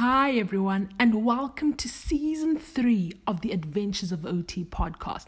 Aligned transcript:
Hi, 0.00 0.30
everyone, 0.34 0.90
and 0.96 1.24
welcome 1.24 1.74
to 1.74 1.88
season 1.88 2.56
three 2.56 3.14
of 3.26 3.40
the 3.40 3.50
Adventures 3.50 4.12
of 4.12 4.24
OT 4.24 4.64
podcast. 4.64 5.26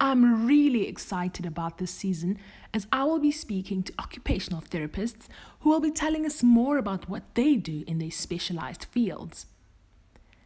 I'm 0.00 0.46
really 0.46 0.88
excited 0.88 1.44
about 1.44 1.76
this 1.76 1.90
season 1.90 2.38
as 2.72 2.86
I 2.90 3.04
will 3.04 3.18
be 3.18 3.30
speaking 3.30 3.82
to 3.82 3.92
occupational 3.98 4.62
therapists 4.62 5.28
who 5.60 5.68
will 5.68 5.80
be 5.80 5.90
telling 5.90 6.24
us 6.24 6.42
more 6.42 6.78
about 6.78 7.10
what 7.10 7.24
they 7.34 7.56
do 7.56 7.84
in 7.86 7.98
their 7.98 8.10
specialized 8.10 8.86
fields. 8.86 9.44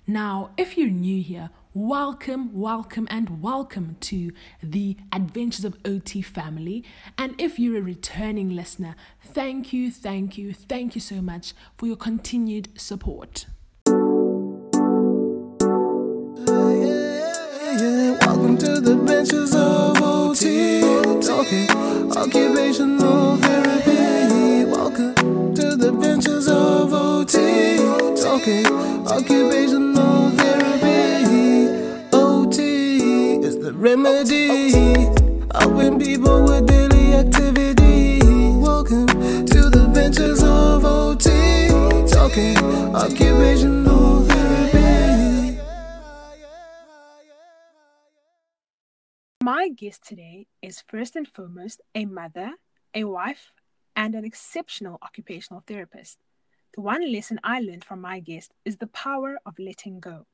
Now, 0.05 0.51
if 0.57 0.77
you're 0.77 0.91
new 0.91 1.23
here, 1.23 1.51
welcome, 1.73 2.53
welcome, 2.53 3.07
and 3.09 3.41
welcome 3.41 3.99
to 4.01 4.33
the 4.61 4.97
Adventures 5.13 5.65
of 5.65 5.79
OT 5.85 6.23
family. 6.23 6.83
And 7.17 7.41
if 7.41 7.57
you're 7.57 7.79
a 7.79 7.83
returning 7.83 8.51
listener, 8.51 8.97
thank 9.23 9.73
you, 9.73 9.93
thank 9.93 10.37
you, 10.37 10.53
thank 10.53 10.97
you 10.97 11.01
so 11.01 11.23
much 11.23 11.53
for 11.79 11.87
your 11.87 11.95
continued 11.95 12.69
support. 12.77 13.47
To 18.81 18.87
the 18.87 18.93
Adventures 18.93 19.55
of 19.55 20.01
OT. 20.01 20.81
Talking 21.21 21.69
occupational 22.17 23.37
therapy. 23.37 24.65
Welcome 24.65 25.55
to 25.55 25.77
the 25.77 25.89
Adventures 25.91 26.49
of 26.49 26.91
OT. 26.91 27.77
Talking 28.17 28.65
occupational 29.07 30.31
therapy. 30.31 31.69
OT 32.15 33.45
is 33.45 33.59
the 33.59 33.75
remedy. 33.75 34.73
Helping 35.53 35.99
people 36.01 36.45
with 36.45 36.67
daily 36.67 37.13
activity. 37.13 38.21
Welcome 38.57 39.09
to 39.09 39.69
the 39.69 39.85
Adventures 39.89 40.43
of 40.43 40.87
OT. 40.87 41.69
Talking 42.09 42.57
occupational 42.97 44.10
My 49.43 49.71
guest 49.71 50.07
today 50.07 50.49
is 50.61 50.85
first 50.87 51.17
and 51.17 51.27
foremost 51.27 51.81
a 51.95 52.05
mother, 52.05 52.57
a 52.95 53.05
wife, 53.05 53.53
and 53.97 54.15
an 54.15 54.23
exceptional 54.23 54.99
occupational 55.01 55.65
therapist. 55.67 56.19
The 56.75 56.83
one 56.83 57.11
lesson 57.11 57.41
I 57.43 57.61
learned 57.61 57.83
from 57.83 58.03
my 58.03 58.21
guest 58.21 58.53
is 58.67 58.77
the 58.77 58.87
power 58.87 59.39
of 59.47 59.59
letting 59.59 59.99
go. 59.99 60.27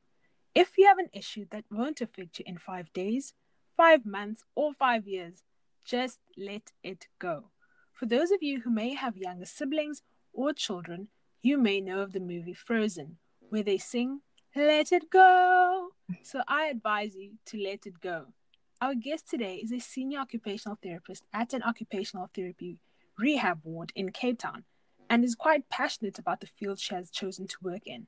If 0.56 0.76
you 0.76 0.88
have 0.88 0.98
an 0.98 1.10
issue 1.12 1.46
that 1.50 1.66
won't 1.70 2.00
affect 2.00 2.40
you 2.40 2.44
in 2.48 2.58
five 2.58 2.92
days, 2.92 3.32
five 3.76 4.04
months, 4.04 4.42
or 4.56 4.74
five 4.74 5.06
years, 5.06 5.44
just 5.84 6.18
let 6.36 6.72
it 6.82 7.06
go. 7.20 7.50
For 7.92 8.06
those 8.06 8.32
of 8.32 8.42
you 8.42 8.62
who 8.62 8.70
may 8.70 8.94
have 8.94 9.16
younger 9.16 9.46
siblings 9.46 10.02
or 10.32 10.52
children, 10.52 11.06
you 11.44 11.58
may 11.58 11.80
know 11.80 12.00
of 12.00 12.12
the 12.12 12.18
movie 12.18 12.54
Frozen, 12.54 13.18
where 13.50 13.62
they 13.62 13.78
sing, 13.78 14.22
Let 14.56 14.90
it 14.90 15.10
go. 15.10 15.90
So 16.24 16.42
I 16.48 16.66
advise 16.66 17.14
you 17.14 17.34
to 17.46 17.62
let 17.62 17.86
it 17.86 18.00
go. 18.00 18.32
Our 18.78 18.94
guest 18.94 19.30
today 19.30 19.56
is 19.56 19.72
a 19.72 19.78
senior 19.78 20.18
occupational 20.18 20.76
therapist 20.82 21.24
at 21.32 21.54
an 21.54 21.62
occupational 21.62 22.28
therapy 22.34 22.78
rehab 23.18 23.60
ward 23.64 23.90
in 23.96 24.12
Cape 24.12 24.38
Town 24.38 24.64
and 25.08 25.24
is 25.24 25.34
quite 25.34 25.70
passionate 25.70 26.18
about 26.18 26.42
the 26.42 26.46
field 26.46 26.78
she 26.78 26.94
has 26.94 27.10
chosen 27.10 27.46
to 27.46 27.56
work 27.62 27.86
in. 27.86 28.06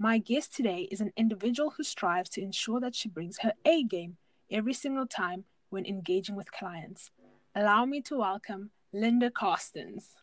My 0.00 0.18
guest 0.18 0.52
today 0.52 0.88
is 0.90 1.00
an 1.00 1.12
individual 1.16 1.70
who 1.76 1.84
strives 1.84 2.28
to 2.30 2.42
ensure 2.42 2.80
that 2.80 2.96
she 2.96 3.08
brings 3.08 3.38
her 3.38 3.52
A 3.64 3.84
game 3.84 4.16
every 4.50 4.72
single 4.72 5.06
time 5.06 5.44
when 5.68 5.86
engaging 5.86 6.34
with 6.34 6.50
clients. 6.50 7.12
Allow 7.54 7.84
me 7.84 8.00
to 8.02 8.18
welcome 8.18 8.70
Linda 8.92 9.30
Carstens. 9.30 10.16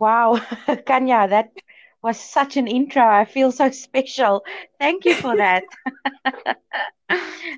Wow, 0.00 0.40
Kanya, 0.84 1.28
that 1.28 1.52
was 2.02 2.18
such 2.18 2.56
an 2.56 2.66
intro. 2.66 3.02
I 3.02 3.24
feel 3.24 3.52
so 3.52 3.70
special. 3.70 4.44
Thank 4.80 5.04
you 5.04 5.14
for 5.14 5.36
that. 5.36 5.64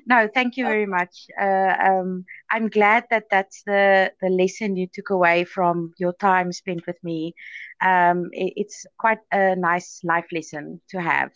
no, 0.05 0.29
thank 0.33 0.57
you 0.57 0.65
very 0.65 0.85
much. 0.85 1.27
Uh, 1.39 1.73
um, 1.79 2.25
I'm 2.49 2.69
glad 2.69 3.05
that 3.09 3.25
that's 3.31 3.63
the, 3.63 4.11
the 4.21 4.29
lesson 4.29 4.75
you 4.75 4.87
took 4.91 5.09
away 5.09 5.45
from 5.45 5.93
your 5.97 6.13
time 6.13 6.51
spent 6.51 6.85
with 6.85 7.03
me. 7.03 7.33
Um, 7.81 8.29
it, 8.31 8.53
it's 8.55 8.85
quite 8.97 9.19
a 9.31 9.55
nice 9.55 10.01
life 10.03 10.27
lesson 10.31 10.81
to 10.89 11.01
have. 11.01 11.31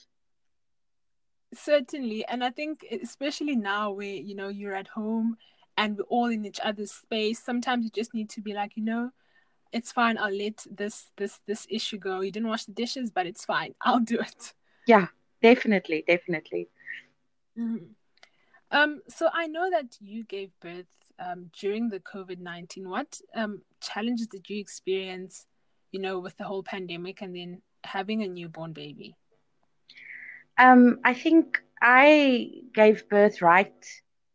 Certainly, 1.53 2.26
and 2.26 2.44
I 2.44 2.52
think 2.52 2.86
especially 3.03 3.56
now 3.56 3.91
where 3.91 4.06
you 4.06 4.36
know 4.36 4.50
you're 4.50 4.76
at 4.76 4.88
home 4.88 5.38
and 5.76 5.97
we're 5.97 6.03
all 6.03 6.28
in 6.28 6.46
each 6.46 6.59
other's 6.64 6.91
space, 6.91 7.44
sometimes 7.44 7.86
you 7.86 7.90
just 7.90 8.14
need 8.14 8.30
to 8.31 8.41
be 8.41 8.53
like, 8.53 8.78
you 8.78 8.84
know, 8.84 9.09
it's 9.72 9.91
fine. 9.91 10.18
I'll 10.18 10.35
let 10.35 10.66
this 10.69 11.12
this 11.18 11.40
this 11.46 11.68
issue 11.69 11.97
go. 11.97 12.22
You 12.22 12.31
didn't 12.31 12.50
wash 12.50 12.66
the 12.66 12.74
dishes, 12.74 13.12
but 13.12 13.25
it's 13.25 13.46
fine. 13.46 13.75
I'll 13.81 14.00
do 14.00 14.19
it. 14.19 14.53
Yeah, 14.88 15.07
definitely, 15.41 16.03
definitely. 16.07 16.69
Mm-hmm. 17.57 17.85
Um, 18.72 19.02
so 19.08 19.29
I 19.34 19.47
know 19.47 19.69
that 19.72 19.97
you 20.00 20.24
gave 20.24 20.52
birth 20.62 20.85
um, 21.19 21.50
during 21.59 21.90
the 21.90 22.00
COVID 22.00 22.40
nineteen. 22.40 22.90
What 22.90 23.19
um, 23.35 23.62
challenges 23.81 24.28
did 24.28 24.50
you 24.50 24.59
experience? 24.59 25.46
You 25.91 26.00
know, 26.00 26.19
with 26.19 26.38
the 26.38 26.44
whole 26.44 26.63
pandemic 26.63 27.22
and 27.22 27.35
then 27.35 27.62
having 27.84 28.24
a 28.24 28.28
newborn 28.28 28.74
baby. 28.74 29.16
Um, 30.58 31.00
I 31.03 31.13
think 31.13 31.63
I 31.81 32.52
gave 32.74 33.08
birth 33.09 33.41
right, 33.41 33.74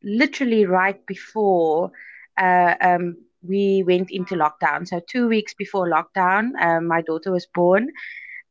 literally 0.03 0.65
right 0.65 1.05
before 1.07 1.93
uh, 2.39 2.75
um, 2.81 3.19
we 3.47 3.85
went 3.87 4.11
into 4.11 4.35
lockdown. 4.35 4.87
So 4.87 5.01
two 5.09 5.29
weeks 5.29 5.55
before 5.55 5.89
lockdown, 5.89 6.51
um, 6.61 6.87
my 6.87 7.03
daughter 7.03 7.31
was 7.31 7.47
born, 7.47 7.89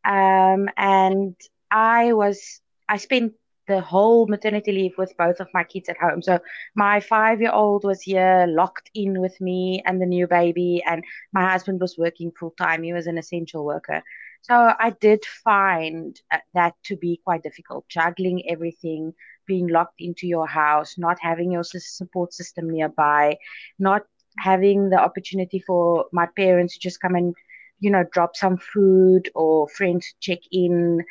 um, 0.05 0.69
and 0.77 1.35
I 1.71 2.13
was 2.13 2.61
I 2.87 2.97
spent 2.97 3.33
the 3.67 3.81
whole 3.81 4.27
maternity 4.27 4.71
leave 4.71 4.97
with 4.97 5.15
both 5.17 5.39
of 5.39 5.47
my 5.53 5.63
kids 5.63 5.89
at 5.89 5.97
home. 5.97 6.21
So 6.21 6.39
my 6.75 6.99
five 6.99 7.41
year 7.41 7.51
old 7.51 7.83
was 7.83 8.01
here 8.01 8.45
locked 8.47 8.89
in 8.93 9.21
with 9.21 9.39
me 9.39 9.81
and 9.85 10.01
the 10.01 10.05
new 10.05 10.27
baby, 10.27 10.83
and 10.85 11.03
my 11.31 11.49
husband 11.49 11.79
was 11.79 11.97
working 11.97 12.31
full 12.37 12.51
time. 12.57 12.83
He 12.83 12.93
was 12.93 13.07
an 13.07 13.17
essential 13.17 13.65
worker. 13.65 14.03
So 14.41 14.73
I 14.77 14.89
did 14.99 15.23
find 15.23 16.19
uh, 16.29 16.39
that 16.53 16.73
to 16.85 16.97
be 16.97 17.21
quite 17.23 17.43
difficult, 17.43 17.87
juggling 17.87 18.43
everything, 18.49 19.13
being 19.47 19.67
locked 19.67 20.01
into 20.01 20.27
your 20.27 20.47
house, 20.47 20.97
not 20.97 21.17
having 21.21 21.51
your 21.51 21.63
support 21.63 22.33
system 22.33 22.69
nearby, 22.69 23.37
not 23.79 24.03
having 24.37 24.89
the 24.89 24.97
opportunity 24.99 25.59
for 25.59 26.05
my 26.11 26.27
parents 26.35 26.73
to 26.73 26.79
just 26.79 27.01
come 27.01 27.15
and, 27.15 27.35
you 27.79 27.91
know, 27.91 28.03
drop 28.11 28.35
some 28.35 28.57
food 28.57 29.29
or 29.35 29.67
friends 29.69 30.13
check 30.19 30.39
in. 30.51 31.03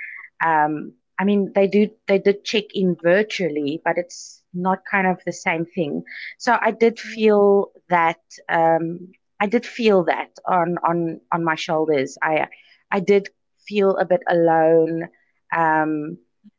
Um, 0.45 0.95
I 1.19 1.25
mean, 1.25 1.53
they 1.55 1.67
do 1.69 1.91
they 2.09 2.19
did 2.19 2.45
check 2.45 2.65
in 2.75 2.97
virtually, 3.03 3.81
but 3.85 3.99
it's 3.99 4.43
not 4.55 4.81
kind 4.91 5.07
of 5.07 5.21
the 5.25 5.33
same 5.33 5.67
thing. 5.67 6.03
So 6.39 6.57
I 6.61 6.73
did 6.73 6.99
feel 6.99 7.73
that 7.89 8.21
um, 8.49 9.13
I 9.41 9.47
did 9.47 9.67
feel 9.67 10.05
that 10.05 10.31
on 10.47 10.79
on 10.87 11.21
on 11.33 11.45
my 11.45 11.55
shoulders. 11.55 12.19
I 12.23 12.49
I 12.91 13.01
did 13.01 13.29
feel 13.67 13.97
a 13.97 14.05
bit 14.05 14.23
alone. 14.29 15.09
Um, 15.55 16.19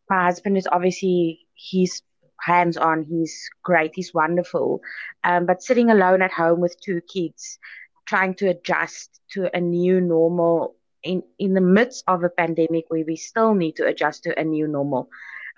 my 0.10 0.26
husband 0.26 0.58
is 0.58 0.68
obviously 0.72 1.48
he's 1.56 2.02
hands 2.40 2.78
on. 2.78 3.04
He's 3.04 3.50
great. 3.64 3.92
He's 3.96 4.14
wonderful. 4.14 4.82
Um, 5.24 5.46
but 5.46 5.64
sitting 5.64 5.90
alone 5.90 6.22
at 6.22 6.32
home 6.32 6.60
with 6.60 6.80
two 6.80 7.02
kids, 7.02 7.60
trying 8.06 8.36
to 8.36 8.50
adjust 8.50 9.22
to 9.32 9.56
a 9.56 9.60
new 9.60 10.02
normal 10.02 10.76
in, 11.04 11.24
in 11.38 11.54
the 11.54 11.62
midst 11.62 12.04
of 12.08 12.24
a 12.24 12.30
pandemic 12.30 12.86
where 12.88 13.04
we 13.06 13.16
still 13.16 13.54
need 13.54 13.76
to 13.76 13.86
adjust 13.86 14.24
to 14.24 14.40
a 14.40 14.44
new 14.44 14.68
normal 14.68 15.10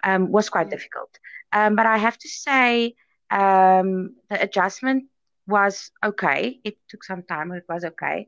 um, 0.04 0.32
was 0.32 0.50
quite 0.50 0.70
difficult. 0.70 1.20
Um, 1.54 1.76
but 1.76 1.86
I 1.86 1.98
have 1.98 2.18
to 2.18 2.30
say, 2.30 2.96
um, 3.32 4.16
the 4.30 4.42
adjustment 4.42 5.06
was 5.48 5.92
okay. 6.04 6.60
It 6.64 6.78
took 6.90 7.04
some 7.04 7.24
time, 7.24 7.50
but 7.50 7.60
it 7.60 7.66
was 7.70 7.86
okay. 7.86 8.28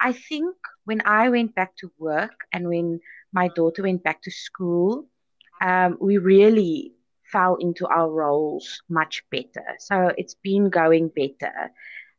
I 0.00 0.12
think 0.12 0.54
when 0.84 1.02
I 1.04 1.28
went 1.30 1.54
back 1.54 1.76
to 1.78 1.90
work 1.98 2.46
and 2.52 2.68
when 2.68 3.00
my 3.32 3.48
daughter 3.48 3.82
went 3.82 4.02
back 4.02 4.22
to 4.22 4.30
school, 4.30 5.06
um, 5.60 5.96
we 6.00 6.18
really 6.18 6.95
fell 7.32 7.56
into 7.56 7.86
our 7.86 8.10
roles 8.10 8.82
much 8.88 9.22
better. 9.30 9.64
So 9.78 10.12
it's 10.16 10.34
been 10.34 10.70
going 10.70 11.10
better. 11.14 11.70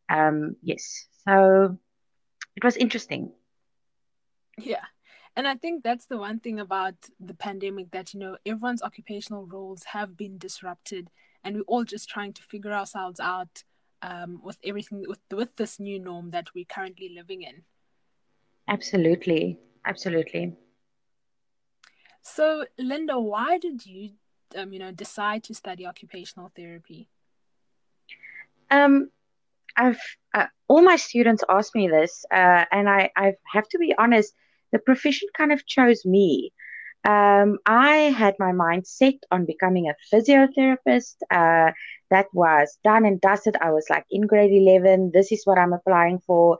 Um, 0.09 0.55
yes. 0.61 1.07
So 1.27 1.77
it 2.55 2.63
was 2.63 2.77
interesting. 2.77 3.31
Yeah. 4.57 4.85
And 5.35 5.47
I 5.47 5.55
think 5.55 5.83
that's 5.83 6.07
the 6.07 6.17
one 6.17 6.39
thing 6.39 6.59
about 6.59 6.95
the 7.19 7.35
pandemic 7.35 7.91
that, 7.91 8.13
you 8.13 8.19
know, 8.19 8.37
everyone's 8.45 8.81
occupational 8.81 9.45
roles 9.45 9.83
have 9.83 10.17
been 10.17 10.37
disrupted 10.37 11.09
and 11.43 11.55
we're 11.55 11.61
all 11.67 11.83
just 11.83 12.09
trying 12.09 12.33
to 12.33 12.41
figure 12.41 12.73
ourselves 12.73 13.19
out 13.19 13.63
um, 14.01 14.41
with 14.43 14.57
everything, 14.63 15.05
with, 15.07 15.19
with 15.31 15.55
this 15.55 15.79
new 15.79 15.99
norm 15.99 16.31
that 16.31 16.47
we're 16.55 16.65
currently 16.65 17.11
living 17.15 17.43
in. 17.43 17.63
Absolutely. 18.67 19.59
Absolutely. 19.85 20.57
So, 22.23 22.65
Linda, 22.77 23.17
why 23.19 23.57
did 23.57 23.85
you, 23.85 24.09
um, 24.55 24.73
you 24.73 24.79
know, 24.79 24.91
decide 24.91 25.43
to 25.45 25.53
study 25.53 25.85
occupational 25.85 26.51
therapy? 26.55 27.09
Um, 28.69 29.09
I've 29.75 29.99
uh, 30.33 30.47
all 30.67 30.81
my 30.81 30.95
students 30.95 31.43
ask 31.49 31.73
me 31.75 31.87
this, 31.87 32.25
uh, 32.31 32.65
and 32.71 32.89
I 32.89 33.11
I 33.15 33.33
have 33.53 33.67
to 33.69 33.77
be 33.77 33.93
honest. 33.97 34.33
The 34.73 34.79
profession 34.79 35.29
kind 35.35 35.53
of 35.53 35.65
chose 35.65 36.03
me. 36.05 36.51
Um, 37.05 37.57
I 37.65 38.13
had 38.17 38.35
my 38.37 38.51
mind 38.51 38.85
set 38.85 39.15
on 39.31 39.45
becoming 39.45 39.87
a 39.87 39.95
physiotherapist. 40.13 41.15
Uh, 41.31 41.71
that 42.09 42.27
was 42.33 42.77
done 42.83 43.05
and 43.05 43.19
dusted. 43.19 43.57
I 43.61 43.71
was 43.71 43.85
like 43.89 44.05
in 44.09 44.27
grade 44.27 44.51
11, 44.51 45.11
this 45.13 45.31
is 45.31 45.41
what 45.45 45.57
I'm 45.57 45.73
applying 45.73 46.19
for. 46.19 46.57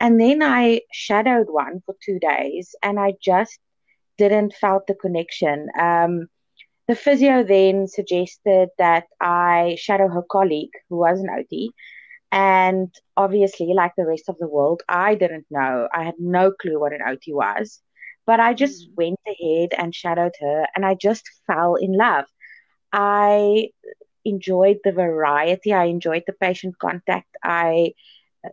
And 0.00 0.20
then 0.20 0.42
I 0.42 0.80
shadowed 0.92 1.48
one 1.48 1.82
for 1.86 1.94
two 2.04 2.18
days 2.18 2.74
and 2.82 2.98
I 2.98 3.14
just 3.22 3.58
didn't 4.18 4.54
felt 4.54 4.86
the 4.86 4.94
connection. 4.94 5.68
Um, 5.78 6.28
the 6.88 6.94
physio 6.94 7.42
then 7.44 7.86
suggested 7.86 8.68
that 8.78 9.04
I 9.20 9.76
shadow 9.78 10.08
her 10.08 10.22
colleague 10.22 10.72
who 10.88 10.96
was 10.96 11.20
an 11.20 11.30
OT. 11.30 11.70
And 12.30 12.92
obviously, 13.16 13.72
like 13.74 13.92
the 13.96 14.06
rest 14.06 14.28
of 14.28 14.38
the 14.38 14.48
world, 14.48 14.82
I 14.88 15.14
didn't 15.14 15.46
know. 15.50 15.88
I 15.94 16.04
had 16.04 16.14
no 16.18 16.50
clue 16.50 16.80
what 16.80 16.92
an 16.92 17.02
OT 17.06 17.32
was. 17.32 17.80
But 18.26 18.40
I 18.40 18.54
just 18.54 18.90
mm. 18.90 18.96
went 18.96 19.20
ahead 19.26 19.70
and 19.76 19.94
shadowed 19.94 20.34
her 20.40 20.66
and 20.74 20.84
I 20.84 20.94
just 20.94 21.28
fell 21.46 21.76
in 21.76 21.96
love. 21.96 22.24
I 22.92 23.68
enjoyed 24.24 24.78
the 24.84 24.92
variety, 24.92 25.72
I 25.72 25.84
enjoyed 25.84 26.24
the 26.26 26.32
patient 26.32 26.78
contact. 26.78 27.28
I 27.42 27.92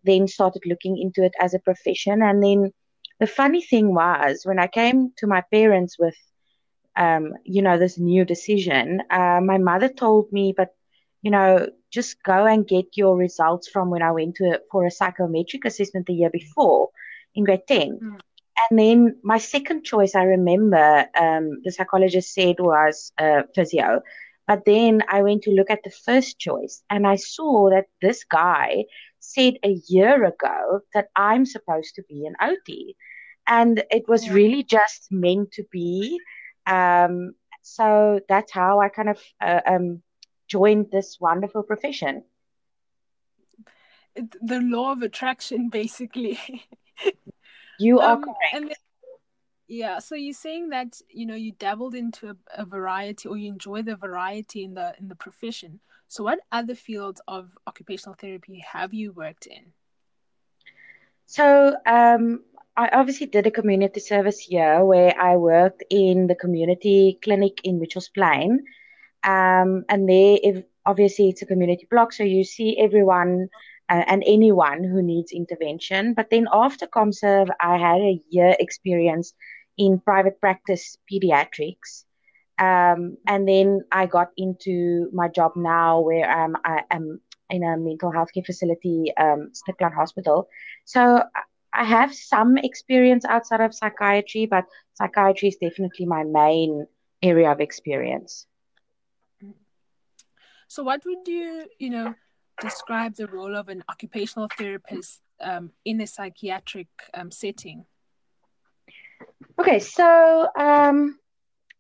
then 0.04 0.28
started 0.28 0.64
looking 0.66 0.98
into 0.98 1.24
it 1.24 1.34
as 1.40 1.54
a 1.54 1.60
profession. 1.60 2.22
And 2.22 2.44
then 2.44 2.72
the 3.20 3.28
funny 3.28 3.62
thing 3.62 3.94
was, 3.94 4.42
when 4.44 4.60
I 4.60 4.68
came 4.68 5.12
to 5.18 5.28
my 5.28 5.42
parents 5.52 5.98
with, 6.00 6.16
um, 6.96 7.34
you 7.46 7.62
know, 7.62 7.78
this 7.78 7.98
new 7.98 8.26
decision, 8.26 9.02
uh, 9.10 9.40
my 9.42 9.58
mother 9.58 9.90
told 9.90 10.32
me, 10.32 10.54
but, 10.56 10.76
you 11.22 11.32
know, 11.32 11.68
just 11.92 12.24
go 12.24 12.46
and 12.46 12.68
get 12.68 12.86
your 12.96 13.16
results 13.16 13.68
from 13.70 13.90
when 13.90 14.02
I 14.02 14.12
went 14.12 14.36
to 14.36 14.62
for 14.72 14.86
a 14.86 14.92
psychometric 14.92 15.66
assessment 15.66 16.08
the 16.08 16.14
year 16.14 16.30
before 16.30 16.90
in 17.36 17.44
grade 17.44 17.68
10. 17.68 18.00
Mm. 18.02 18.20
And 18.70 18.80
then 18.80 19.18
my 19.24 19.38
second 19.38 19.84
choice, 19.84 20.16
I 20.16 20.24
remember 20.24 21.06
um, 21.18 21.62
the 21.64 21.72
psychologist 21.72 22.34
said 22.34 22.56
was 22.60 23.12
uh, 23.18 23.44
physio. 23.56 24.02
But 24.48 24.66
then 24.66 25.04
I 25.08 25.22
went 25.22 25.44
to 25.44 25.52
look 25.52 25.70
at 25.70 25.84
the 25.84 25.92
first 25.92 26.40
choice 26.40 26.84
and 26.90 27.08
I 27.08 27.16
saw 27.16 27.70
that 27.70 27.86
this 28.02 28.24
guy 28.24 28.86
said 29.20 29.54
a 29.64 29.80
year 29.88 30.26
ago 30.26 30.82
that 30.94 31.08
I'm 31.16 31.46
supposed 31.46 31.96
to 31.96 32.04
be 32.04 32.26
an 32.26 32.36
OT. 32.42 32.96
And 33.48 33.84
it 33.92 34.08
was 34.08 34.30
really 34.30 34.64
just 34.64 35.08
meant 35.12 35.52
to 35.54 35.64
be. 35.72 36.20
Um, 36.66 37.34
so 37.62 38.20
that's 38.28 38.52
how 38.52 38.80
I 38.80 38.90
kind 38.90 39.10
of 39.10 39.20
uh, 39.40 39.62
um, 39.66 40.02
joined 40.48 40.92
this 40.92 41.18
wonderful 41.20 41.64
profession. 41.64 42.24
The 44.16 44.60
law 44.60 44.92
of 44.92 45.02
attraction, 45.02 45.70
basically. 45.70 46.40
You 47.82 48.00
are 48.00 48.14
um, 48.14 48.24
correct. 48.24 48.40
Then, 48.54 48.70
yeah, 49.68 50.00
so 50.00 50.14
you're 50.14 50.34
saying 50.34 50.70
that 50.70 51.02
you 51.10 51.26
know 51.26 51.34
you 51.34 51.54
dabbled 51.54 51.96
into 51.96 52.30
a, 52.30 52.36
a, 52.56 52.66
variety, 52.66 53.28
or 53.28 53.38
you 53.38 53.48
enjoy 53.48 53.82
the 53.82 53.96
variety 53.96 54.64
in 54.64 54.76
the 54.76 54.94
in 55.00 55.08
the 55.08 55.16
profession. 55.16 55.80
So, 56.08 56.24
what 56.24 56.40
other 56.52 56.76
fields 56.76 57.22
of 57.28 57.50
occupational 57.66 58.16
therapy 58.20 58.64
have 58.72 58.94
you 58.94 59.14
worked 59.14 59.48
in? 59.48 59.74
So, 61.26 61.76
um, 61.88 62.44
I 62.82 62.90
obviously 62.94 63.28
did 63.28 63.46
a 63.46 63.52
community 63.52 64.00
service 64.00 64.40
here 64.40 64.84
where 64.84 65.14
I 65.22 65.38
worked 65.38 65.84
in 65.92 66.26
the 66.26 66.34
community 66.34 67.20
clinic 67.24 67.62
in 67.64 67.80
Mitchells 67.80 68.10
Plain. 68.10 68.66
Um, 69.24 69.86
and 69.88 70.10
there, 70.10 70.40
if, 70.42 70.64
obviously, 70.84 71.30
it's 71.30 71.44
a 71.44 71.46
community 71.46 71.88
block, 71.92 72.12
so 72.12 72.24
you 72.24 72.44
see 72.44 72.80
everyone 72.80 73.50
uh, 73.88 74.04
and 74.08 74.24
anyone 74.26 74.84
who 74.84 75.04
needs 75.04 75.32
intervention. 75.32 76.16
But 76.16 76.32
then 76.32 76.48
after 76.52 76.88
ComServe, 76.88 77.52
I 77.60 77.78
had 77.78 78.02
a 78.02 78.20
year 78.32 78.56
experience 78.60 79.36
in 79.78 80.00
private 80.00 80.42
practice 80.42 80.98
pediatrics. 81.06 82.06
Um, 82.58 83.18
and 83.28 83.48
then 83.48 83.82
I 83.92 84.08
got 84.08 84.30
into 84.38 85.08
my 85.14 85.28
job 85.28 85.52
now 85.56 86.00
where 86.00 86.28
I 86.28 86.82
am 86.90 87.22
in 87.52 87.64
a 87.64 87.78
mental 87.78 88.12
health 88.12 88.30
care 88.34 88.44
facility, 88.44 89.14
um, 89.18 89.52
Hospital. 89.80 90.48
So 90.86 91.22
I 91.74 91.86
have 91.86 92.14
some 92.14 92.58
experience 92.58 93.26
outside 93.26 93.62
of 93.62 93.74
psychiatry, 93.74 94.46
but 94.46 94.66
psychiatry 94.94 95.50
is 95.50 95.56
definitely 95.56 96.06
my 96.06 96.24
main 96.24 96.86
area 97.22 97.52
of 97.52 97.62
experience. 97.62 98.46
So, 100.68 100.84
what 100.84 101.04
would 101.06 101.28
you, 101.28 101.66
you 101.80 101.90
know, 101.90 102.16
describe 102.62 103.16
the 103.16 103.28
role 103.28 103.56
of 103.56 103.70
an 103.70 103.84
occupational 103.90 104.48
therapist 104.58 105.22
um, 105.42 105.72
in 105.84 106.00
a 106.02 106.08
psychiatric 106.08 106.88
um, 107.14 107.32
setting? 107.32 107.86
Okay, 109.60 109.80
so 109.80 110.48
um, 110.58 111.20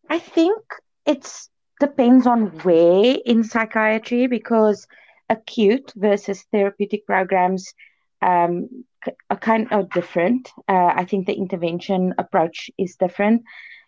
I 0.09 0.19
think 0.19 0.61
it 1.05 1.31
depends 1.79 2.27
on 2.27 2.47
where 2.63 3.17
in 3.25 3.43
psychiatry 3.43 4.27
because 4.27 4.87
acute 5.29 5.91
versus 5.95 6.43
therapeutic 6.51 7.05
programs 7.05 7.73
um, 8.21 8.83
are 9.29 9.37
kind 9.37 9.67
of 9.71 9.89
different. 9.89 10.49
Uh, 10.67 10.93
I 10.95 11.05
think 11.05 11.25
the 11.25 11.33
intervention 11.33 12.13
approach 12.17 12.69
is 12.77 12.95
different. 12.95 13.43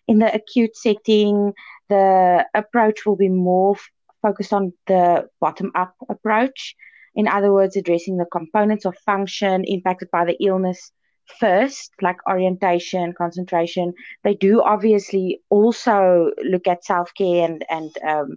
In 0.06 0.18
the 0.18 0.32
acute 0.34 0.76
setting, 0.76 1.52
the 1.88 2.46
approach 2.54 3.06
will 3.06 3.16
be 3.16 3.28
more 3.28 3.76
focused 4.22 4.52
on 4.52 4.72
the 4.86 5.28
bottom 5.40 5.70
up 5.74 5.94
approach. 6.08 6.74
In 7.14 7.28
other 7.28 7.52
words, 7.52 7.76
addressing 7.76 8.16
the 8.16 8.26
components 8.26 8.84
of 8.84 8.96
function 9.06 9.64
impacted 9.64 10.08
by 10.10 10.24
the 10.24 10.36
illness 10.40 10.90
first, 11.38 11.92
like 12.02 12.16
orientation, 12.28 13.14
concentration. 13.16 13.94
They 14.24 14.34
do 14.34 14.62
obviously 14.62 15.40
also 15.48 16.32
look 16.42 16.66
at 16.66 16.84
self 16.84 17.12
care 17.14 17.46
and, 17.46 17.64
and 17.70 17.90
um, 18.06 18.36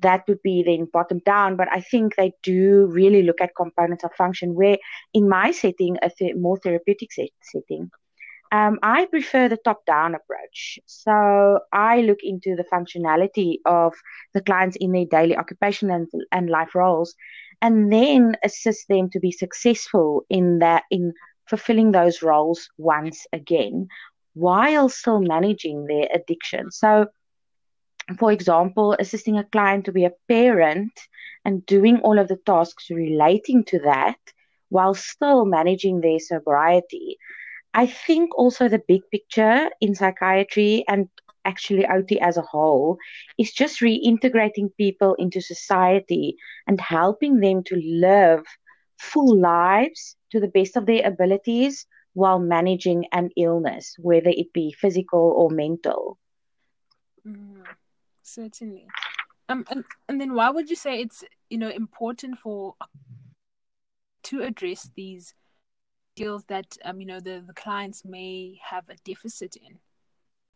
that 0.00 0.24
would 0.28 0.42
be 0.42 0.62
then 0.64 0.88
bottom 0.92 1.20
down. 1.24 1.56
But 1.56 1.68
I 1.72 1.80
think 1.80 2.16
they 2.16 2.32
do 2.42 2.86
really 2.90 3.22
look 3.22 3.40
at 3.40 3.56
components 3.56 4.04
of 4.04 4.12
function, 4.14 4.54
where 4.54 4.78
in 5.14 5.28
my 5.28 5.50
setting, 5.50 5.96
a 6.02 6.10
th- 6.10 6.36
more 6.36 6.58
therapeutic 6.58 7.12
set- 7.12 7.28
setting, 7.42 7.90
um, 8.52 8.78
I 8.82 9.06
prefer 9.06 9.48
the 9.48 9.58
top 9.58 9.84
down 9.86 10.14
approach. 10.14 10.78
So 10.86 11.60
I 11.72 12.00
look 12.00 12.18
into 12.22 12.56
the 12.56 12.64
functionality 12.64 13.56
of 13.64 13.94
the 14.34 14.40
clients 14.40 14.76
in 14.80 14.92
their 14.92 15.06
daily 15.06 15.36
occupation 15.36 15.90
and, 15.90 16.08
and 16.32 16.50
life 16.50 16.74
roles, 16.74 17.14
and 17.62 17.92
then 17.92 18.36
assist 18.42 18.88
them 18.88 19.08
to 19.10 19.20
be 19.20 19.30
successful 19.30 20.24
in 20.28 20.58
that, 20.58 20.84
in 20.90 21.12
fulfilling 21.48 21.92
those 21.92 22.22
roles 22.22 22.68
once 22.78 23.26
again, 23.32 23.86
while 24.34 24.88
still 24.88 25.20
managing 25.20 25.86
their 25.86 26.08
addiction. 26.12 26.70
So, 26.70 27.06
for 28.18 28.32
example, 28.32 28.96
assisting 28.98 29.38
a 29.38 29.44
client 29.44 29.84
to 29.86 29.92
be 29.92 30.04
a 30.04 30.12
parent 30.28 30.92
and 31.44 31.64
doing 31.66 31.98
all 32.00 32.18
of 32.18 32.28
the 32.28 32.36
tasks 32.46 32.90
relating 32.90 33.64
to 33.64 33.78
that 33.80 34.18
while 34.68 34.94
still 34.94 35.44
managing 35.44 36.00
their 36.00 36.18
sobriety 36.18 37.18
I 37.74 37.86
think 37.86 38.36
also 38.36 38.68
the 38.68 38.82
big 38.86 39.02
picture 39.10 39.70
in 39.80 39.94
psychiatry 39.94 40.84
and 40.88 41.08
actually 41.44 41.86
OT 41.86 42.18
as 42.20 42.36
a 42.36 42.42
whole 42.42 42.98
is 43.38 43.52
just 43.52 43.80
reintegrating 43.80 44.74
people 44.76 45.14
into 45.14 45.40
society 45.40 46.36
and 46.66 46.80
helping 46.80 47.40
them 47.40 47.62
to 47.64 47.76
live 47.76 48.44
full 48.98 49.38
lives 49.40 50.16
to 50.30 50.40
the 50.40 50.48
best 50.48 50.76
of 50.76 50.86
their 50.86 51.06
abilities 51.06 51.86
while 52.14 52.38
managing 52.38 53.06
an 53.12 53.30
illness, 53.36 53.94
whether 53.98 54.30
it 54.30 54.52
be 54.52 54.72
physical 54.72 55.32
or 55.36 55.50
mental. 55.50 56.18
Mm, 57.26 57.64
certainly. 58.30 58.86
Um, 59.48 59.64
and, 59.70 59.84
and 60.08 60.20
then 60.20 60.34
why 60.34 60.50
would 60.50 60.70
you 60.70 60.76
say 60.76 61.00
it's 61.00 61.24
you 61.48 61.58
know 61.58 61.70
important 61.70 62.38
for 62.38 62.74
to 64.24 64.42
address 64.42 64.88
these 64.94 65.34
skills 66.14 66.44
that 66.46 66.76
um, 66.84 67.00
you 67.00 67.06
know 67.06 67.20
the, 67.20 67.42
the 67.46 67.54
clients 67.54 68.04
may 68.04 68.58
have 68.62 68.88
a 68.88 68.96
deficit 69.04 69.56
in? 69.56 69.78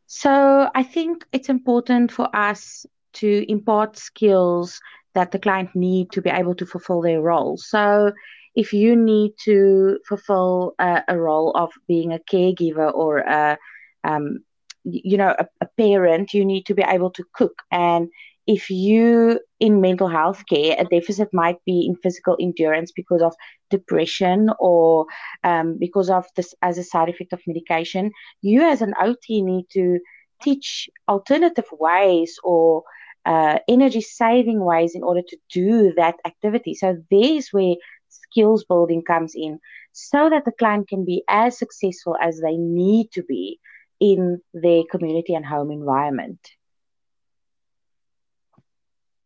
So 0.07 0.71
I 0.75 0.83
think 0.83 1.27
it's 1.33 1.49
important 1.49 2.13
for 2.13 2.35
us 2.37 2.87
to 3.15 3.51
impart 3.51 3.97
skills 3.97 4.81
that 5.15 5.31
the 5.31 5.39
client 5.39 5.71
need 5.75 6.11
to 6.13 6.21
be 6.21 6.31
able 6.31 6.55
to 6.57 6.67
fulfill 6.67 7.01
their 7.01 7.21
role. 7.21 7.57
So 7.57 8.13
if 8.55 8.73
you 8.73 8.97
need 8.97 9.33
to 9.45 9.99
fulfill 10.07 10.75
a, 10.79 11.03
a 11.09 11.19
role 11.19 11.53
of 11.53 11.73
being 11.89 12.13
a 12.13 12.19
caregiver 12.19 12.93
or 12.93 13.19
a 13.19 13.59
um, 14.05 14.45
you 14.85 15.17
know 15.17 15.35
a, 15.39 15.47
a, 15.61 15.67
parent, 15.77 16.35
you 16.35 16.45
need 16.45 16.67
to 16.67 16.75
be 16.75 16.83
able 16.83 17.11
to 17.11 17.25
cook 17.35 17.63
and 17.71 18.09
if 18.47 18.69
you 18.69 19.41
in 19.59 19.81
mental 19.81 20.09
health 20.09 20.45
care, 20.47 20.77
a 20.79 20.85
deficit 20.85 21.29
might 21.33 21.57
be 21.65 21.87
in 21.87 21.97
physical 21.97 22.37
endurance 22.39 22.93
because 22.93 23.23
of 23.23 23.35
depression 23.71 24.51
or 24.59 25.07
um, 25.43 25.79
because 25.79 26.11
of 26.11 26.27
this 26.37 26.55
as 26.61 26.77
a 26.77 26.85
side 26.85 27.09
effect 27.09 27.33
of 27.33 27.41
medication. 27.47 28.13
You, 28.43 28.63
as 28.63 28.83
an 28.83 28.95
OT, 29.01 29.41
need 29.43 29.67
to 29.71 29.99
teach 30.43 30.91
alternative 31.09 31.69
ways 31.73 32.39
or 32.45 32.83
uh, 33.25 33.59
energy 33.67 34.03
saving 34.03 34.63
ways 34.63 34.95
in 34.95 35.03
order 35.03 35.23
to 35.27 35.37
do 35.51 35.95
that 35.97 36.17
activity. 36.27 36.75
So, 36.75 36.99
there's 37.11 37.49
where 37.49 37.77
skills 38.09 38.65
building 38.65 39.03
comes 39.03 39.35
in 39.35 39.59
so 39.93 40.29
that 40.29 40.45
the 40.45 40.53
client 40.53 40.89
can 40.89 41.05
be 41.05 41.25
as 41.29 41.57
successful 41.57 42.17
as 42.21 42.41
they 42.41 42.57
need 42.57 43.11
to 43.13 43.23
be 43.23 43.59
in 44.05 44.43
their 44.53 44.83
community 44.91 45.35
and 45.35 45.47
home 45.47 45.71
environment. 45.71 46.51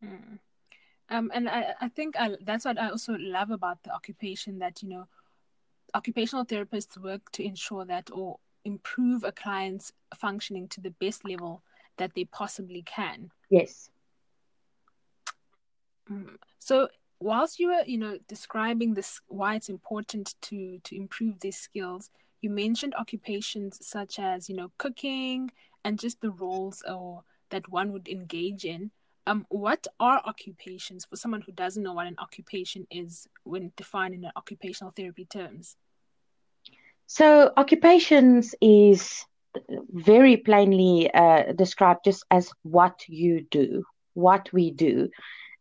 Mm. 0.04 0.38
Um, 1.10 1.30
and 1.34 1.48
I, 1.48 1.74
I 1.80 1.88
think 1.88 2.14
I, 2.16 2.36
that's 2.44 2.64
what 2.64 2.78
I 2.78 2.90
also 2.90 3.16
love 3.18 3.50
about 3.50 3.82
the 3.82 3.92
occupation 3.92 4.60
that, 4.60 4.82
you 4.82 4.88
know, 4.88 5.08
occupational 5.94 6.44
therapists 6.44 6.96
work 6.96 7.32
to 7.32 7.42
ensure 7.42 7.84
that 7.86 8.08
or 8.12 8.38
improve 8.64 9.24
a 9.24 9.32
client's 9.32 9.92
functioning 10.14 10.68
to 10.68 10.80
the 10.80 10.90
best 10.90 11.24
level 11.24 11.62
that 11.96 12.14
they 12.14 12.26
possibly 12.26 12.82
can. 12.82 13.32
Yes. 13.50 13.90
Mm. 16.08 16.36
So 16.60 16.88
whilst 17.18 17.58
you 17.58 17.68
were, 17.68 17.82
you 17.84 17.98
know, 17.98 18.18
describing 18.28 18.94
this 18.94 19.20
why 19.26 19.56
it's 19.56 19.70
important 19.70 20.34
to 20.42 20.78
to 20.84 20.94
improve 20.94 21.40
these 21.40 21.56
skills, 21.56 22.10
you 22.40 22.50
mentioned 22.50 22.94
occupations 22.94 23.78
such 23.86 24.18
as, 24.18 24.48
you 24.48 24.56
know, 24.56 24.70
cooking 24.78 25.50
and 25.84 25.98
just 25.98 26.20
the 26.20 26.30
roles 26.30 26.82
or 26.88 27.24
that 27.50 27.68
one 27.68 27.92
would 27.92 28.08
engage 28.08 28.64
in. 28.64 28.90
Um, 29.26 29.46
what 29.50 29.86
are 30.00 30.22
occupations 30.24 31.04
for 31.04 31.16
someone 31.16 31.42
who 31.42 31.52
doesn't 31.52 31.82
know 31.82 31.92
what 31.92 32.06
an 32.06 32.16
occupation 32.18 32.86
is 32.90 33.26
when 33.44 33.72
defined 33.76 34.14
in 34.14 34.26
occupational 34.36 34.92
therapy 34.96 35.26
terms? 35.26 35.76
So, 37.06 37.52
occupations 37.56 38.54
is 38.60 39.24
very 39.90 40.36
plainly 40.36 41.10
uh, 41.12 41.52
described 41.52 42.04
just 42.04 42.24
as 42.30 42.50
what 42.62 43.00
you 43.06 43.46
do, 43.50 43.84
what 44.14 44.48
we 44.52 44.70
do. 44.70 45.08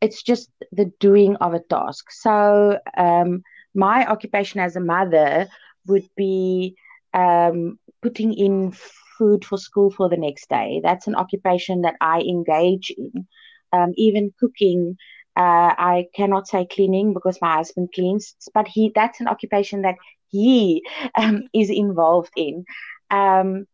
It's 0.02 0.24
just 0.24 0.50
the 0.72 0.92
doing 1.00 1.36
of 1.38 1.54
a 1.54 1.60
task. 1.60 2.12
So, 2.12 2.80
um, 2.98 3.44
my 3.74 4.06
occupation 4.08 4.60
as 4.60 4.76
a 4.76 4.82
mother 4.82 5.48
would 5.88 6.08
be 6.16 6.76
um, 7.14 7.80
putting 8.02 8.34
in 8.34 8.72
food 9.18 9.44
for 9.44 9.58
school 9.58 9.92
for 9.92 10.10
the 10.10 10.18
next 10.18 10.50
day. 10.50 10.82
That's 10.84 11.08
an 11.08 11.16
occupation 11.16 11.82
that 11.82 11.96
I 12.00 12.20
engage 12.22 12.92
in 12.96 13.28
um, 13.74 13.94
even 13.96 14.34
cooking. 14.40 14.98
Uh, 15.36 15.74
I 15.78 16.08
cannot 16.16 16.48
say 16.48 16.66
cleaning 16.66 17.14
because 17.14 17.40
my 17.42 17.56
husband 17.58 17.90
cleans, 17.94 18.36
but 18.54 18.68
he 18.68 18.92
that's 18.94 19.20
an 19.20 19.28
occupation 19.28 19.84
that 19.84 19.96
he 20.30 20.84
um, 21.16 21.44
is 21.54 21.70
involved 21.70 22.32
in. 22.36 22.66
Um, 23.12 23.66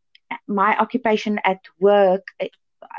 my 0.48 0.78
occupation 0.78 1.40
at 1.46 1.60
work, 1.80 2.24
eh, 2.40 2.50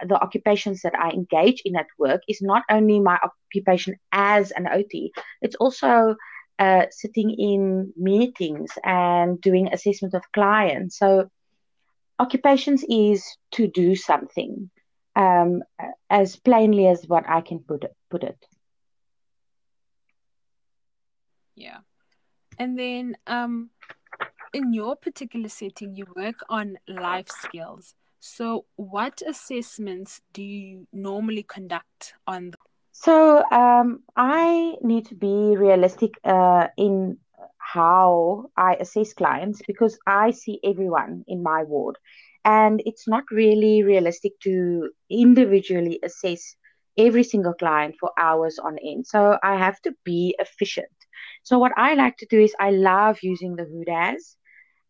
the 0.07 0.17
occupations 0.17 0.83
that 0.83 0.95
I 0.99 1.11
engage 1.11 1.63
in 1.65 1.77
at 1.77 1.87
work, 1.99 2.23
is 2.29 2.41
not 2.41 2.63
only 2.71 3.01
my 3.01 3.19
occupation 3.23 3.97
as 4.13 4.51
an 4.53 4.67
OT, 4.67 5.13
it's 5.43 5.57
also 5.57 6.17
uh, 6.59 6.87
sitting 6.91 7.31
in 7.31 7.93
meetings 7.97 8.71
and 8.85 9.41
doing 9.41 9.73
assessment 9.73 10.15
of 10.15 10.23
clients. 10.33 10.99
So, 10.99 11.29
occupations 12.19 12.85
is 12.89 13.25
to 13.53 13.67
do 13.67 13.97
something 13.97 14.71
um, 15.17 15.63
as 16.11 16.37
plainly 16.37 16.87
as 16.87 17.07
what 17.07 17.29
I 17.29 17.41
can 17.41 17.59
put 17.61 17.85
it, 17.85 17.95
put 18.11 18.23
it. 18.23 18.39
Yeah. 21.57 21.79
And 22.59 22.79
then 22.79 23.17
um, 23.27 23.71
in 24.53 24.73
your 24.73 24.97
particular 24.97 25.49
setting, 25.49 25.95
you 25.97 26.07
work 26.15 26.41
on 26.49 26.79
life 26.89 27.29
skills. 27.29 27.95
So, 28.21 28.65
what 28.77 29.23
assessments 29.27 30.21
do 30.33 30.43
you 30.43 30.87
normally 30.93 31.43
conduct 31.43 32.15
on? 32.27 32.53
The- 32.53 32.59
so, 32.95 33.43
um, 33.51 34.05
I 34.17 34.77
need 34.81 35.07
to 35.07 35.17
be 35.17 35.57
realistic 35.57 36.13
uh, 36.25 36.69
in 36.79 37.19
how 37.59 38.47
I 38.57 38.75
assess 38.75 39.13
clients 39.15 39.61
because 39.67 39.99
I 40.07 40.31
see 40.31 40.61
everyone 40.63 41.25
in 41.27 41.43
my 41.43 41.65
ward 41.65 41.99
and 42.45 42.81
it's 42.87 43.09
not 43.09 43.25
really 43.33 43.83
realistic 43.83 44.33
to 44.45 44.91
individually 45.11 45.99
assess 46.05 46.55
every 46.97 47.25
single 47.25 47.55
client 47.55 47.97
for 47.99 48.13
hours 48.17 48.61
on 48.61 48.79
end. 48.79 49.07
So 49.09 49.39
I 49.43 49.57
have 49.57 49.81
to 49.83 49.93
be 50.05 50.37
efficient. 50.39 50.87
So 51.43 51.59
what 51.59 51.73
I 51.77 51.95
like 51.95 52.17
to 52.19 52.27
do 52.27 52.41
is 52.41 52.55
I 52.61 52.71
love 52.71 53.19
using 53.23 53.57
the 53.57 53.65
Hoodas 53.65 54.37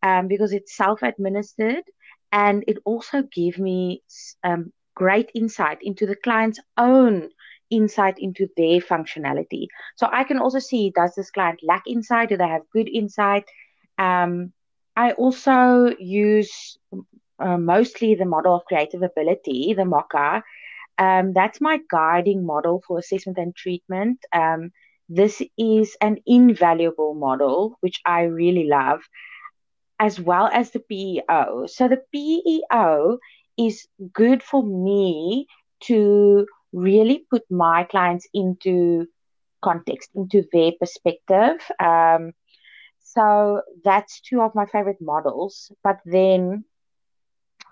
um, 0.03 0.29
because 0.29 0.53
it's 0.53 0.77
self-administered 0.77 1.85
and 2.33 2.65
it 2.69 2.77
also 2.85 3.23
gives 3.23 3.59
me 3.59 4.03
um, 4.43 4.73
great 4.95 5.31
insight 5.35 5.79
into 5.81 6.07
the 6.07 6.17
client's 6.17 6.61
own 6.77 7.31
insight 7.75 8.17
into 8.19 8.49
their 8.57 8.81
functionality. 8.81 9.67
So 9.97 10.09
I 10.11 10.25
can 10.25 10.39
also 10.39 10.59
see 10.59 10.93
does 10.95 11.15
this 11.15 11.31
client 11.31 11.61
lack 11.63 11.85
insight? 11.87 12.29
Do 12.29 12.37
they 12.37 12.49
have 12.49 12.63
good 12.73 12.89
insight? 12.89 13.45
Um, 13.99 14.53
I 14.97 15.13
also 15.13 15.95
use 15.99 16.79
uh, 17.39 17.59
mostly 17.59 18.15
the 18.15 18.25
model 18.25 18.55
of 18.55 18.65
creative 18.65 19.03
ability, 19.03 19.75
the 19.75 19.85
MOCA. 19.85 20.43
Um, 20.99 21.33
that's 21.33 21.61
my 21.61 21.81
guiding 21.91 22.47
model 22.47 22.83
for 22.87 22.99
assessment 22.99 23.39
and 23.39 23.55
treatment. 23.55 24.19
Um, 24.33 24.71
this 25.09 25.43
is 25.59 25.97
an 26.01 26.19
invaluable 26.27 27.15
model, 27.15 27.77
which 27.81 28.01
I 28.07 28.23
really 28.23 28.69
love, 28.69 29.01
as 29.99 30.21
well 30.21 30.49
as 30.53 30.71
the 30.71 30.81
PEO. 30.81 31.67
So 31.67 31.89
the 31.89 32.03
PEO 32.13 33.19
is 33.59 33.87
good 34.13 34.43
for 34.43 34.63
me 34.63 35.47
to 35.83 36.47
really 36.75 37.25
put 37.31 37.43
my 37.51 37.85
clients 37.85 38.29
into 38.35 39.07
context, 39.63 40.11
into 40.15 40.45
their 40.53 40.73
perspective. 40.79 41.61
Um, 41.83 42.33
so 43.01 43.63
that's 43.85 44.21
two 44.21 44.41
of 44.43 44.55
my 44.55 44.67
favorite 44.67 45.01
models. 45.01 45.73
But 45.83 46.01
then 46.05 46.65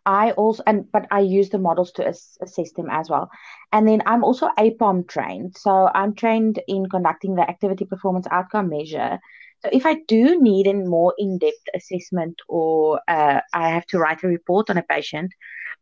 I 0.04 0.32
also 0.32 0.62
and 0.66 0.90
but 0.90 1.06
I 1.10 1.20
use 1.20 1.50
the 1.50 1.58
models 1.58 1.92
to 1.92 2.06
ass- 2.08 2.38
assess 2.42 2.72
them 2.72 2.88
as 2.90 3.08
well. 3.08 3.30
And 3.72 3.86
then 3.86 4.02
I'm 4.06 4.24
also 4.24 4.48
APOM 4.58 5.08
trained, 5.08 5.56
so 5.56 5.88
I'm 5.94 6.14
trained 6.14 6.60
in 6.66 6.88
conducting 6.88 7.34
the 7.34 7.48
activity 7.48 7.84
performance 7.84 8.26
outcome 8.30 8.68
measure. 8.68 9.18
So 9.60 9.70
if 9.72 9.86
I 9.86 9.94
do 10.08 10.40
need 10.42 10.66
a 10.66 10.74
more 10.74 11.14
in-depth 11.18 11.68
assessment 11.74 12.40
or 12.48 13.00
uh, 13.06 13.40
I 13.52 13.68
have 13.68 13.86
to 13.86 13.98
write 13.98 14.24
a 14.24 14.28
report 14.28 14.70
on 14.70 14.76
a 14.76 14.82
patient, 14.82 15.32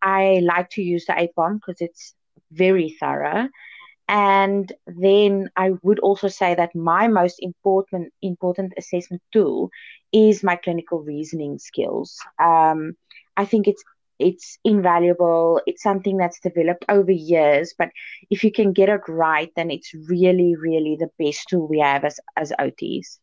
I 0.02 0.40
like 0.42 0.68
to 0.70 0.82
use 0.82 1.06
the 1.06 1.14
APOM 1.14 1.54
because 1.54 1.80
it's 1.80 2.14
very 2.50 2.96
thorough. 3.00 3.48
And 4.08 4.72
then 4.86 5.50
I 5.56 5.72
would 5.82 6.00
also 6.00 6.26
say 6.26 6.56
that 6.56 6.74
my 6.74 7.06
most 7.06 7.36
important 7.40 8.12
important 8.22 8.72
assessment 8.76 9.22
tool 9.32 9.70
is 10.12 10.42
my 10.42 10.56
clinical 10.56 11.00
reasoning 11.00 11.58
skills. 11.58 12.18
Um, 12.42 12.94
I 13.36 13.44
think 13.44 13.68
it's 13.68 13.84
it's 14.20 14.58
invaluable. 14.64 15.62
It's 15.66 15.82
something 15.82 16.16
that's 16.16 16.40
developed 16.40 16.84
over 16.88 17.10
years, 17.10 17.74
but 17.76 17.88
if 18.30 18.44
you 18.44 18.52
can 18.52 18.72
get 18.72 18.88
it 18.88 19.00
right, 19.08 19.50
then 19.56 19.70
it's 19.70 19.94
really, 19.94 20.56
really 20.56 20.96
the 21.00 21.10
best 21.18 21.48
tool 21.48 21.66
we 21.66 21.78
have 21.80 22.04
as, 22.04 22.20
as 22.36 22.52
OTs. 22.58 23.18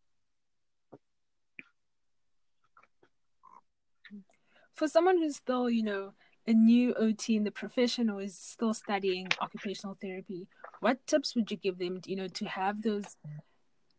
For 4.73 4.87
someone 4.87 5.17
who's 5.17 5.35
still, 5.35 5.69
you 5.69 5.83
know, 5.83 6.13
a 6.47 6.53
new 6.53 6.93
OT 6.95 7.35
in 7.35 7.43
the 7.43 7.51
profession 7.51 8.09
or 8.09 8.21
is 8.21 8.37
still 8.37 8.73
studying 8.73 9.27
occupational 9.41 9.97
therapy, 10.01 10.47
what 10.79 11.05
tips 11.05 11.35
would 11.35 11.51
you 11.51 11.57
give 11.57 11.77
them, 11.77 12.01
you 12.05 12.15
know, 12.15 12.27
to 12.27 12.45
have 12.45 12.81
those 12.81 13.17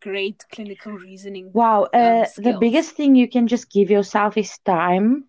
great 0.01 0.45
clinical 0.53 0.93
reasoning? 0.93 1.51
Wow, 1.53 1.89
uh, 1.93 2.25
um, 2.37 2.45
the 2.45 2.57
biggest 2.59 2.93
thing 2.93 3.15
you 3.15 3.29
can 3.29 3.47
just 3.47 3.71
give 3.71 3.91
yourself 3.91 4.37
is 4.37 4.59
time 4.65 5.29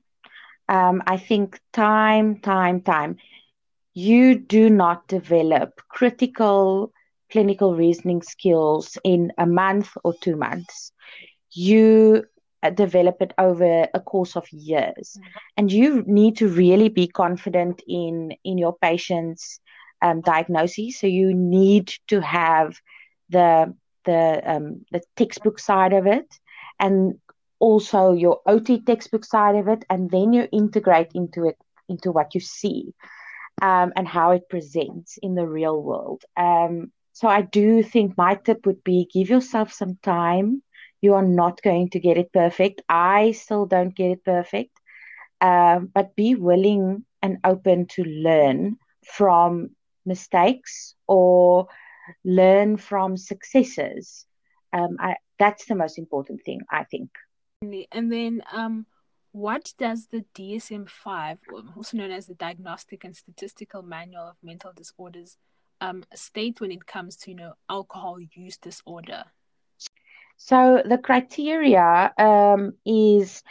um, 0.69 1.01
I 1.07 1.17
think 1.17 1.59
time, 1.73 2.39
time, 2.39 2.81
time. 2.81 3.17
You 3.93 4.35
do 4.35 4.69
not 4.69 5.07
develop 5.07 5.81
critical 5.89 6.93
clinical 7.31 7.75
reasoning 7.75 8.21
skills 8.21 8.97
in 9.03 9.31
a 9.37 9.45
month 9.45 9.89
or 10.03 10.13
two 10.21 10.35
months. 10.35 10.91
You 11.51 12.23
uh, 12.23 12.27
develop 12.75 13.21
it 13.21 13.33
over 13.37 13.87
a 13.93 13.99
course 13.99 14.35
of 14.35 14.51
years, 14.51 15.17
mm-hmm. 15.17 15.37
and 15.57 15.71
you 15.71 16.03
need 16.05 16.37
to 16.37 16.47
really 16.47 16.89
be 16.89 17.07
confident 17.07 17.81
in 17.87 18.33
in 18.43 18.57
your 18.57 18.75
patient's 18.81 19.59
um, 20.01 20.21
diagnosis. 20.21 20.99
So 20.99 21.07
you 21.07 21.33
need 21.33 21.93
to 22.07 22.21
have 22.21 22.79
the 23.29 23.73
the 24.05 24.41
um, 24.45 24.85
the 24.91 25.01
textbook 25.15 25.59
side 25.59 25.93
of 25.93 26.07
it, 26.07 26.27
and 26.79 27.19
also 27.59 28.13
your 28.13 28.41
OT 28.45 28.81
textbook 28.81 29.25
side 29.25 29.55
of 29.55 29.67
it, 29.67 29.85
and 29.89 30.09
then 30.09 30.33
you 30.33 30.47
integrate 30.51 31.11
into 31.13 31.45
it 31.47 31.57
into 31.87 32.11
what 32.11 32.35
you 32.35 32.41
see 32.41 32.93
um, 33.61 33.91
and 33.95 34.07
how 34.07 34.31
it 34.31 34.49
presents 34.49 35.17
in 35.21 35.35
the 35.35 35.47
real 35.47 35.81
world. 35.81 36.23
Um, 36.37 36.91
so 37.13 37.27
I 37.27 37.41
do 37.41 37.83
think 37.83 38.17
my 38.17 38.35
tip 38.35 38.65
would 38.65 38.83
be 38.83 39.09
give 39.11 39.29
yourself 39.29 39.73
some 39.73 39.97
time. 40.01 40.63
You 41.01 41.13
are 41.15 41.25
not 41.25 41.61
going 41.61 41.89
to 41.91 41.99
get 41.99 42.17
it 42.17 42.31
perfect. 42.33 42.81
I 42.89 43.31
still 43.31 43.65
don't 43.65 43.95
get 43.95 44.11
it 44.11 44.23
perfect, 44.25 44.77
um, 45.41 45.89
but 45.93 46.15
be 46.15 46.35
willing 46.35 47.05
and 47.21 47.37
open 47.43 47.85
to 47.87 48.03
learn 48.03 48.77
from 49.05 49.69
mistakes 50.05 50.95
or 51.07 51.67
learn 52.23 52.77
from 52.77 53.17
successes. 53.17 54.25
Um, 54.73 54.97
I, 54.99 55.15
that's 55.37 55.65
the 55.65 55.75
most 55.75 55.97
important 55.97 56.41
thing, 56.45 56.61
I 56.71 56.83
think. 56.83 57.09
And 57.91 58.11
then, 58.11 58.41
um, 58.51 58.85
What 59.31 59.73
does 59.77 60.07
the 60.07 60.25
DSM 60.33 60.89
5, 60.89 61.39
also 61.77 61.97
known 61.97 62.11
as 62.11 62.25
the 62.25 62.33
Diagnostic 62.33 63.03
and 63.03 63.15
Statistical 63.15 63.83
Manual 63.83 64.29
of 64.29 64.37
Mental 64.41 64.71
Disorders, 64.73 65.37
um, 65.79 66.03
state 66.15 66.59
when 66.59 66.71
it 66.71 66.87
comes 66.87 67.15
to 67.17 67.31
you 67.31 67.37
know 67.37 67.53
alcohol 67.69 68.19
use 68.19 68.57
disorder? 68.57 69.25
So 70.41 70.81
the 70.85 70.97
criteria 70.97 72.13
um, 72.17 72.73
is 72.85 73.43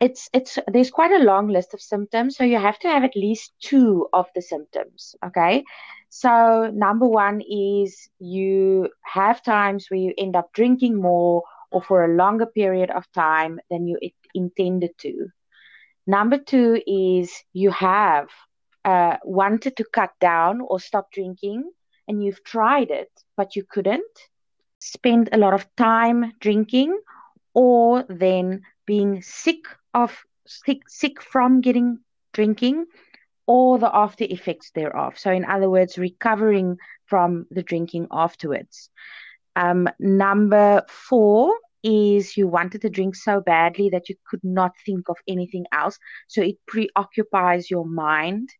it's 0.00 0.28
it's 0.32 0.58
there's 0.66 0.90
quite 0.90 1.12
a 1.12 1.24
long 1.24 1.46
list 1.46 1.74
of 1.74 1.80
symptoms 1.80 2.36
so 2.36 2.42
you 2.42 2.58
have 2.58 2.78
to 2.80 2.88
have 2.88 3.04
at 3.04 3.14
least 3.14 3.52
two 3.60 4.08
of 4.12 4.26
the 4.34 4.42
symptoms 4.42 5.14
okay? 5.24 5.62
So 6.08 6.70
number 6.74 7.06
one 7.06 7.40
is 7.40 8.10
you 8.18 8.90
have 9.02 9.44
times 9.44 9.86
where 9.88 10.00
you 10.00 10.12
end 10.18 10.34
up 10.34 10.52
drinking 10.52 11.00
more 11.00 11.44
or 11.70 11.80
for 11.80 12.04
a 12.04 12.16
longer 12.16 12.46
period 12.46 12.90
of 12.90 13.10
time 13.12 13.60
than 13.70 13.86
you 13.86 13.96
intended 14.34 14.98
to. 14.98 15.28
Number 16.06 16.36
two 16.36 16.82
is 16.84 17.32
you 17.52 17.70
have 17.70 18.28
uh, 18.84 19.18
wanted 19.22 19.76
to 19.76 19.84
cut 19.84 20.10
down 20.20 20.62
or 20.62 20.80
stop 20.80 21.12
drinking 21.12 21.70
and 22.08 22.24
you've 22.24 22.42
tried 22.42 22.90
it 22.90 23.10
but 23.36 23.54
you 23.54 23.62
couldn't 23.70 24.18
spend 24.82 25.28
a 25.32 25.38
lot 25.38 25.54
of 25.54 25.66
time 25.76 26.32
drinking 26.40 26.98
or 27.54 28.04
then 28.08 28.62
being 28.86 29.22
sick 29.22 29.64
of 29.94 30.24
sick, 30.46 30.88
sick 30.88 31.22
from 31.22 31.60
getting 31.60 31.98
drinking 32.32 32.86
or 33.46 33.78
the 33.78 33.94
after 33.94 34.24
effects 34.24 34.70
thereof. 34.72 35.18
So, 35.18 35.30
in 35.30 35.44
other 35.44 35.70
words, 35.70 35.98
recovering 35.98 36.78
from 37.06 37.46
the 37.50 37.62
drinking 37.62 38.08
afterwards. 38.10 38.90
Um, 39.54 39.88
number 39.98 40.82
four 40.88 41.54
is 41.82 42.36
you 42.36 42.48
wanted 42.48 42.82
to 42.82 42.90
drink 42.90 43.14
so 43.16 43.40
badly 43.40 43.90
that 43.90 44.08
you 44.08 44.14
could 44.28 44.42
not 44.42 44.72
think 44.86 45.08
of 45.08 45.16
anything 45.28 45.66
else. 45.72 45.98
So 46.28 46.42
it 46.42 46.56
preoccupies 46.66 47.70
your 47.70 47.84
mind. 47.84 48.50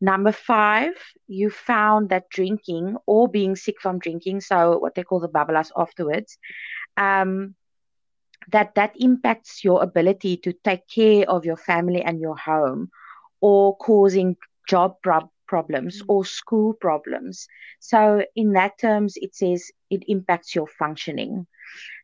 Number 0.00 0.32
five, 0.32 0.92
you 1.26 1.50
found 1.50 2.10
that 2.10 2.28
drinking 2.28 2.96
or 3.06 3.28
being 3.28 3.56
sick 3.56 3.76
from 3.80 3.98
drinking, 3.98 4.40
so 4.40 4.78
what 4.78 4.94
they 4.94 5.02
call 5.02 5.20
the 5.20 5.28
babbelas 5.28 5.70
afterwards, 5.76 6.36
um, 6.96 7.54
that 8.50 8.74
that 8.74 8.92
impacts 8.96 9.64
your 9.64 9.82
ability 9.82 10.36
to 10.38 10.52
take 10.52 10.86
care 10.88 11.28
of 11.28 11.44
your 11.44 11.56
family 11.56 12.02
and 12.02 12.20
your 12.20 12.36
home 12.36 12.90
or 13.40 13.76
causing 13.76 14.36
job 14.68 14.96
prob- 15.02 15.30
problems 15.46 16.02
mm. 16.02 16.04
or 16.08 16.24
school 16.24 16.72
problems 16.74 17.46
so 17.80 18.22
in 18.34 18.52
that 18.52 18.78
terms 18.78 19.14
it 19.16 19.34
says 19.34 19.70
it 19.90 20.02
impacts 20.08 20.54
your 20.54 20.66
functioning 20.66 21.46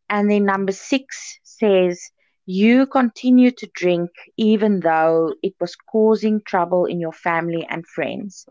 and 0.08 0.30
then 0.30 0.44
number 0.44 0.72
6 0.72 1.38
says 1.42 2.10
you 2.50 2.86
continue 2.86 3.50
to 3.50 3.68
drink 3.74 4.10
even 4.36 4.80
though 4.80 5.34
it 5.42 5.54
was 5.60 5.76
causing 5.76 6.40
trouble 6.42 6.86
in 6.86 7.00
your 7.00 7.12
family 7.12 7.66
and 7.68 7.86
friends 7.86 8.46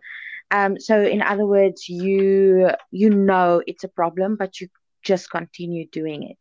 um, 0.51 0.79
so 0.79 1.01
in 1.01 1.21
other 1.21 1.45
words 1.45 1.89
you 1.89 2.69
you 2.91 3.09
know 3.09 3.61
it's 3.67 3.83
a 3.83 3.95
problem 4.01 4.35
but 4.37 4.59
you 4.61 4.67
just 5.03 5.29
continue 5.29 5.87
doing 5.91 6.23
it 6.23 6.37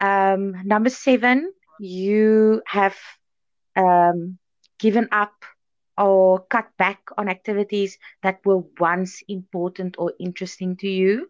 um, 0.00 0.54
number 0.66 0.90
seven, 0.90 1.52
you 1.80 2.62
have 2.66 2.96
um, 3.76 4.38
given 4.78 5.08
up 5.12 5.34
or 5.98 6.40
cut 6.46 6.68
back 6.76 7.00
on 7.16 7.28
activities 7.28 7.98
that 8.22 8.40
were 8.44 8.62
once 8.78 9.22
important 9.28 9.96
or 9.98 10.12
interesting 10.20 10.76
to 10.76 10.88
you, 10.88 11.28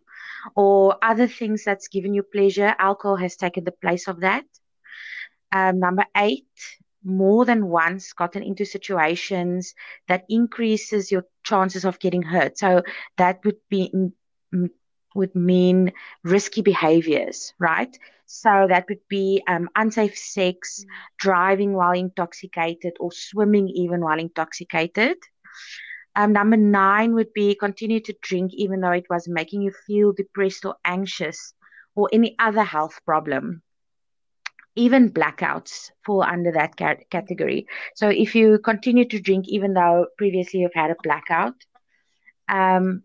or 0.57 0.97
other 1.03 1.29
things 1.29 1.65
that's 1.65 1.89
given 1.89 2.15
you 2.15 2.23
pleasure. 2.23 2.75
Alcohol 2.79 3.17
has 3.17 3.37
taken 3.37 3.65
the 3.65 3.73
place 3.73 4.09
of 4.09 4.21
that. 4.21 4.45
Um, 5.53 5.79
number 5.81 6.05
eight, 6.17 6.47
more 7.05 7.45
than 7.45 7.69
once 7.69 8.13
gotten 8.13 8.43
into 8.43 8.65
situations 8.65 9.75
that 10.09 10.25
increases 10.29 11.11
your 11.13 11.25
chances 11.45 11.85
of 11.85 11.99
getting 12.01 12.23
hurt. 12.23 12.59
So 12.59 12.83
that 13.17 13.45
would 13.45 13.59
be 13.71 13.93
would 15.15 15.35
mean 15.35 15.93
risky 16.25 16.63
behaviors, 16.63 17.55
right? 17.59 17.97
So 18.27 18.67
that 18.69 18.87
would 18.89 19.01
be 19.09 19.43
um, 19.49 19.69
unsafe 19.75 20.17
sex, 20.19 20.85
driving 21.19 21.73
while 21.73 21.93
intoxicated, 21.93 22.95
or 23.01 23.13
swimming 23.13 23.69
even 23.69 24.01
while 24.01 24.19
intoxicated. 24.19 25.17
Um, 26.17 26.33
number 26.33 26.57
nine 26.57 27.15
would 27.15 27.33
be 27.33 27.55
continue 27.55 28.01
to 28.01 28.15
drink 28.23 28.53
even 28.55 28.81
though 28.81 28.93
it 28.93 29.07
was 29.09 29.29
making 29.29 29.63
you 29.63 29.71
feel 29.87 30.13
depressed 30.13 30.65
or 30.65 30.77
anxious 30.85 31.55
or 31.95 32.09
any 32.13 32.35
other 32.39 32.65
health 32.65 33.01
problem. 33.05 33.63
Even 34.77 35.11
blackouts 35.11 35.91
fall 36.05 36.23
under 36.23 36.53
that 36.53 36.77
category. 37.11 37.67
So 37.95 38.09
if 38.09 38.35
you 38.35 38.59
continue 38.59 39.07
to 39.09 39.21
drink 39.21 39.49
even 39.49 39.75
though 39.75 40.07
previously 40.17 40.61
you've 40.61 40.75
had 40.75 40.91
a 40.91 40.97
blackout, 41.03 41.55
um, 42.49 43.03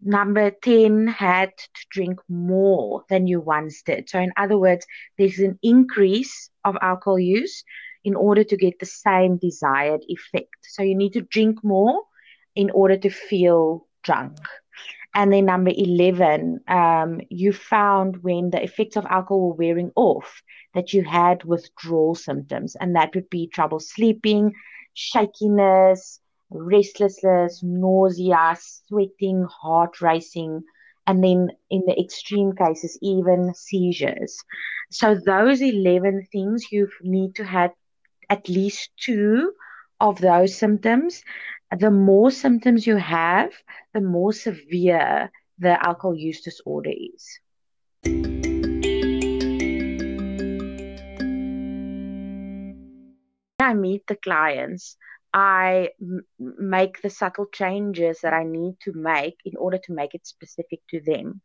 number 0.00 0.50
10 0.50 1.06
had 1.06 1.50
to 1.56 1.86
drink 1.90 2.20
more 2.28 3.04
than 3.08 3.26
you 3.26 3.40
once 3.40 3.82
did. 3.82 4.08
So, 4.08 4.18
in 4.18 4.32
other 4.36 4.58
words, 4.58 4.86
there's 5.16 5.38
an 5.38 5.58
increase 5.62 6.50
of 6.64 6.76
alcohol 6.80 7.18
use 7.18 7.64
in 8.04 8.14
order 8.14 8.44
to 8.44 8.56
get 8.56 8.78
the 8.78 8.86
same 8.86 9.38
desired 9.38 10.02
effect. 10.08 10.56
So, 10.62 10.82
you 10.82 10.94
need 10.94 11.12
to 11.14 11.22
drink 11.22 11.62
more 11.64 12.02
in 12.54 12.70
order 12.70 12.96
to 12.96 13.10
feel 13.10 13.86
drunk. 14.02 14.36
And 15.14 15.32
then, 15.32 15.46
number 15.46 15.72
11, 15.74 16.60
um, 16.68 17.20
you 17.30 17.52
found 17.52 18.22
when 18.22 18.50
the 18.50 18.62
effects 18.62 18.96
of 18.96 19.06
alcohol 19.06 19.48
were 19.48 19.54
wearing 19.54 19.90
off 19.96 20.42
that 20.74 20.92
you 20.92 21.02
had 21.02 21.44
withdrawal 21.44 22.14
symptoms, 22.14 22.76
and 22.76 22.94
that 22.94 23.14
would 23.14 23.28
be 23.30 23.48
trouble 23.48 23.80
sleeping, 23.80 24.52
shakiness 24.94 26.20
restlessness, 26.50 27.62
nausea, 27.62 28.56
sweating, 28.58 29.44
heart 29.44 30.00
racing, 30.00 30.62
and 31.06 31.22
then 31.22 31.50
in 31.70 31.84
the 31.86 31.98
extreme 31.98 32.52
cases, 32.54 32.98
even 33.02 33.54
seizures. 33.54 34.38
So, 34.90 35.14
those 35.14 35.60
11 35.60 36.28
things 36.32 36.66
you 36.70 36.88
need 37.02 37.34
to 37.36 37.44
have 37.44 37.72
at 38.30 38.48
least 38.48 38.90
two 38.98 39.52
of 40.00 40.20
those 40.20 40.56
symptoms. 40.56 41.22
The 41.76 41.90
more 41.90 42.30
symptoms 42.30 42.86
you 42.86 42.96
have, 42.96 43.52
the 43.92 44.00
more 44.00 44.32
severe 44.32 45.30
the 45.58 45.86
alcohol 45.86 46.14
use 46.14 46.40
disorder 46.40 46.90
is. 46.90 47.40
I 53.60 53.74
meet 53.74 54.06
the 54.06 54.16
clients, 54.16 54.96
I 55.34 55.90
m- 56.00 56.24
make 56.38 57.02
the 57.02 57.10
subtle 57.10 57.46
changes 57.52 58.20
that 58.22 58.32
I 58.32 58.44
need 58.44 58.76
to 58.84 58.92
make 58.94 59.36
in 59.44 59.54
order 59.58 59.76
to 59.76 59.92
make 59.92 60.14
it 60.14 60.26
specific 60.26 60.80
to 60.88 61.00
them. 61.00 61.42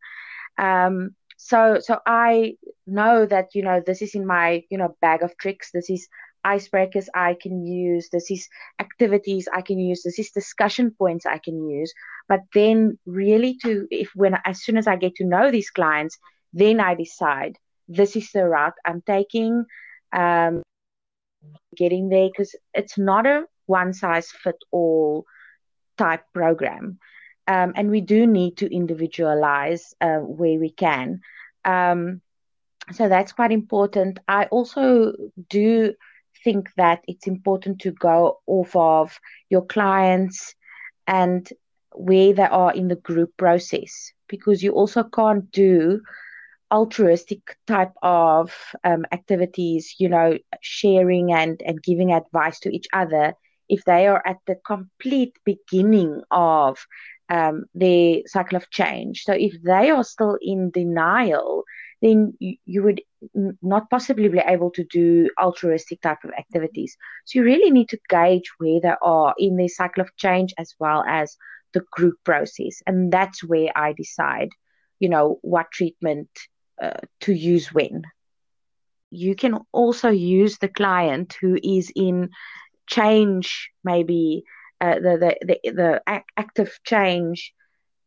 Um, 0.56 1.14
so, 1.36 1.80
so 1.80 1.98
I 2.06 2.56
know 2.86 3.26
that 3.26 3.54
you 3.54 3.62
know 3.62 3.82
this 3.84 4.00
is 4.00 4.14
in 4.14 4.24
my 4.26 4.62
you 4.70 4.78
know 4.78 4.96
bag 5.02 5.22
of 5.22 5.36
tricks. 5.36 5.70
This 5.70 5.90
is 5.90 6.08
icebreakers 6.44 7.06
I 7.14 7.36
can 7.40 7.64
use. 7.66 8.08
This 8.10 8.30
is 8.30 8.48
activities 8.78 9.48
I 9.52 9.62
can 9.62 9.78
use. 9.78 10.02
This 10.02 10.18
is 10.18 10.30
discussion 10.30 10.90
points 10.90 11.26
I 11.26 11.38
can 11.38 11.68
use. 11.68 11.92
But 12.28 12.40
then, 12.54 12.98
really, 13.06 13.58
to 13.62 13.86
if 13.90 14.10
when 14.14 14.36
as 14.44 14.62
soon 14.62 14.76
as 14.76 14.86
I 14.86 14.96
get 14.96 15.14
to 15.16 15.24
know 15.24 15.50
these 15.50 15.70
clients, 15.70 16.18
then 16.52 16.80
I 16.80 16.94
decide 16.94 17.58
this 17.88 18.16
is 18.16 18.30
the 18.32 18.48
route 18.48 18.74
I'm 18.84 19.02
taking. 19.02 19.64
Um, 20.12 20.62
getting 21.76 22.08
there 22.08 22.28
because 22.28 22.54
it's 22.72 22.96
not 22.96 23.26
a 23.26 23.44
one 23.66 23.92
size 23.92 24.30
fit 24.30 24.56
all 24.70 25.26
type 25.96 26.22
program. 26.32 26.98
Um, 27.46 27.72
and 27.76 27.90
we 27.90 28.00
do 28.00 28.26
need 28.26 28.56
to 28.58 28.74
individualize 28.74 29.94
uh, 30.00 30.18
where 30.18 30.58
we 30.58 30.70
can. 30.70 31.20
Um, 31.64 32.22
so 32.92 33.08
that's 33.08 33.32
quite 33.32 33.52
important. 33.52 34.18
I 34.28 34.46
also 34.46 35.12
do 35.48 35.94
think 36.44 36.68
that 36.76 37.02
it's 37.08 37.26
important 37.26 37.80
to 37.80 37.90
go 37.90 38.38
off 38.46 38.76
of 38.76 39.18
your 39.50 39.64
clients 39.64 40.54
and 41.06 41.48
where 41.94 42.32
they 42.32 42.42
are 42.42 42.72
in 42.72 42.88
the 42.88 42.96
group 42.96 43.36
process 43.36 44.12
because 44.28 44.62
you 44.62 44.72
also 44.72 45.02
can't 45.02 45.50
do 45.50 46.00
altruistic 46.70 47.56
type 47.66 47.92
of 48.02 48.52
um, 48.82 49.04
activities, 49.12 49.94
you 49.98 50.08
know, 50.08 50.36
sharing 50.60 51.32
and, 51.32 51.62
and 51.64 51.82
giving 51.82 52.12
advice 52.12 52.58
to 52.60 52.70
each 52.70 52.86
other 52.92 53.34
if 53.68 53.84
they 53.84 54.06
are 54.06 54.22
at 54.26 54.38
the 54.46 54.56
complete 54.66 55.36
beginning 55.44 56.20
of 56.30 56.84
um, 57.28 57.64
their 57.74 58.18
cycle 58.26 58.56
of 58.56 58.68
change. 58.70 59.22
So 59.22 59.32
if 59.32 59.54
they 59.62 59.90
are 59.90 60.04
still 60.04 60.36
in 60.42 60.70
denial, 60.70 61.64
then 62.02 62.34
you, 62.38 62.56
you 62.66 62.82
would 62.82 63.00
not 63.62 63.90
possibly 63.90 64.28
be 64.28 64.38
able 64.38 64.70
to 64.72 64.84
do 64.84 65.28
altruistic 65.40 66.00
type 66.00 66.24
of 66.24 66.30
activities. 66.38 66.96
So 67.24 67.38
you 67.38 67.44
really 67.44 67.70
need 67.70 67.88
to 67.90 67.98
gauge 68.08 68.50
where 68.58 68.80
they 68.80 68.94
are 69.00 69.34
in 69.38 69.56
their 69.56 69.68
cycle 69.68 70.02
of 70.02 70.16
change 70.16 70.54
as 70.58 70.74
well 70.78 71.04
as 71.06 71.36
the 71.72 71.82
group 71.90 72.16
process. 72.24 72.82
And 72.86 73.12
that's 73.12 73.42
where 73.42 73.70
I 73.76 73.92
decide, 73.92 74.50
you 75.00 75.08
know, 75.08 75.38
what 75.42 75.70
treatment 75.72 76.28
uh, 76.82 77.00
to 77.20 77.32
use 77.32 77.72
when. 77.72 78.02
you 79.14 79.34
can 79.34 79.58
also 79.72 80.08
use 80.10 80.58
the 80.58 80.68
client 80.68 81.36
who 81.40 81.56
is 81.62 81.92
in 81.94 82.30
change, 82.88 83.70
maybe 83.82 84.44
uh, 84.80 84.96
the, 84.96 85.36
the, 85.40 85.60
the, 85.62 85.72
the 85.72 86.02
active 86.36 86.78
change 86.84 87.52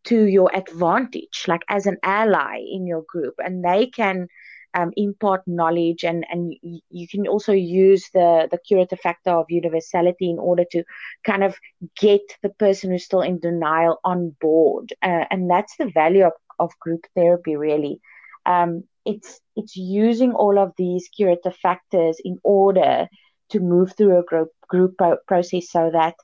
to 0.06 0.24
your 0.24 0.52
advantage, 0.56 1.46
like 1.48 1.62
as 1.70 1.86
an 1.86 1.98
ally 2.04 2.58
in 2.60 2.86
your 2.86 3.04
group, 3.08 3.36
and 3.40 3.64
they 3.64 3.88
can 3.88 4.28
um, 4.74 4.92
impart 4.96 5.42
knowledge 5.48 6.04
and 6.04 6.26
and 6.30 6.54
you 6.62 7.08
can 7.08 7.28
also 7.28 7.54
use 7.54 8.10
the 8.14 8.48
the 8.52 8.58
curative 8.58 9.00
factor 9.00 9.32
of 9.32 9.46
universality 9.50 10.30
in 10.30 10.40
order 10.40 10.66
to 10.72 10.84
kind 11.26 11.44
of 11.44 11.56
get 12.00 12.22
the 12.44 12.50
person 12.50 12.92
who's 12.92 13.06
still 13.06 13.22
in 13.22 13.40
denial 13.40 14.00
on 14.04 14.36
board. 14.42 14.94
Uh, 15.02 15.26
and 15.32 15.50
that's 15.50 15.76
the 15.78 15.90
value 15.94 16.26
of, 16.26 16.34
of 16.60 16.80
group 16.80 17.06
therapy 17.16 17.56
really. 17.56 18.00
Um, 18.46 18.84
it's 19.06 19.40
it's 19.56 19.76
using 19.76 20.34
all 20.34 20.60
of 20.60 20.74
these 20.78 21.10
curative 21.16 21.56
factors 21.56 22.18
in 22.24 22.38
order 22.44 23.08
to 23.50 23.60
move 23.60 23.96
through 23.96 24.20
a 24.20 24.24
group 24.24 24.50
group 24.68 24.96
process 25.28 25.72
so 25.72 25.90
that 25.92 26.16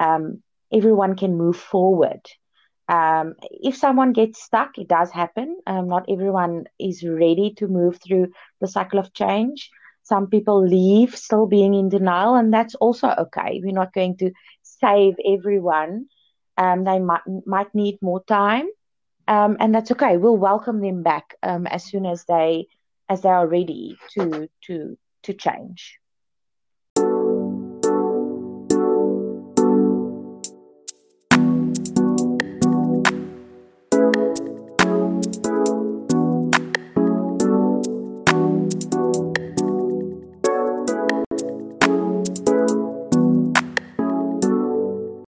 um, 0.00 0.42
everyone 0.72 1.16
can 1.16 1.36
move 1.36 1.56
forward 1.56 2.20
um, 2.88 3.34
if 3.40 3.76
someone 3.76 4.12
gets 4.12 4.42
stuck, 4.42 4.78
it 4.78 4.88
does 4.88 5.10
happen. 5.10 5.58
Um, 5.66 5.88
not 5.88 6.06
everyone 6.08 6.64
is 6.78 7.02
ready 7.04 7.54
to 7.58 7.66
move 7.66 7.98
through 8.02 8.28
the 8.60 8.68
cycle 8.68 8.98
of 8.98 9.12
change. 9.14 9.70
Some 10.02 10.28
people 10.28 10.62
leave 10.66 11.16
still 11.16 11.46
being 11.46 11.74
in 11.74 11.88
denial, 11.88 12.34
and 12.34 12.52
that's 12.52 12.74
also 12.74 13.08
okay. 13.18 13.60
We're 13.64 13.72
not 13.72 13.94
going 13.94 14.18
to 14.18 14.30
save 14.62 15.14
everyone. 15.26 16.06
Um, 16.58 16.84
they 16.84 16.98
might 16.98 17.22
might 17.46 17.74
need 17.74 17.98
more 18.02 18.22
time, 18.24 18.68
um, 19.28 19.56
and 19.60 19.74
that's 19.74 19.90
okay. 19.92 20.18
We'll 20.18 20.36
welcome 20.36 20.80
them 20.80 21.02
back 21.02 21.36
um, 21.42 21.66
as 21.66 21.84
soon 21.84 22.04
as 22.04 22.24
they 22.26 22.66
as 23.08 23.22
they 23.22 23.30
are 23.30 23.46
ready 23.46 23.96
to 24.18 24.48
to 24.66 24.98
to 25.22 25.32
change. 25.32 25.98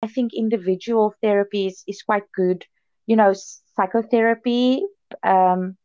Think 0.06 0.32
individual 0.34 1.14
therapy 1.22 1.66
is, 1.66 1.82
is 1.86 2.02
quite 2.02 2.24
good, 2.34 2.64
you 3.06 3.16
know, 3.16 3.34
psychotherapy. 3.76 4.82
Um, 5.22 5.76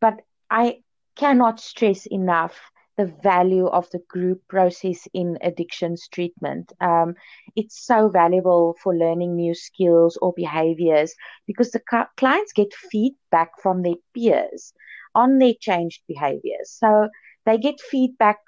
but 0.00 0.20
I 0.50 0.78
cannot 1.16 1.60
stress 1.60 2.06
enough 2.06 2.60
the 2.96 3.06
value 3.22 3.66
of 3.66 3.88
the 3.90 4.00
group 4.08 4.40
process 4.48 5.06
in 5.12 5.38
addictions 5.42 6.08
treatment. 6.08 6.72
Um, 6.80 7.14
it's 7.54 7.84
so 7.84 8.08
valuable 8.08 8.74
for 8.82 8.96
learning 8.96 9.36
new 9.36 9.54
skills 9.54 10.16
or 10.22 10.32
behaviors 10.34 11.14
because 11.46 11.70
the 11.70 11.82
clients 12.16 12.52
get 12.52 12.72
feedback 12.72 13.50
from 13.62 13.82
their 13.82 13.96
peers 14.14 14.72
on 15.14 15.38
their 15.38 15.54
changed 15.60 16.02
behaviors. 16.08 16.70
So 16.70 17.08
they 17.44 17.58
get 17.58 17.80
feedback 17.80 18.38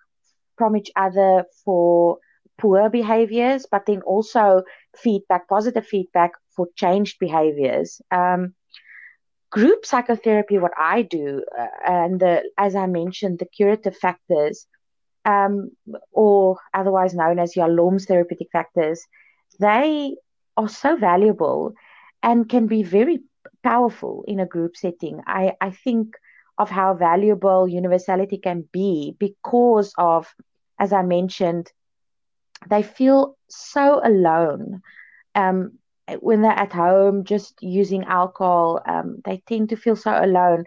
from 0.57 0.77
each 0.77 0.91
other 0.97 1.45
for 1.65 2.19
poor 2.59 2.91
behaviors, 2.91 3.67
but 3.71 3.87
then 3.87 4.03
also 4.03 4.63
feedback, 4.97 5.49
positive 5.49 5.87
feedback 5.87 6.33
for 6.51 6.69
changed 6.75 7.19
behaviors. 7.19 8.03
Um, 8.11 8.55
group 9.51 9.87
psychotherapy, 9.87 10.59
what 10.59 10.73
I 10.79 11.03
do, 11.03 11.45
uh, 11.59 11.67
and 11.87 12.21
the, 12.21 12.43
as 12.59 12.75
I 12.75 12.87
mentioned, 12.87 13.39
the 13.39 13.47
curative 13.47 13.97
factors, 13.97 14.67
um, 15.25 15.71
or 16.13 16.59
otherwise 16.75 17.15
known 17.15 17.39
as 17.39 17.55
Yalom's 17.55 18.07
therapeutic 18.07 18.49
factors, 18.53 19.07
they 19.59 20.17
are 20.57 20.69
so 20.69 20.97
valuable 20.97 21.75
and 22.23 22.49
can 22.49 22.67
be 22.67 22.83
very 22.83 23.21
powerful 23.63 24.25
in 24.27 24.41
a 24.41 24.47
group 24.47 24.77
setting. 24.77 25.21
I, 25.27 25.55
I 25.61 25.71
think 25.71 26.17
of 26.59 26.71
how 26.71 26.95
valuable 26.95 27.69
universality 27.69 28.39
can 28.39 28.69
be 28.73 29.17
because 29.19 29.93
of, 29.97 30.27
as 30.79 30.93
I 30.93 31.03
mentioned, 31.03 31.71
they 32.67 32.83
feel 32.83 33.37
so 33.49 34.01
alone. 34.05 34.83
Um, 35.35 35.79
when 36.21 36.43
they're 36.43 36.53
at 36.53 36.73
home 36.73 37.25
just 37.25 37.55
using 37.63 38.05
alcohol, 38.05 38.81
um, 38.87 39.21
they 39.25 39.43
tend 39.47 39.69
to 39.71 39.77
feel 39.77 39.97
so 39.97 40.13
alone. 40.13 40.65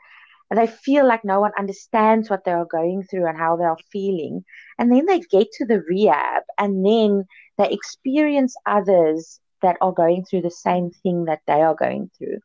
And 0.50 0.60
they 0.60 0.68
feel 0.68 1.08
like 1.08 1.24
no 1.24 1.40
one 1.40 1.52
understands 1.58 2.30
what 2.30 2.44
they 2.44 2.52
are 2.52 2.66
going 2.66 3.04
through 3.04 3.26
and 3.28 3.38
how 3.38 3.56
they 3.56 3.64
are 3.64 3.78
feeling. 3.92 4.44
And 4.78 4.92
then 4.92 5.06
they 5.06 5.20
get 5.20 5.48
to 5.54 5.66
the 5.66 5.82
rehab 5.82 6.44
and 6.58 6.86
then 6.86 7.26
they 7.58 7.70
experience 7.70 8.56
others 8.66 9.40
that 9.62 9.78
are 9.82 9.94
going 9.94 10.26
through 10.26 10.42
the 10.42 10.52
same 10.52 10.92
thing 11.04 11.26
that 11.26 11.40
they 11.48 11.62
are 11.62 11.76
going 11.76 12.12
through. 12.18 12.40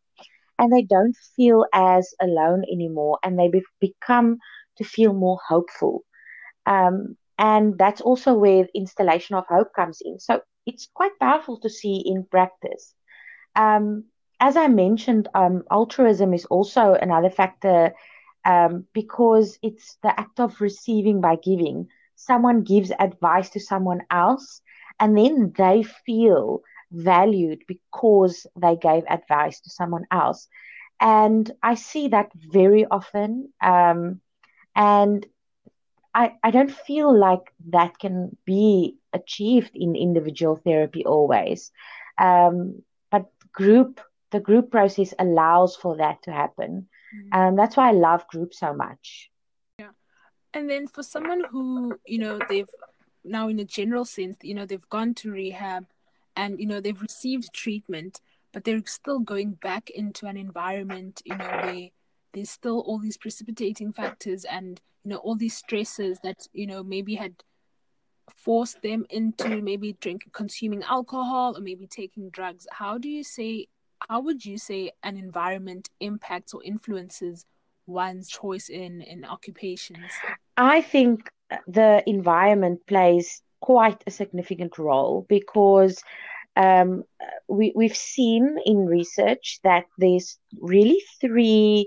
And 0.58 0.72
they 0.72 0.82
don't 0.82 1.16
feel 1.34 1.66
as 1.74 2.14
alone 2.20 2.64
anymore 2.70 3.18
and 3.22 3.38
they 3.38 3.48
be- 3.48 3.62
become 3.80 4.38
to 4.76 4.84
feel 4.84 5.12
more 5.12 5.38
hopeful. 5.46 6.02
Um, 6.64 7.16
and 7.38 7.78
that's 7.78 8.00
also 8.00 8.34
where 8.34 8.66
instillation 8.74 9.36
of 9.36 9.46
hope 9.48 9.72
comes 9.74 10.00
in. 10.04 10.18
So 10.18 10.40
it's 10.66 10.88
quite 10.94 11.18
powerful 11.20 11.58
to 11.60 11.68
see 11.68 12.02
in 12.04 12.24
practice. 12.30 12.94
Um, 13.54 14.04
as 14.40 14.56
I 14.56 14.68
mentioned, 14.68 15.28
um, 15.34 15.62
altruism 15.70 16.34
is 16.34 16.44
also 16.46 16.94
another 16.94 17.30
factor 17.30 17.92
um, 18.44 18.86
because 18.92 19.58
it's 19.62 19.96
the 20.02 20.18
act 20.18 20.40
of 20.40 20.60
receiving 20.60 21.20
by 21.20 21.36
giving. 21.36 21.88
Someone 22.16 22.62
gives 22.62 22.92
advice 22.98 23.50
to 23.50 23.60
someone 23.60 24.02
else, 24.10 24.60
and 25.00 25.16
then 25.16 25.52
they 25.56 25.82
feel 25.82 26.60
valued 26.90 27.62
because 27.66 28.46
they 28.60 28.76
gave 28.76 29.04
advice 29.08 29.60
to 29.60 29.70
someone 29.70 30.04
else. 30.10 30.48
And 31.00 31.50
I 31.62 31.74
see 31.74 32.08
that 32.08 32.30
very 32.34 32.86
often. 32.86 33.52
Um, 33.60 34.20
and 34.74 35.26
I, 36.16 36.32
I 36.42 36.50
don't 36.50 36.72
feel 36.72 37.14
like 37.16 37.52
that 37.68 37.98
can 37.98 38.36
be 38.46 38.96
achieved 39.12 39.72
in 39.74 39.94
individual 39.94 40.56
therapy 40.56 41.04
always. 41.04 41.70
Um, 42.16 42.82
but 43.10 43.26
group, 43.52 44.00
the 44.30 44.40
group 44.40 44.70
process 44.70 45.12
allows 45.18 45.76
for 45.76 45.98
that 45.98 46.22
to 46.22 46.32
happen. 46.32 46.88
Mm-hmm. 47.14 47.38
Um, 47.38 47.56
that's 47.56 47.76
why 47.76 47.90
I 47.90 47.92
love 47.92 48.26
group 48.28 48.54
so 48.54 48.72
much. 48.72 49.30
Yeah. 49.78 49.90
And 50.54 50.70
then 50.70 50.86
for 50.86 51.02
someone 51.02 51.44
who, 51.50 51.98
you 52.06 52.18
know, 52.18 52.40
they've 52.48 52.70
now 53.22 53.48
in 53.48 53.58
a 53.60 53.64
general 53.64 54.06
sense, 54.06 54.38
you 54.42 54.54
know, 54.54 54.64
they've 54.64 54.88
gone 54.88 55.12
to 55.14 55.30
rehab 55.30 55.84
and, 56.34 56.58
you 56.58 56.66
know, 56.66 56.80
they've 56.80 57.02
received 57.02 57.52
treatment, 57.52 58.22
but 58.54 58.64
they're 58.64 58.82
still 58.86 59.18
going 59.18 59.52
back 59.52 59.90
into 59.90 60.26
an 60.26 60.38
environment, 60.38 61.20
you 61.26 61.36
know, 61.36 61.44
where 61.44 61.90
there's 62.36 62.50
still 62.50 62.80
all 62.80 62.98
these 62.98 63.16
precipitating 63.16 63.94
factors 63.94 64.44
and 64.44 64.82
you 65.02 65.10
know 65.10 65.16
all 65.16 65.34
these 65.34 65.56
stresses 65.56 66.20
that 66.22 66.46
you 66.52 66.66
know 66.66 66.84
maybe 66.84 67.14
had 67.14 67.34
forced 68.28 68.82
them 68.82 69.06
into 69.08 69.62
maybe 69.62 69.96
drinking 70.00 70.30
consuming 70.32 70.82
alcohol 70.82 71.56
or 71.56 71.60
maybe 71.60 71.86
taking 71.86 72.28
drugs. 72.28 72.66
How 72.70 72.98
do 72.98 73.08
you 73.08 73.24
say 73.24 73.68
how 74.10 74.20
would 74.20 74.44
you 74.44 74.58
say 74.58 74.90
an 75.02 75.16
environment 75.16 75.88
impacts 76.00 76.52
or 76.52 76.62
influences 76.62 77.46
one's 77.86 78.28
choice 78.28 78.68
in 78.68 79.00
in 79.00 79.24
occupations? 79.24 80.12
I 80.58 80.82
think 80.82 81.30
the 81.66 82.02
environment 82.06 82.86
plays 82.86 83.40
quite 83.60 84.04
a 84.06 84.10
significant 84.10 84.76
role 84.76 85.24
because 85.26 86.02
um, 86.56 87.04
we, 87.48 87.72
we've 87.74 87.96
seen 87.96 88.58
in 88.66 88.86
research 88.86 89.60
that 89.62 89.84
there's 89.98 90.38
really 90.60 91.00
three 91.20 91.86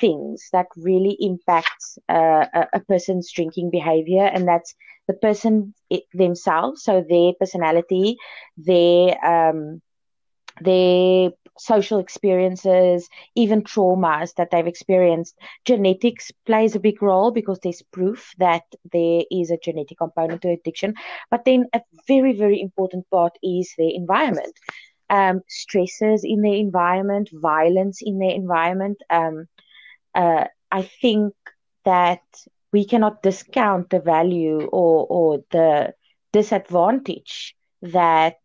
things 0.00 0.48
that 0.52 0.66
really 0.76 1.16
impact 1.20 1.98
uh, 2.08 2.46
a, 2.54 2.66
a, 2.74 2.80
person's 2.80 3.30
drinking 3.32 3.70
behavior, 3.70 4.24
and 4.24 4.46
that's 4.46 4.74
the 5.08 5.14
person 5.14 5.74
it, 5.90 6.04
themselves, 6.12 6.82
so 6.82 7.04
their 7.08 7.32
personality, 7.38 8.16
their 8.56 9.24
um, 9.24 9.80
their 10.60 11.30
social 11.58 11.98
experiences, 11.98 13.08
even 13.34 13.62
traumas 13.62 14.34
that 14.36 14.50
they've 14.50 14.66
experienced. 14.66 15.34
Genetics 15.64 16.30
plays 16.44 16.74
a 16.74 16.80
big 16.80 17.02
role 17.02 17.30
because 17.30 17.58
there's 17.62 17.82
proof 17.92 18.32
that 18.38 18.62
there 18.92 19.22
is 19.30 19.50
a 19.50 19.58
genetic 19.62 19.98
component 19.98 20.42
to 20.42 20.50
addiction. 20.50 20.94
But 21.30 21.44
then 21.44 21.66
a 21.72 21.80
very, 22.06 22.32
very 22.32 22.60
important 22.60 23.08
part 23.10 23.32
is 23.42 23.72
the 23.78 23.94
environment. 23.94 24.54
Um, 25.08 25.42
stresses 25.48 26.24
in 26.24 26.42
their 26.42 26.54
environment, 26.54 27.30
violence 27.32 28.00
in 28.02 28.18
their 28.18 28.32
environment, 28.32 28.98
um, 29.08 29.46
uh, 30.16 30.46
I 30.72 30.82
think 30.82 31.34
that 31.84 32.22
we 32.72 32.84
cannot 32.84 33.22
discount 33.22 33.90
the 33.90 34.00
value 34.00 34.62
or, 34.66 35.06
or 35.08 35.44
the 35.50 35.94
disadvantage 36.32 37.54
that 37.82 38.38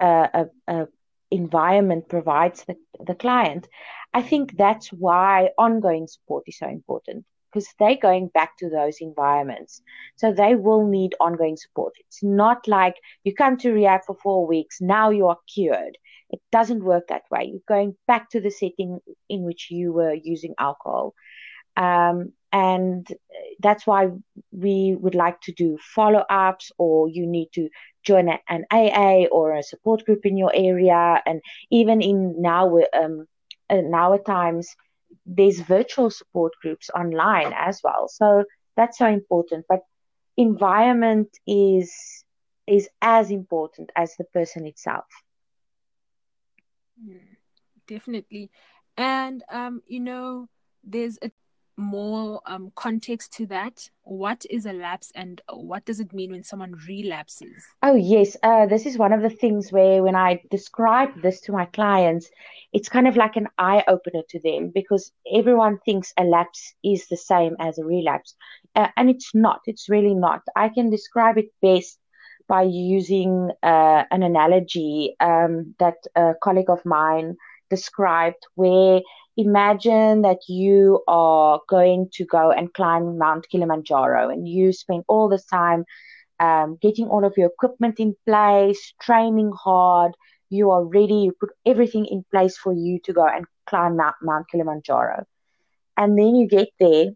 uh, 0.00 0.28
a, 0.34 0.46
a 0.66 0.88
environment 1.30 2.08
provides 2.08 2.64
the, 2.64 2.76
the 3.06 3.14
client. 3.14 3.66
I 4.12 4.22
think 4.22 4.56
that's 4.56 4.88
why 4.88 5.50
ongoing 5.56 6.06
support 6.06 6.44
is 6.46 6.58
so 6.58 6.68
important. 6.68 7.24
Because 7.52 7.68
they're 7.78 7.96
going 8.00 8.28
back 8.28 8.56
to 8.58 8.70
those 8.70 8.96
environments. 9.00 9.82
So 10.16 10.32
they 10.32 10.54
will 10.54 10.86
need 10.86 11.14
ongoing 11.20 11.56
support. 11.56 11.94
It's 11.98 12.22
not 12.22 12.66
like 12.66 12.96
you 13.24 13.34
come 13.34 13.56
to 13.58 13.72
rehab 13.72 14.02
for 14.06 14.16
four 14.22 14.46
weeks, 14.46 14.80
now 14.80 15.10
you 15.10 15.26
are 15.28 15.38
cured. 15.52 15.98
It 16.30 16.40
doesn't 16.50 16.84
work 16.84 17.08
that 17.08 17.22
way. 17.30 17.50
You're 17.50 17.60
going 17.68 17.96
back 18.06 18.30
to 18.30 18.40
the 18.40 18.50
setting 18.50 19.00
in 19.28 19.42
which 19.42 19.70
you 19.70 19.92
were 19.92 20.14
using 20.14 20.54
alcohol. 20.58 21.14
Um, 21.76 22.32
and 22.52 23.06
that's 23.60 23.86
why 23.86 24.08
we 24.50 24.94
would 24.98 25.14
like 25.14 25.40
to 25.42 25.52
do 25.52 25.78
follow 25.94 26.24
ups, 26.28 26.70
or 26.76 27.08
you 27.08 27.26
need 27.26 27.48
to 27.54 27.68
join 28.02 28.28
an 28.48 28.64
AA 28.70 29.24
or 29.30 29.54
a 29.54 29.62
support 29.62 30.04
group 30.04 30.26
in 30.26 30.36
your 30.36 30.52
area. 30.54 31.22
And 31.24 31.40
even 31.70 32.02
in 32.02 32.40
now, 32.40 32.78
um, 32.92 33.26
now 33.70 34.12
at 34.12 34.26
times, 34.26 34.74
there's 35.26 35.60
virtual 35.60 36.10
support 36.10 36.52
groups 36.62 36.90
online 36.94 37.52
as 37.56 37.80
well. 37.82 38.08
So 38.08 38.44
that's 38.76 38.98
so 38.98 39.06
important. 39.06 39.66
But 39.68 39.80
environment 40.36 41.28
is 41.46 41.92
is 42.66 42.88
as 43.02 43.30
important 43.30 43.90
as 43.96 44.14
the 44.16 44.24
person 44.24 44.66
itself. 44.66 45.06
Hmm, 47.00 47.34
definitely. 47.86 48.50
And 48.96 49.42
um, 49.48 49.82
you 49.86 50.00
know, 50.00 50.48
there's 50.84 51.18
a 51.22 51.30
more 51.76 52.40
um, 52.46 52.72
context 52.74 53.32
to 53.34 53.46
that? 53.46 53.88
What 54.02 54.44
is 54.50 54.66
a 54.66 54.72
lapse 54.72 55.12
and 55.14 55.40
what 55.50 55.84
does 55.84 56.00
it 56.00 56.12
mean 56.12 56.32
when 56.32 56.42
someone 56.42 56.74
relapses? 56.88 57.64
Oh, 57.82 57.94
yes. 57.94 58.36
Uh, 58.42 58.66
this 58.66 58.86
is 58.86 58.98
one 58.98 59.12
of 59.12 59.22
the 59.22 59.30
things 59.30 59.70
where 59.70 60.02
when 60.02 60.16
I 60.16 60.42
describe 60.50 61.22
this 61.22 61.40
to 61.42 61.52
my 61.52 61.66
clients, 61.66 62.30
it's 62.72 62.88
kind 62.88 63.06
of 63.06 63.16
like 63.16 63.36
an 63.36 63.48
eye 63.58 63.84
opener 63.88 64.22
to 64.30 64.40
them 64.40 64.70
because 64.74 65.12
everyone 65.32 65.78
thinks 65.84 66.12
a 66.16 66.24
lapse 66.24 66.74
is 66.84 67.06
the 67.08 67.16
same 67.16 67.56
as 67.58 67.78
a 67.78 67.84
relapse. 67.84 68.34
Uh, 68.74 68.88
and 68.96 69.10
it's 69.10 69.34
not, 69.34 69.60
it's 69.66 69.88
really 69.88 70.14
not. 70.14 70.42
I 70.56 70.68
can 70.68 70.90
describe 70.90 71.38
it 71.38 71.52
best 71.62 71.98
by 72.48 72.62
using 72.62 73.50
uh, 73.62 74.04
an 74.10 74.22
analogy 74.22 75.14
um, 75.20 75.74
that 75.78 75.96
a 76.16 76.34
colleague 76.42 76.70
of 76.70 76.84
mine 76.84 77.36
described 77.70 78.46
where 78.56 79.00
imagine 79.36 80.22
that 80.22 80.40
you 80.48 81.02
are 81.08 81.60
going 81.68 82.08
to 82.14 82.24
go 82.24 82.50
and 82.50 82.72
climb 82.74 83.18
Mount 83.18 83.48
Kilimanjaro 83.48 84.28
and 84.28 84.46
you 84.48 84.72
spend 84.72 85.04
all 85.08 85.28
this 85.28 85.44
time 85.46 85.84
um, 86.40 86.76
getting 86.80 87.06
all 87.06 87.24
of 87.24 87.34
your 87.36 87.46
equipment 87.46 88.00
in 88.00 88.14
place, 88.26 88.92
training 89.00 89.52
hard. 89.52 90.12
You 90.50 90.70
are 90.70 90.84
ready, 90.84 91.14
you 91.14 91.32
put 91.38 91.50
everything 91.64 92.06
in 92.06 92.24
place 92.30 92.58
for 92.58 92.72
you 92.72 92.98
to 93.04 93.12
go 93.12 93.26
and 93.26 93.46
climb 93.66 93.96
Mount, 93.96 94.16
Mount 94.22 94.48
Kilimanjaro. 94.50 95.24
And 95.96 96.18
then 96.18 96.34
you 96.34 96.48
get 96.48 96.68
there 96.78 97.06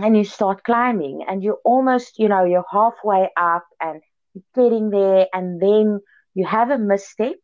and 0.00 0.16
you 0.16 0.24
start 0.24 0.64
climbing, 0.64 1.22
and 1.28 1.42
you're 1.42 1.60
almost, 1.64 2.18
you 2.18 2.28
know, 2.28 2.44
you're 2.44 2.64
halfway 2.70 3.28
up 3.36 3.64
and 3.80 4.00
you're 4.34 4.70
getting 4.70 4.90
there, 4.90 5.26
and 5.32 5.60
then 5.60 6.00
you 6.34 6.46
have 6.46 6.70
a 6.70 6.78
misstep 6.78 7.36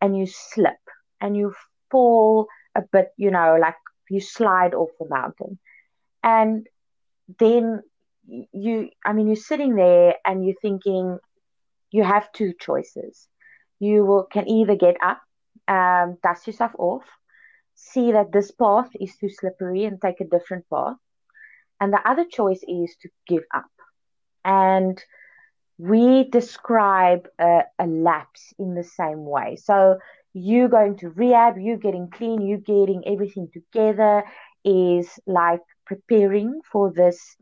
and 0.00 0.16
you 0.16 0.26
slip 0.26 0.76
and 1.20 1.36
you 1.36 1.54
fall 1.90 2.46
a 2.76 2.82
bit, 2.92 3.12
you 3.16 3.30
know, 3.30 3.56
like 3.60 3.74
you 4.10 4.20
slide 4.20 4.74
off 4.74 4.90
the 5.00 5.08
mountain. 5.08 5.58
And 6.22 6.66
then 7.38 7.82
you, 8.26 8.90
I 9.04 9.12
mean, 9.12 9.26
you're 9.26 9.36
sitting 9.36 9.74
there 9.74 10.16
and 10.24 10.44
you're 10.44 10.60
thinking, 10.60 11.18
you 11.90 12.04
have 12.04 12.32
two 12.32 12.52
choices. 12.58 13.28
You 13.78 14.04
will 14.04 14.24
can 14.24 14.48
either 14.48 14.74
get 14.74 14.96
up, 15.02 15.20
um, 15.68 16.18
dust 16.22 16.46
yourself 16.46 16.72
off, 16.78 17.04
see 17.74 18.12
that 18.12 18.32
this 18.32 18.50
path 18.50 18.88
is 19.00 19.16
too 19.16 19.28
slippery 19.28 19.84
and 19.84 20.00
take 20.00 20.20
a 20.20 20.24
different 20.24 20.64
path. 20.72 20.96
And 21.80 21.92
the 21.92 22.08
other 22.08 22.24
choice 22.24 22.62
is 22.66 22.96
to 23.02 23.08
give 23.26 23.44
up. 23.54 23.70
And 24.44 25.02
we 25.78 26.24
describe 26.30 27.28
a, 27.38 27.64
a 27.78 27.86
lapse 27.86 28.54
in 28.58 28.74
the 28.74 28.84
same 28.84 29.24
way. 29.26 29.56
So 29.56 29.98
you 30.36 30.68
going 30.68 30.98
to 30.98 31.08
rehab, 31.08 31.56
you 31.56 31.78
getting 31.78 32.10
clean, 32.10 32.42
you 32.42 32.58
getting 32.58 33.02
everything 33.06 33.48
together 33.52 34.22
is 34.64 35.08
like 35.26 35.62
preparing 35.86 36.60
for 36.70 36.92
this 36.92 37.36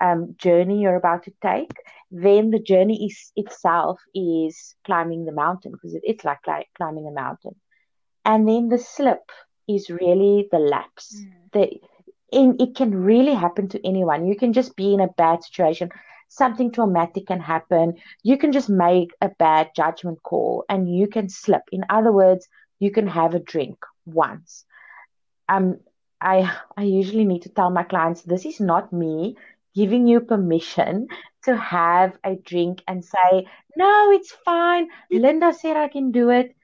um, 0.00 0.36
journey 0.38 0.80
you're 0.80 0.94
about 0.94 1.24
to 1.24 1.32
take. 1.42 1.72
Then 2.12 2.50
the 2.50 2.60
journey 2.60 3.06
is 3.06 3.32
itself 3.34 4.00
is 4.14 4.76
climbing 4.84 5.24
the 5.24 5.32
mountain 5.32 5.72
because 5.72 5.94
it, 5.94 6.02
it's 6.04 6.24
like, 6.24 6.46
like 6.46 6.68
climbing 6.76 7.08
a 7.08 7.10
mountain. 7.10 7.56
And 8.24 8.48
then 8.48 8.68
the 8.68 8.78
slip 8.78 9.32
is 9.68 9.90
really 9.90 10.48
the 10.52 10.58
lapse. 10.58 11.16
Mm. 11.16 11.52
The 11.52 11.80
in, 12.30 12.56
it 12.60 12.76
can 12.76 12.94
really 12.94 13.34
happen 13.34 13.68
to 13.70 13.84
anyone. 13.84 14.26
You 14.26 14.36
can 14.36 14.52
just 14.52 14.76
be 14.76 14.94
in 14.94 15.00
a 15.00 15.08
bad 15.08 15.42
situation 15.42 15.90
something 16.28 16.70
traumatic 16.70 17.26
can 17.26 17.40
happen. 17.40 17.94
You 18.22 18.38
can 18.38 18.52
just 18.52 18.68
make 18.68 19.10
a 19.20 19.28
bad 19.28 19.70
judgment 19.74 20.22
call 20.22 20.64
and 20.68 20.94
you 20.94 21.08
can 21.08 21.28
slip. 21.28 21.62
In 21.72 21.84
other 21.90 22.12
words, 22.12 22.48
you 22.78 22.90
can 22.90 23.06
have 23.06 23.34
a 23.34 23.40
drink 23.40 23.78
once. 24.04 24.64
Um, 25.48 25.78
I 26.20 26.50
I 26.76 26.82
usually 26.84 27.24
need 27.24 27.42
to 27.42 27.50
tell 27.50 27.70
my 27.70 27.82
clients 27.82 28.22
this 28.22 28.46
is 28.46 28.60
not 28.60 28.92
me 28.92 29.36
giving 29.74 30.06
you 30.06 30.20
permission 30.20 31.06
to 31.44 31.56
have 31.56 32.16
a 32.24 32.34
drink 32.34 32.82
and 32.88 33.04
say, 33.04 33.46
no, 33.76 34.10
it's 34.12 34.32
fine. 34.32 34.88
Linda 35.10 35.52
said 35.52 35.76
I 35.76 35.88
can 35.88 36.10
do 36.10 36.30
it. 36.30 36.56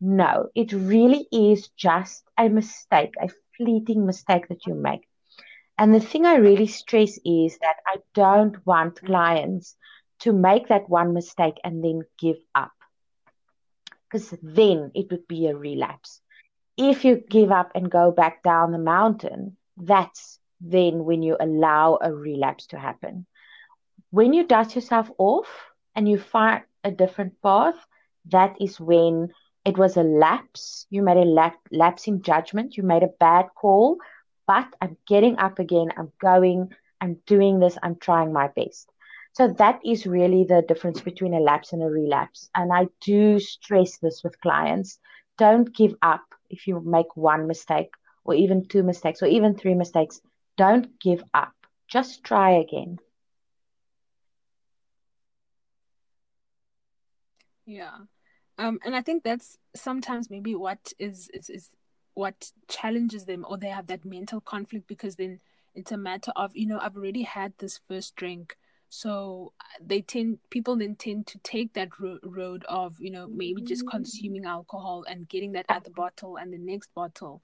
No, 0.00 0.48
it 0.54 0.72
really 0.72 1.26
is 1.32 1.68
just 1.68 2.24
a 2.38 2.48
mistake, 2.48 3.14
a 3.20 3.30
fleeting 3.56 4.06
mistake 4.06 4.48
that 4.48 4.66
you 4.66 4.74
make. 4.74 5.07
And 5.78 5.94
the 5.94 6.00
thing 6.00 6.26
I 6.26 6.34
really 6.34 6.66
stress 6.66 7.18
is 7.24 7.58
that 7.58 7.76
I 7.86 7.98
don't 8.12 8.66
want 8.66 9.00
clients 9.00 9.76
to 10.20 10.32
make 10.32 10.68
that 10.68 10.88
one 10.88 11.14
mistake 11.14 11.60
and 11.62 11.82
then 11.84 12.02
give 12.18 12.38
up. 12.54 12.72
Because 14.10 14.34
then 14.42 14.90
it 14.94 15.10
would 15.12 15.28
be 15.28 15.46
a 15.46 15.56
relapse. 15.56 16.20
If 16.76 17.04
you 17.04 17.22
give 17.30 17.52
up 17.52 17.72
and 17.76 17.90
go 17.90 18.10
back 18.10 18.42
down 18.42 18.72
the 18.72 18.78
mountain, 18.78 19.56
that's 19.76 20.40
then 20.60 21.04
when 21.04 21.22
you 21.22 21.36
allow 21.38 21.98
a 22.02 22.12
relapse 22.12 22.66
to 22.68 22.78
happen. 22.78 23.26
When 24.10 24.32
you 24.32 24.46
dust 24.46 24.74
yourself 24.74 25.08
off 25.18 25.46
and 25.94 26.08
you 26.08 26.18
find 26.18 26.62
a 26.82 26.90
different 26.90 27.40
path, 27.40 27.76
that 28.30 28.56
is 28.60 28.80
when 28.80 29.28
it 29.64 29.78
was 29.78 29.96
a 29.96 30.02
lapse. 30.02 30.86
You 30.90 31.02
made 31.02 31.18
a 31.18 31.24
lap, 31.24 31.56
lapse 31.70 32.08
in 32.08 32.22
judgment. 32.22 32.76
You 32.76 32.82
made 32.82 33.02
a 33.02 33.14
bad 33.20 33.46
call 33.54 33.98
but 34.48 34.66
I'm 34.80 34.96
getting 35.06 35.38
up 35.38 35.60
again. 35.60 35.90
I'm 35.96 36.10
going. 36.20 36.72
I'm 37.00 37.18
doing 37.26 37.60
this. 37.60 37.78
I'm 37.82 37.96
trying 37.96 38.32
my 38.32 38.48
best. 38.48 38.90
So 39.34 39.54
that 39.58 39.78
is 39.84 40.06
really 40.06 40.44
the 40.44 40.64
difference 40.66 41.00
between 41.00 41.34
a 41.34 41.38
lapse 41.38 41.72
and 41.72 41.82
a 41.82 41.86
relapse. 41.86 42.50
And 42.56 42.72
I 42.72 42.88
do 43.02 43.38
stress 43.38 43.98
this 43.98 44.24
with 44.24 44.40
clients. 44.40 44.98
Don't 45.36 45.72
give 45.72 45.94
up 46.02 46.24
if 46.50 46.66
you 46.66 46.80
make 46.80 47.14
one 47.14 47.46
mistake 47.46 47.90
or 48.24 48.34
even 48.34 48.66
two 48.66 48.82
mistakes 48.82 49.22
or 49.22 49.26
even 49.26 49.54
three 49.54 49.74
mistakes. 49.74 50.20
Don't 50.56 50.98
give 50.98 51.22
up. 51.34 51.52
Just 51.86 52.24
try 52.24 52.52
again. 52.52 52.98
Yeah. 57.64 57.98
Um, 58.56 58.80
and 58.84 58.96
I 58.96 59.02
think 59.02 59.22
that's 59.22 59.56
sometimes 59.76 60.30
maybe 60.30 60.54
what 60.56 60.92
is, 60.98 61.30
is, 61.32 61.48
is 61.48 61.68
what 62.18 62.50
challenges 62.66 63.26
them 63.26 63.46
or 63.48 63.56
they 63.56 63.68
have 63.68 63.86
that 63.86 64.04
mental 64.04 64.40
conflict 64.40 64.88
because 64.88 65.14
then 65.14 65.38
it's 65.76 65.92
a 65.92 65.96
matter 65.96 66.32
of 66.34 66.50
you 66.56 66.66
know 66.66 66.80
i've 66.82 66.96
already 66.96 67.22
had 67.22 67.52
this 67.58 67.80
first 67.88 68.16
drink. 68.16 68.56
So 68.90 69.52
uh, 69.60 69.84
they 69.84 70.00
tend 70.00 70.38
people 70.48 70.74
then 70.76 70.96
tend 70.96 71.26
to 71.28 71.38
take 71.44 71.74
that 71.74 71.90
ro- 72.00 72.18
road 72.24 72.64
of 72.68 72.96
you 72.98 73.12
know 73.12 73.28
maybe 73.28 73.62
just 73.62 73.88
consuming 73.88 74.46
alcohol 74.46 75.04
and 75.08 75.28
getting 75.28 75.52
that 75.52 75.66
other 75.68 75.90
bottle 75.90 76.38
and 76.38 76.52
the 76.52 76.58
next 76.58 76.92
bottle. 76.94 77.42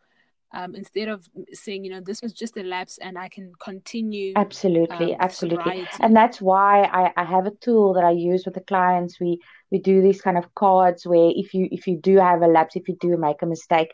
Um, 0.52 0.74
instead 0.74 1.08
of 1.08 1.28
saying 1.52 1.84
you 1.84 1.90
know 1.92 2.00
this 2.00 2.22
was 2.22 2.32
just 2.32 2.56
a 2.56 2.62
lapse 2.62 2.98
and 2.98 3.18
i 3.18 3.28
can 3.28 3.52
continue 3.58 4.32
absolutely 4.36 5.12
um, 5.14 5.20
absolutely. 5.20 5.72
sobriety. 5.72 5.98
and 6.00 6.14
that's 6.14 6.40
why 6.40 6.84
I, 6.84 7.12
I 7.16 7.24
have 7.24 7.46
a 7.46 7.50
tool 7.50 7.94
that 7.94 8.04
i 8.04 8.12
use 8.12 8.44
with 8.44 8.54
the 8.54 8.66
clients. 8.72 9.20
We 9.20 9.40
we 9.72 9.78
do 9.80 10.00
these 10.00 10.20
kind 10.22 10.38
of 10.38 10.54
cards 10.54 11.06
where 11.06 11.32
if 11.34 11.54
you 11.54 11.68
if 11.72 11.88
you 11.88 11.96
do 12.10 12.16
have 12.18 12.42
a 12.42 12.46
lapse 12.46 12.76
if 12.76 12.88
you 12.88 12.96
do 13.00 13.16
make 13.16 13.42
a 13.42 13.46
mistake 13.46 13.92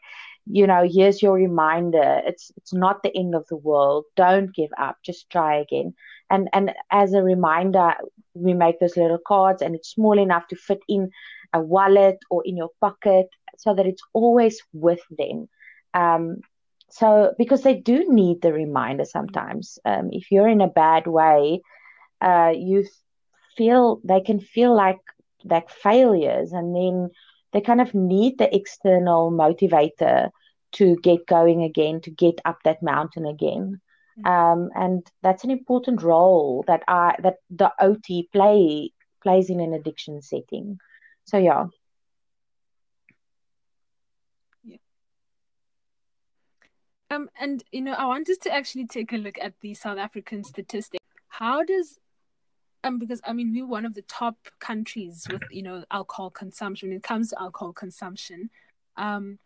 you 0.53 0.67
know 0.67 0.87
here's 0.91 1.23
your 1.23 1.35
reminder. 1.35 2.23
It's 2.27 2.51
it's 2.57 2.73
not 2.73 3.03
the 3.03 3.17
end 3.17 3.35
of 3.35 3.47
the 3.49 3.57
world. 3.57 4.05
Don't 4.17 4.55
give 4.55 4.71
up. 4.79 4.97
Just 5.05 5.31
try 5.31 5.57
again. 5.57 5.95
And 6.31 6.49
and 6.53 6.75
as 6.91 7.13
a 7.13 7.23
reminder 7.23 7.95
we 8.35 8.55
make 8.55 8.79
those 8.79 8.97
little 8.97 9.19
cards 9.27 9.63
and 9.63 9.75
it's 9.75 9.91
small 9.91 10.19
enough 10.19 10.47
to 10.49 10.57
fit 10.57 10.81
in 10.89 11.11
a 11.53 11.61
wallet 11.61 12.19
or 12.31 12.43
in 12.45 12.57
your 12.57 12.71
pocket 12.81 13.27
so 13.59 13.75
that 13.75 13.87
it's 13.87 14.03
always 14.13 14.61
with 14.73 15.01
them. 15.19 15.49
Um, 15.95 16.39
so 16.91 17.35
because 17.39 17.63
they 17.63 17.75
do 17.75 18.07
need 18.09 18.43
the 18.43 18.53
reminder 18.53 19.05
sometimes. 19.05 19.79
Um, 19.85 20.11
if 20.13 20.31
you're 20.31 20.49
in 20.49 20.61
a 20.61 20.69
bad 20.69 21.07
way 21.07 21.61
uh, 22.21 22.53
you 22.55 22.85
feel 23.57 24.01
they 24.05 24.21
can 24.21 24.41
feel 24.41 24.75
like 24.75 24.99
like 25.45 25.71
failures 25.71 26.53
and 26.53 26.75
then 26.75 27.11
they 27.53 27.61
kind 27.61 27.81
of 27.81 27.95
need 27.95 28.39
the 28.39 28.55
external 28.55 29.31
motivator 29.31 30.31
to 30.73 30.97
get 30.97 31.27
going 31.27 31.63
again, 31.63 32.01
to 32.03 32.11
get 32.11 32.41
up 32.45 32.59
that 32.65 32.83
mountain 32.83 33.27
again. 33.27 33.81
Um, 34.25 34.71
and 34.75 35.07
that's 35.23 35.45
an 35.45 35.51
important 35.51 36.03
role 36.03 36.65
that 36.67 36.83
I 36.87 37.15
that 37.23 37.37
the 37.49 37.73
OT 37.81 38.29
play 38.33 38.93
plays 39.23 39.51
in 39.51 39.61
an 39.61 39.73
addiction 39.73 40.21
setting. 40.21 40.79
So 41.25 41.39
yeah. 41.39 41.67
Um, 47.11 47.29
and 47.41 47.65
you 47.73 47.81
know, 47.81 47.93
I 47.93 48.07
wanted 48.07 48.41
to 48.43 48.53
actually 48.53 48.87
take 48.87 49.13
a 49.13 49.17
look 49.17 49.37
at 49.41 49.55
the 49.61 49.75
South 49.75 49.99
African 49.99 50.45
statistic. 50.45 51.01
How 51.29 51.65
does 51.65 51.99
um 52.85 52.99
because 52.99 53.21
I 53.25 53.33
mean 53.33 53.53
we're 53.53 53.67
one 53.67 53.85
of 53.85 53.95
the 53.95 54.03
top 54.03 54.37
countries 54.59 55.27
with 55.31 55.43
you 55.51 55.63
know 55.63 55.85
alcohol 55.91 56.31
consumption 56.31 56.89
when 56.91 56.97
it 56.97 57.03
comes 57.03 57.31
to 57.31 57.41
alcohol 57.41 57.73
consumption. 57.73 58.51
Um, 58.97 59.39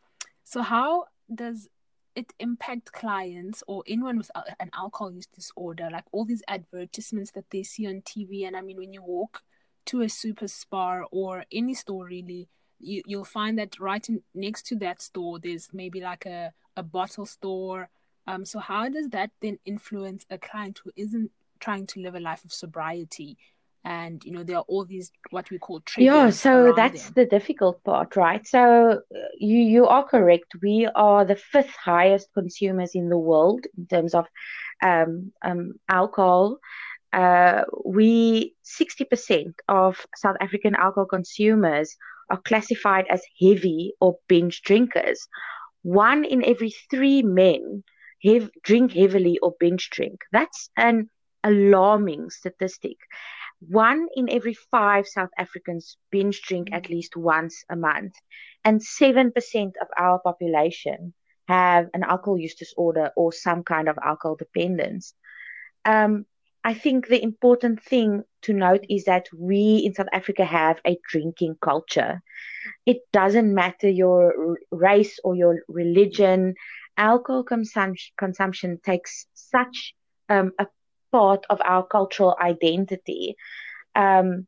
so 0.42 0.62
how 0.62 1.06
does 1.32 1.68
it 2.14 2.32
impact 2.38 2.92
clients 2.92 3.62
or 3.66 3.82
anyone 3.86 4.18
with 4.18 4.30
an 4.60 4.70
alcohol 4.74 5.12
use 5.12 5.26
disorder? 5.26 5.88
Like 5.90 6.04
all 6.12 6.24
these 6.24 6.42
advertisements 6.48 7.32
that 7.32 7.50
they 7.50 7.62
see 7.62 7.86
on 7.86 8.02
TV, 8.02 8.46
and 8.46 8.56
I 8.56 8.60
mean 8.60 8.76
when 8.76 8.92
you 8.92 9.02
walk 9.02 9.42
to 9.86 10.02
a 10.02 10.06
SuperSpar 10.06 11.04
or 11.10 11.44
any 11.52 11.74
store 11.74 12.06
really, 12.06 12.48
you 12.78 13.02
you'll 13.06 13.24
find 13.24 13.58
that 13.58 13.78
right 13.80 14.08
in, 14.08 14.22
next 14.34 14.66
to 14.66 14.76
that 14.76 15.02
store 15.02 15.38
there's 15.38 15.68
maybe 15.72 16.00
like 16.00 16.26
a 16.26 16.52
a 16.76 16.82
bottle 16.82 17.26
store. 17.26 17.88
Um, 18.26 18.44
so 18.44 18.58
how 18.58 18.88
does 18.88 19.08
that 19.10 19.30
then 19.42 19.58
influence 19.64 20.24
a 20.30 20.38
client 20.38 20.80
who 20.82 20.90
isn't 20.96 21.30
trying 21.60 21.86
to 21.88 22.00
live 22.00 22.14
a 22.14 22.20
life 22.20 22.44
of 22.44 22.52
sobriety? 22.52 23.36
And 23.84 24.24
you 24.24 24.32
know 24.32 24.42
there 24.42 24.56
are 24.56 24.64
all 24.66 24.84
these 24.84 25.10
what 25.30 25.50
we 25.50 25.58
call 25.58 25.80
triggers. 25.80 26.14
Yeah, 26.14 26.30
so 26.30 26.72
that's 26.74 27.04
them. 27.04 27.12
the 27.16 27.26
difficult 27.26 27.84
part, 27.84 28.16
right? 28.16 28.46
So 28.46 29.02
uh, 29.14 29.18
you 29.38 29.58
you 29.58 29.86
are 29.86 30.04
correct. 30.04 30.54
We 30.62 30.88
are 30.94 31.24
the 31.24 31.36
fifth 31.36 31.76
highest 31.76 32.28
consumers 32.32 32.92
in 32.94 33.10
the 33.10 33.18
world 33.18 33.66
in 33.76 33.86
terms 33.86 34.14
of 34.14 34.26
um, 34.82 35.32
um, 35.42 35.74
alcohol. 35.88 36.58
Uh, 37.12 37.62
we 37.84 38.56
60% 38.64 39.52
of 39.68 40.04
South 40.16 40.36
African 40.40 40.74
alcohol 40.74 41.06
consumers 41.06 41.94
are 42.28 42.40
classified 42.40 43.04
as 43.08 43.22
heavy 43.40 43.92
or 44.00 44.16
binge 44.26 44.62
drinkers 44.62 45.28
one 45.84 46.24
in 46.24 46.42
every 46.44 46.72
three 46.90 47.22
men 47.22 47.84
have, 48.24 48.50
drink 48.62 48.92
heavily 48.92 49.38
or 49.40 49.54
binge 49.60 49.90
drink. 49.90 50.22
That's 50.32 50.70
an 50.76 51.10
alarming 51.44 52.30
statistic. 52.30 52.96
One 53.68 54.08
in 54.14 54.28
every 54.30 54.54
five 54.54 55.06
South 55.06 55.30
Africans 55.38 55.96
binge 56.10 56.42
drink 56.42 56.68
at 56.72 56.90
least 56.90 57.16
once 57.16 57.64
a 57.70 57.76
month, 57.76 58.14
and 58.64 58.80
7% 58.80 59.32
of 59.80 59.88
our 59.96 60.18
population 60.20 61.14
have 61.48 61.88
an 61.94 62.02
alcohol 62.02 62.38
use 62.38 62.54
disorder 62.54 63.10
or 63.16 63.32
some 63.32 63.62
kind 63.62 63.88
of 63.88 63.98
alcohol 64.02 64.36
dependence. 64.36 65.14
Um, 65.84 66.26
I 66.64 66.72
think 66.72 67.08
the 67.08 67.22
important 67.22 67.82
thing 67.82 68.24
to 68.42 68.54
note 68.54 68.86
is 68.88 69.04
that 69.04 69.26
we 69.36 69.82
in 69.84 69.92
South 69.94 70.08
Africa 70.12 70.44
have 70.46 70.80
a 70.86 70.98
drinking 71.10 71.56
culture. 71.60 72.22
It 72.86 72.98
doesn't 73.12 73.54
matter 73.54 73.88
your 73.88 74.56
race 74.70 75.18
or 75.22 75.36
your 75.36 75.58
religion. 75.68 76.54
Alcohol 76.96 77.44
consumption, 77.44 78.14
consumption 78.16 78.80
takes 78.82 79.26
such 79.34 79.94
um, 80.30 80.52
a 80.58 80.66
part 81.14 81.46
of 81.50 81.60
our 81.64 81.84
cultural 81.96 82.36
identity. 82.52 83.36
Um, 83.94 84.46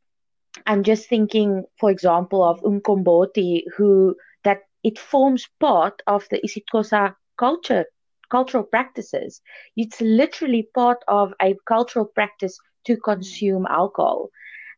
I'm 0.66 0.83
just 0.83 1.09
thinking, 1.09 1.64
for 1.81 1.90
example, 1.90 2.42
of 2.42 2.61
umqombothi, 2.62 3.62
who 3.76 4.16
that 4.44 4.61
it 4.83 4.98
forms 4.98 5.48
part 5.61 6.02
of 6.07 6.26
the 6.31 6.38
isiXhosa 6.46 7.14
culture 7.38 7.85
cultural 8.31 8.64
practices. 8.64 9.40
It's 9.76 10.00
literally 10.00 10.68
part 10.74 10.98
of 11.09 11.33
a 11.40 11.55
cultural 11.66 12.07
practice 12.07 12.59
to 12.87 12.96
consume 12.96 13.66
alcohol. 13.68 14.31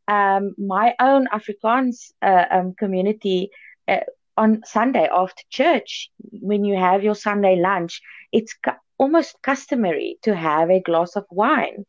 Um, 0.06 0.54
my 0.58 0.94
own 1.00 1.26
Afrikaans 1.38 2.12
uh, 2.22 2.46
um, 2.50 2.74
community 2.78 3.50
uh, 3.86 4.00
on 4.38 4.62
Sunday 4.64 5.08
after 5.12 5.42
church, 5.50 6.10
when 6.30 6.64
you 6.64 6.76
have 6.76 7.02
your 7.02 7.14
Sunday 7.14 7.56
lunch, 7.56 8.00
it's 8.32 8.54
cu- 8.54 8.80
almost 8.96 9.36
customary 9.42 10.18
to 10.22 10.34
have 10.34 10.70
a 10.70 10.80
glass 10.80 11.16
of 11.16 11.24
wine. 11.30 11.84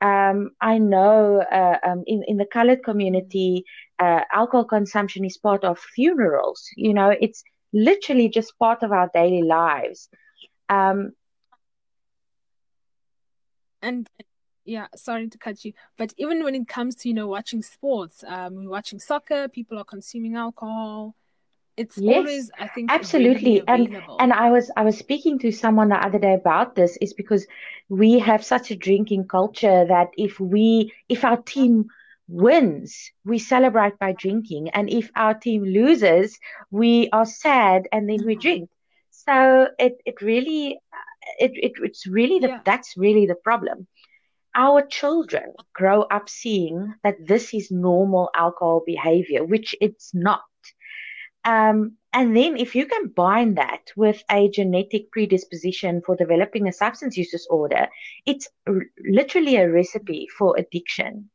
Um, 0.00 0.50
I 0.60 0.78
know 0.78 1.40
uh, 1.40 1.78
um, 1.86 2.02
in, 2.06 2.24
in 2.26 2.36
the 2.36 2.46
colored 2.46 2.82
community, 2.84 3.64
uh, 3.98 4.22
alcohol 4.32 4.64
consumption 4.64 5.24
is 5.24 5.38
part 5.38 5.64
of 5.64 5.78
funerals. 5.78 6.68
You 6.76 6.94
know, 6.94 7.10
it's 7.10 7.42
literally 7.72 8.28
just 8.28 8.58
part 8.58 8.82
of 8.82 8.92
our 8.92 9.08
daily 9.14 9.42
lives. 9.42 10.08
Um, 10.68 11.12
and 13.80 14.10
yeah, 14.64 14.88
sorry 14.96 15.28
to 15.28 15.38
cut 15.38 15.64
you, 15.64 15.72
but 15.96 16.12
even 16.16 16.42
when 16.42 16.54
it 16.54 16.66
comes 16.66 16.96
to 16.96 17.08
you 17.08 17.14
know 17.14 17.28
watching 17.28 17.62
sports, 17.62 18.24
um, 18.26 18.66
watching 18.66 18.98
soccer, 18.98 19.48
people 19.48 19.78
are 19.78 19.84
consuming 19.84 20.36
alcohol. 20.36 21.14
It's 21.76 21.98
yes, 21.98 22.16
always, 22.16 22.50
I 22.58 22.68
think, 22.68 22.90
absolutely. 22.92 23.62
And 23.66 23.96
and 24.20 24.32
I 24.32 24.50
was 24.50 24.70
I 24.76 24.82
was 24.82 24.96
speaking 24.96 25.38
to 25.40 25.50
someone 25.50 25.88
the 25.88 25.96
other 25.96 26.18
day 26.18 26.34
about 26.34 26.74
this. 26.74 26.96
Is 27.00 27.14
because 27.14 27.46
we 27.88 28.18
have 28.20 28.44
such 28.44 28.70
a 28.70 28.76
drinking 28.76 29.26
culture 29.26 29.84
that 29.86 30.08
if 30.16 30.38
we 30.38 30.92
if 31.08 31.24
our 31.24 31.38
team 31.38 31.86
wins, 32.28 33.10
we 33.24 33.38
celebrate 33.38 33.98
by 33.98 34.12
drinking, 34.12 34.70
and 34.70 34.88
if 34.88 35.10
our 35.16 35.34
team 35.34 35.64
loses, 35.64 36.38
we 36.70 37.08
are 37.12 37.26
sad 37.26 37.88
and 37.92 38.08
then 38.08 38.24
we 38.24 38.34
mm-hmm. 38.34 38.40
drink 38.40 38.70
so 39.24 39.68
it 39.78 40.00
it 40.04 40.20
really 40.20 40.78
it, 41.38 41.52
it 41.54 41.72
it's 41.82 42.06
really 42.06 42.38
the 42.38 42.48
yeah. 42.48 42.60
that's 42.64 42.96
really 42.96 43.26
the 43.26 43.34
problem 43.34 43.86
our 44.54 44.82
children 44.86 45.52
grow 45.72 46.02
up 46.02 46.28
seeing 46.28 46.94
that 47.02 47.16
this 47.26 47.54
is 47.54 47.70
normal 47.70 48.30
alcohol 48.34 48.82
behavior 48.86 49.44
which 49.44 49.74
it's 49.80 50.14
not 50.14 50.42
um, 51.44 51.92
and 52.12 52.36
then 52.36 52.56
if 52.56 52.74
you 52.74 52.86
combine 52.86 53.54
that 53.54 53.92
with 53.96 54.22
a 54.30 54.48
genetic 54.48 55.10
predisposition 55.12 56.00
for 56.04 56.16
developing 56.16 56.68
a 56.68 56.72
substance 56.72 57.16
use 57.16 57.30
disorder 57.30 57.88
it's 58.26 58.48
r- 58.66 58.82
literally 59.08 59.56
a 59.56 59.70
recipe 59.70 60.28
for 60.38 60.56
addiction. 60.58 61.30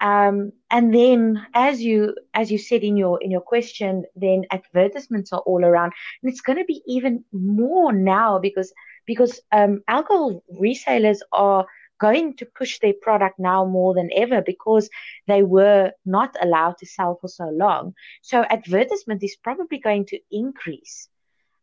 Um, 0.00 0.52
and 0.70 0.94
then 0.94 1.46
as 1.54 1.82
you 1.82 2.14
as 2.34 2.50
you 2.50 2.58
said 2.58 2.82
in 2.84 2.98
your 2.98 3.22
in 3.22 3.30
your 3.30 3.40
question 3.40 4.04
then 4.14 4.44
advertisements 4.50 5.32
are 5.32 5.40
all 5.40 5.64
around. 5.64 5.92
And 6.22 6.30
it's 6.30 6.42
going 6.42 6.58
to 6.58 6.66
be 6.66 6.82
even 6.86 7.24
more 7.32 7.92
now 7.92 8.38
because 8.38 8.72
because 9.06 9.40
um, 9.52 9.82
alcohol 9.88 10.42
resellers 10.60 11.18
are 11.32 11.66
going 11.98 12.34
to 12.36 12.46
push 12.46 12.78
their 12.80 12.94
product 13.00 13.38
now 13.38 13.64
more 13.64 13.94
than 13.94 14.10
ever 14.14 14.42
because 14.42 14.88
they 15.26 15.42
were 15.42 15.92
not 16.04 16.34
allowed 16.42 16.76
to 16.78 16.86
sell 16.86 17.18
for 17.20 17.28
so 17.28 17.48
long 17.48 17.94
so 18.22 18.44
advertisement 18.50 19.22
is 19.22 19.36
probably 19.36 19.78
going 19.78 20.04
to 20.04 20.18
increase 20.30 21.08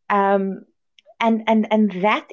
um, 0.10 0.65
and 1.19 1.43
and 1.48 1.67
and 1.72 2.04
that 2.04 2.30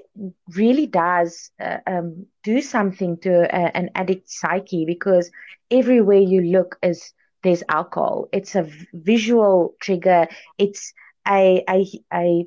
really 0.57 0.87
does 0.87 1.51
uh, 1.61 1.79
um, 1.87 2.27
do 2.43 2.61
something 2.61 3.19
to 3.19 3.43
a, 3.45 3.77
an 3.77 3.91
addict 3.95 4.29
psyche 4.29 4.85
because 4.85 5.31
everywhere 5.71 6.19
you 6.19 6.41
look 6.43 6.77
is 6.83 7.13
there's 7.43 7.63
alcohol. 7.69 8.29
It's 8.33 8.55
a 8.55 8.69
visual 8.93 9.75
trigger. 9.81 10.29
It's 10.59 10.93
a 11.27 11.65
a 11.69 11.87
a 12.13 12.47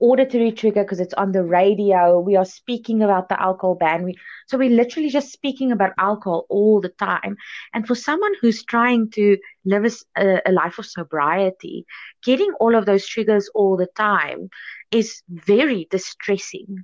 auditory 0.00 0.52
trigger 0.52 0.82
because 0.82 1.00
it's 1.00 1.14
on 1.14 1.32
the 1.32 1.44
radio. 1.44 2.20
We 2.20 2.36
are 2.36 2.44
speaking 2.44 3.02
about 3.02 3.28
the 3.28 3.40
alcohol 3.40 3.74
ban. 3.74 4.04
We, 4.04 4.14
so 4.46 4.56
we're 4.56 4.70
literally 4.70 5.10
just 5.10 5.32
speaking 5.32 5.72
about 5.72 5.92
alcohol 5.98 6.46
all 6.48 6.80
the 6.80 6.88
time. 6.88 7.36
And 7.74 7.86
for 7.86 7.94
someone 7.94 8.32
who's 8.40 8.64
trying 8.64 9.10
to 9.10 9.36
live 9.64 9.84
a, 10.16 10.40
a 10.46 10.52
life 10.52 10.78
of 10.78 10.86
sobriety, 10.86 11.86
getting 12.22 12.52
all 12.60 12.74
of 12.74 12.86
those 12.86 13.06
triggers 13.06 13.50
all 13.54 13.76
the 13.76 13.88
time 13.96 14.50
is 14.90 15.22
very 15.28 15.88
distressing. 15.90 16.82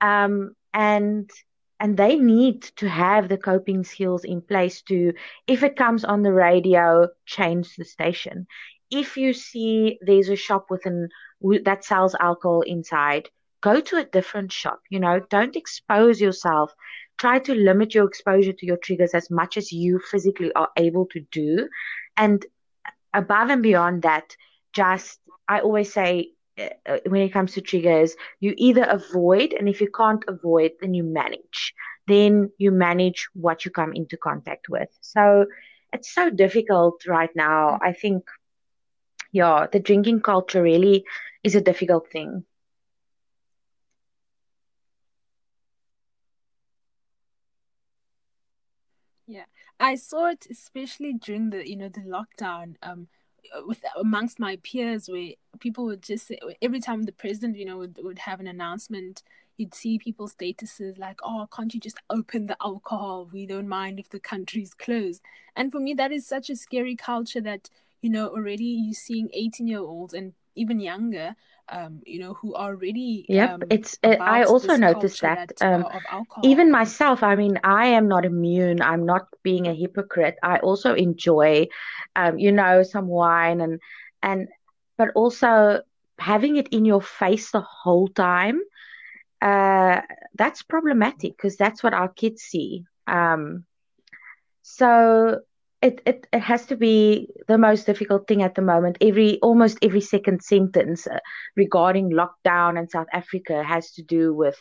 Um, 0.00 0.52
and 0.72 1.30
and 1.80 1.96
they 1.96 2.16
need 2.16 2.62
to 2.76 2.88
have 2.88 3.28
the 3.28 3.38
coping 3.38 3.84
skills 3.84 4.24
in 4.24 4.40
place 4.40 4.82
to 4.82 5.12
if 5.46 5.62
it 5.62 5.76
comes 5.76 6.04
on 6.04 6.22
the 6.22 6.32
radio 6.32 7.08
change 7.24 7.76
the 7.76 7.84
station 7.84 8.46
if 8.90 9.16
you 9.16 9.32
see 9.32 9.98
there's 10.00 10.28
a 10.28 10.36
shop 10.36 10.66
with 10.70 10.84
an 10.86 11.08
that 11.64 11.84
sells 11.84 12.14
alcohol 12.20 12.62
inside 12.62 13.28
go 13.60 13.80
to 13.80 13.96
a 13.96 14.04
different 14.04 14.52
shop 14.52 14.80
you 14.90 15.00
know 15.00 15.20
don't 15.30 15.56
expose 15.56 16.20
yourself 16.20 16.72
try 17.18 17.38
to 17.38 17.54
limit 17.54 17.94
your 17.94 18.06
exposure 18.06 18.52
to 18.52 18.66
your 18.66 18.76
triggers 18.76 19.14
as 19.14 19.30
much 19.30 19.56
as 19.56 19.72
you 19.72 20.00
physically 20.10 20.52
are 20.52 20.70
able 20.76 21.06
to 21.06 21.20
do 21.32 21.68
and 22.16 22.46
above 23.14 23.50
and 23.50 23.62
beyond 23.62 24.02
that 24.02 24.36
just 24.72 25.18
i 25.48 25.60
always 25.60 25.92
say 25.92 26.30
uh, 26.58 26.98
when 27.06 27.22
it 27.22 27.32
comes 27.32 27.52
to 27.52 27.60
triggers, 27.60 28.16
you 28.40 28.52
either 28.56 28.82
avoid, 28.82 29.52
and 29.52 29.68
if 29.68 29.80
you 29.80 29.88
can't 29.90 30.24
avoid, 30.26 30.72
then 30.80 30.92
you 30.94 31.04
manage. 31.04 31.74
Then 32.08 32.50
you 32.58 32.72
manage 32.72 33.28
what 33.34 33.64
you 33.64 33.70
come 33.70 33.92
into 33.92 34.16
contact 34.16 34.68
with. 34.68 34.88
So 35.00 35.46
it's 35.92 36.12
so 36.12 36.30
difficult 36.30 37.06
right 37.06 37.30
now. 37.36 37.78
I 37.82 37.92
think, 37.92 38.24
yeah, 39.32 39.66
the 39.70 39.80
drinking 39.80 40.20
culture 40.22 40.62
really 40.62 41.04
is 41.44 41.54
a 41.54 41.60
difficult 41.60 42.10
thing. 42.10 42.44
Yeah, 49.26 49.44
I 49.78 49.94
saw 49.96 50.30
it 50.30 50.46
especially 50.50 51.12
during 51.12 51.50
the 51.50 51.68
you 51.68 51.76
know 51.76 51.88
the 51.88 52.00
lockdown. 52.00 52.76
Um, 52.82 53.08
with 53.66 53.82
amongst 53.98 54.38
my 54.38 54.56
peers, 54.62 55.08
where 55.08 55.30
people 55.58 55.86
would 55.86 56.02
just 56.02 56.26
say 56.26 56.38
every 56.60 56.80
time 56.80 57.04
the 57.04 57.12
president 57.12 57.56
you 57.56 57.64
know 57.64 57.78
would, 57.78 57.98
would 58.02 58.18
have 58.20 58.40
an 58.40 58.46
announcement, 58.46 59.22
you'd 59.56 59.74
see 59.74 59.98
people's 59.98 60.34
statuses 60.34 60.98
like, 60.98 61.18
oh, 61.22 61.48
can't 61.54 61.72
you 61.74 61.80
just 61.80 61.98
open 62.10 62.46
the 62.46 62.56
alcohol? 62.62 63.28
We 63.32 63.46
don't 63.46 63.68
mind 63.68 63.98
if 64.00 64.10
the 64.10 64.20
country's 64.20 64.74
closed. 64.74 65.22
And 65.56 65.72
for 65.72 65.80
me, 65.80 65.94
that 65.94 66.12
is 66.12 66.26
such 66.26 66.50
a 66.50 66.56
scary 66.56 66.96
culture 66.96 67.40
that 67.42 67.70
you 68.00 68.10
know 68.10 68.28
already 68.28 68.64
you're 68.64 68.94
seeing 68.94 69.28
18 69.32 69.66
year 69.66 69.80
olds 69.80 70.14
and 70.14 70.32
even 70.54 70.80
younger 70.80 71.36
um, 71.70 72.00
you 72.06 72.18
know, 72.18 72.34
who 72.34 72.54
are 72.54 72.70
already. 72.70 73.26
Yep, 73.28 73.50
um, 73.50 73.62
it's. 73.70 73.98
Uh, 74.02 74.16
I 74.20 74.44
also 74.44 74.76
noticed 74.76 75.20
that 75.22 75.48
that 75.48 75.62
um, 75.66 75.84
uh, 75.84 76.00
even 76.42 76.70
myself, 76.70 77.22
I 77.22 77.36
mean, 77.36 77.58
I 77.62 77.88
am 77.88 78.08
not 78.08 78.24
immune. 78.24 78.80
I'm 78.80 79.04
not 79.04 79.28
being 79.42 79.66
a 79.66 79.74
hypocrite. 79.74 80.36
I 80.42 80.58
also 80.58 80.94
enjoy, 80.94 81.68
um, 82.16 82.38
you 82.38 82.52
know, 82.52 82.82
some 82.82 83.06
wine 83.06 83.60
and 83.60 83.80
and 84.22 84.48
but 84.96 85.10
also 85.14 85.82
having 86.18 86.56
it 86.56 86.68
in 86.68 86.84
your 86.84 87.02
face 87.02 87.50
the 87.50 87.60
whole 87.60 88.08
time. 88.08 88.60
Uh, 89.40 90.00
that's 90.34 90.62
problematic 90.62 91.36
because 91.36 91.56
that's 91.56 91.82
what 91.82 91.94
our 91.94 92.08
kids 92.08 92.42
see. 92.42 92.84
Um, 93.06 93.64
so 94.62 95.40
it, 95.80 96.00
it 96.04 96.26
it 96.32 96.40
has 96.40 96.66
to 96.66 96.76
be 96.76 97.28
the 97.46 97.58
most 97.58 97.86
difficult 97.86 98.26
thing 98.26 98.42
at 98.42 98.54
the 98.54 98.62
moment. 98.62 98.98
Every 99.00 99.38
almost 99.40 99.78
every 99.82 100.00
second 100.00 100.42
sentence 100.42 101.06
uh, 101.06 101.18
regarding 101.56 102.10
lockdown 102.10 102.78
in 102.78 102.88
South 102.88 103.06
Africa 103.12 103.62
has 103.62 103.92
to 103.92 104.02
do 104.02 104.34
with 104.34 104.58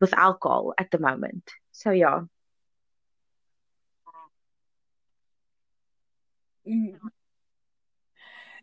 with 0.00 0.12
alcohol 0.14 0.74
at 0.78 0.90
the 0.90 0.98
moment. 0.98 1.50
So 1.72 1.90
yeah. 1.90 2.22
Mm. 6.66 6.98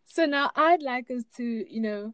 So 0.06 0.26
now 0.26 0.51
I'd 0.56 0.82
like 0.82 1.10
us 1.10 1.24
to, 1.38 1.43
you 1.43 1.82
know, 1.82 2.14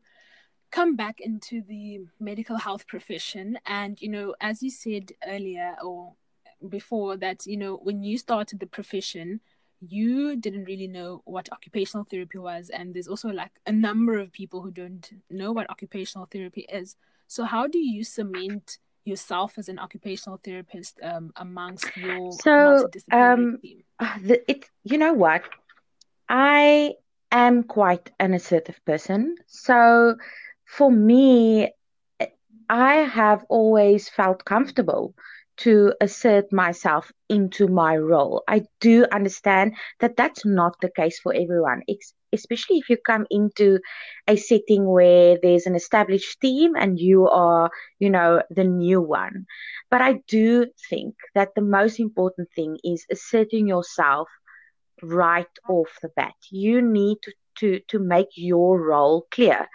come 0.72 0.96
back 0.96 1.20
into 1.20 1.62
the 1.62 2.02
medical 2.20 2.58
health 2.58 2.88
profession. 2.88 3.58
And, 3.66 4.00
you 4.02 4.10
know, 4.10 4.36
as 4.40 4.62
you 4.62 4.70
said 4.70 5.12
earlier 5.28 5.76
or 5.84 6.14
before, 6.68 7.18
that, 7.18 7.46
you 7.46 7.58
know, 7.58 7.76
when 7.76 8.04
you 8.04 8.18
started 8.18 8.60
the 8.60 8.68
profession, 8.68 9.42
you 9.82 10.36
didn't 10.36 10.66
really 10.66 10.88
know 10.88 11.22
what 11.26 11.50
occupational 11.52 12.06
therapy 12.10 12.38
was. 12.38 12.70
And 12.70 12.94
there's 12.94 13.08
also 13.08 13.30
like 13.30 13.52
a 13.66 13.72
number 13.72 14.18
of 14.20 14.32
people 14.32 14.62
who 14.62 14.72
don't 14.72 15.10
know 15.30 15.52
what 15.52 15.70
occupational 15.70 16.28
therapy 16.32 16.66
is. 16.72 16.96
So, 17.28 17.44
how 17.44 17.68
do 17.68 17.78
you 17.78 18.04
cement 18.04 18.80
yourself 19.06 19.58
as 19.58 19.70
an 19.70 19.80
occupational 19.80 20.40
therapist 20.44 21.00
um, 21.02 21.32
amongst 21.36 21.96
your 21.96 22.32
So 22.32 22.90
um, 23.12 23.58
team? 23.62 23.84
uh, 24.00 24.18
the, 24.22 24.52
it 24.52 24.66
you 24.84 24.98
know 24.98 25.14
what? 25.14 25.44
I 26.28 26.94
am 27.32 27.64
quite 27.64 28.12
an 28.20 28.34
assertive 28.34 28.80
person. 28.86 29.36
So 29.48 30.16
for 30.66 30.92
me, 30.92 31.72
I 32.70 32.96
have 32.96 33.44
always 33.50 34.10
felt 34.10 34.46
comfortable 34.46 35.16
to 35.60 35.93
assert 36.01 36.51
myself 36.53 37.12
into 37.30 37.68
my 37.68 37.95
role. 37.97 38.43
I 38.47 38.64
do 38.80 39.05
understand 39.12 39.76
that 39.99 40.16
that's 40.16 40.45
not 40.45 40.76
the 40.82 40.89
case 40.89 41.20
for 41.20 41.34
everyone, 41.34 41.84
especially 42.32 42.78
if 42.78 42.89
you 42.89 42.97
come 42.97 43.26
into 43.30 43.80
a 44.28 44.38
setting 44.38 44.86
where 44.86 45.38
there's 45.41 45.66
an 45.66 45.76
established 45.76 46.39
team 46.39 46.76
and 46.76 46.97
you 46.99 47.28
are, 47.28 47.70
you 47.99 48.10
know, 48.10 48.41
the 48.49 48.64
new 48.64 49.01
one. 49.01 49.45
But 49.91 50.01
I 50.01 50.22
do 50.28 50.68
think 50.89 51.16
that 51.36 51.55
the 51.55 51.62
most 51.62 51.99
important 51.99 52.49
thing 52.55 52.78
is 52.84 53.05
asserting 53.12 53.68
yourself 53.68 54.30
right 55.01 55.47
off 55.68 55.89
the 56.01 56.10
bat. 56.16 56.36
You 56.51 56.82
need 56.82 57.18
to, 57.24 57.34
to, 57.60 57.80
to 57.89 57.99
make 57.99 58.30
your 58.36 58.82
role 58.82 59.28
clear. 59.32 59.68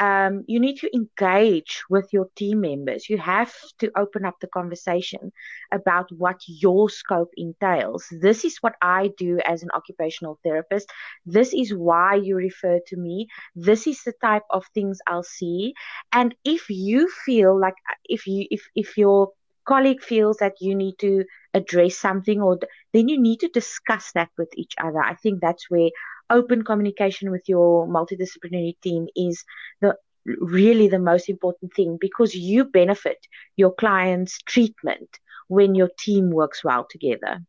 Um, 0.00 0.44
you 0.46 0.60
need 0.60 0.76
to 0.78 0.94
engage 0.94 1.82
with 1.90 2.12
your 2.12 2.28
team 2.36 2.60
members. 2.60 3.08
You 3.08 3.18
have 3.18 3.52
to 3.80 3.90
open 3.96 4.24
up 4.24 4.36
the 4.40 4.46
conversation 4.46 5.32
about 5.72 6.10
what 6.12 6.40
your 6.46 6.88
scope 6.88 7.30
entails. 7.36 8.06
This 8.10 8.44
is 8.44 8.58
what 8.60 8.74
I 8.80 9.10
do 9.16 9.38
as 9.44 9.62
an 9.62 9.70
occupational 9.74 10.38
therapist. 10.44 10.90
This 11.26 11.52
is 11.52 11.74
why 11.74 12.14
you 12.14 12.36
refer 12.36 12.78
to 12.86 12.96
me. 12.96 13.26
This 13.56 13.86
is 13.86 14.02
the 14.04 14.14
type 14.22 14.44
of 14.50 14.64
things 14.74 14.98
I'll 15.06 15.24
see. 15.24 15.74
And 16.12 16.34
if 16.44 16.70
you 16.70 17.08
feel 17.24 17.58
like 17.58 17.74
if 18.04 18.26
you 18.26 18.46
if 18.50 18.68
if 18.74 18.96
your 18.96 19.32
colleague 19.66 20.02
feels 20.02 20.38
that 20.38 20.54
you 20.60 20.74
need 20.74 20.94
to 20.98 21.24
address 21.54 21.96
something 21.96 22.40
or 22.40 22.58
then 22.94 23.08
you 23.08 23.20
need 23.20 23.40
to 23.40 23.48
discuss 23.48 24.12
that 24.14 24.30
with 24.38 24.48
each 24.56 24.74
other. 24.82 25.00
I 25.00 25.14
think 25.14 25.40
that's 25.40 25.68
where 25.68 25.90
open 26.30 26.62
communication 26.64 27.30
with 27.30 27.48
your 27.48 27.86
multidisciplinary 27.86 28.74
team 28.82 29.06
is 29.16 29.44
the 29.80 29.96
really 30.24 30.88
the 30.88 30.98
most 30.98 31.28
important 31.28 31.72
thing 31.74 31.96
because 32.00 32.34
you 32.34 32.64
benefit 32.64 33.18
your 33.56 33.72
client's 33.72 34.38
treatment 34.42 35.08
when 35.48 35.74
your 35.74 35.90
team 35.98 36.30
works 36.30 36.62
well 36.62 36.86
together. 36.88 37.40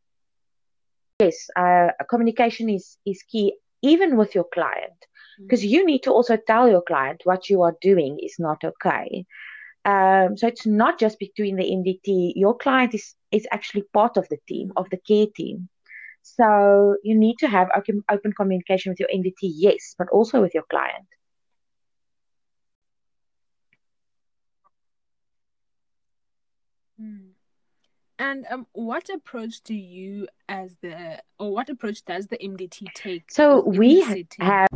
Yes, 1.20 1.48
uh, 1.56 1.88
communication 2.08 2.70
is 2.70 2.96
is 3.04 3.22
key 3.22 3.54
even 3.82 4.16
with 4.16 4.34
your 4.34 4.44
client 4.44 5.06
because 5.38 5.64
you 5.64 5.84
need 5.86 6.02
to 6.02 6.10
also 6.10 6.36
tell 6.36 6.68
your 6.68 6.82
client 6.82 7.22
what 7.24 7.48
you 7.48 7.62
are 7.62 7.76
doing 7.80 8.18
is 8.22 8.36
not 8.38 8.62
okay. 8.64 9.24
Um, 9.84 10.36
so 10.36 10.46
it's 10.46 10.66
not 10.66 10.98
just 10.98 11.18
between 11.18 11.56
the 11.56 11.64
MDT. 11.64 12.32
Your 12.36 12.56
client 12.56 12.94
is 12.94 13.14
is 13.30 13.46
actually 13.50 13.84
part 13.92 14.16
of 14.16 14.28
the 14.28 14.38
team 14.48 14.72
of 14.76 14.88
the 14.90 14.98
care 14.98 15.26
team. 15.34 15.68
So 16.22 16.96
you 17.02 17.16
need 17.18 17.36
to 17.38 17.48
have 17.48 17.68
open, 17.76 18.32
communication 18.36 18.90
with 18.90 19.00
your 19.00 19.08
MDT, 19.08 19.34
yes, 19.40 19.94
but 19.98 20.08
also 20.10 20.40
with 20.40 20.54
your 20.54 20.64
client. 20.70 21.06
Mm. 27.00 27.30
And 28.18 28.46
um, 28.50 28.66
what 28.72 29.08
approach 29.08 29.62
do 29.62 29.74
you, 29.74 30.28
as 30.46 30.76
the, 30.82 31.22
or 31.38 31.52
what 31.52 31.70
approach 31.70 32.04
does 32.04 32.26
the 32.26 32.36
MDT 32.36 32.92
take 32.94 33.30
So 33.30 33.64
we 33.64 34.02
have 34.02 34.68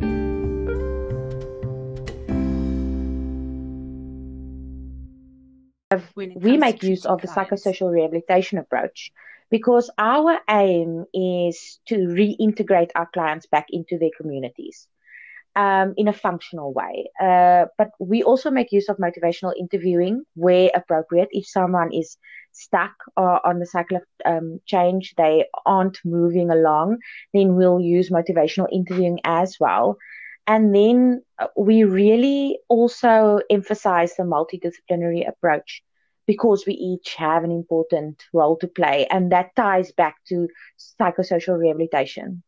we 6.15 6.57
make 6.57 6.83
use 6.83 7.05
of 7.05 7.21
the 7.21 7.29
clients? 7.29 7.67
psychosocial 7.67 7.93
rehabilitation 7.93 8.57
approach 8.59 9.13
because 9.55 9.89
our 9.99 10.41
aim 10.51 11.05
is 11.15 11.79
to 11.87 11.95
reintegrate 11.95 12.91
our 12.97 13.09
clients 13.15 13.47
back 13.47 13.67
into 13.71 13.97
their 13.99 14.11
communities 14.21 14.89
um, 15.55 15.95
in 15.97 16.09
a 16.09 16.13
functional 16.13 16.73
way. 16.73 17.09
Uh, 17.23 17.67
but 17.79 17.91
we 18.01 18.25
also 18.25 18.51
make 18.51 18.73
use 18.73 18.89
of 18.89 18.97
motivational 18.97 19.53
interviewing 19.57 20.25
where 20.35 20.73
appropriate. 20.75 21.29
If 21.31 21.47
someone 21.47 21.93
is 21.93 22.17
stuck 22.51 22.95
or 23.17 23.47
on 23.47 23.61
the 23.61 23.67
cycle 23.67 23.99
of 23.99 24.03
um, 24.25 24.59
change, 24.67 25.15
they 25.17 25.45
aren't 25.65 26.01
moving 26.05 26.51
along, 26.51 26.99
then 27.33 27.55
we'll 27.55 27.79
use 27.79 28.11
motivational 28.11 28.67
interviewing 28.73 29.21
as 29.23 29.59
well. 29.61 29.99
And 30.49 30.75
then 30.75 31.23
uh, 31.39 31.47
we 31.57 31.85
really 31.85 32.59
also 32.69 33.39
emphasize 33.49 34.17
the 34.17 34.25
multidisciplinary 34.25 35.29
approach 35.29 35.85
because 36.27 36.65
we 36.67 36.75
each 36.75 37.15
have 37.15 37.45
an 37.45 37.51
important 37.51 38.25
role 38.33 38.57
to 38.59 38.67
play. 38.67 39.07
And 39.11 39.33
that 39.33 39.55
ties 39.57 39.93
back 39.93 40.17
to 40.29 40.49
psychosocial 41.01 41.59
rehabilitation. 41.59 42.43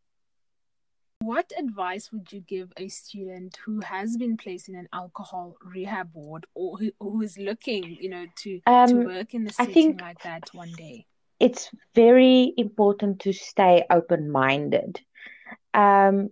What 1.21 1.51
advice 1.59 2.13
would 2.13 2.31
you 2.31 2.41
give 2.41 2.73
a 2.77 2.89
student 2.89 3.59
who 3.65 3.81
has 3.81 4.17
been 4.17 4.37
placed 4.37 4.69
in 4.69 4.77
an 4.77 4.89
alcohol 4.93 5.57
rehab 5.65 6.11
ward 6.13 6.47
or 6.55 6.79
who, 6.79 6.93
who 7.01 7.23
is 7.23 7.39
looking, 7.39 7.97
you 8.01 8.11
know, 8.11 8.27
to, 8.43 8.61
to 8.61 8.71
Um, 8.71 9.05
work 9.05 9.35
in 9.35 9.45
the 9.45 9.53
setting 9.53 9.97
like 9.97 10.23
that 10.23 10.51
one 10.53 10.73
day? 10.73 11.07
it's 11.39 11.71
very 11.95 12.53
important 12.57 13.21
to 13.21 13.33
stay 13.33 13.85
open 13.91 14.31
minded. 14.31 15.01
Um, 15.75 16.31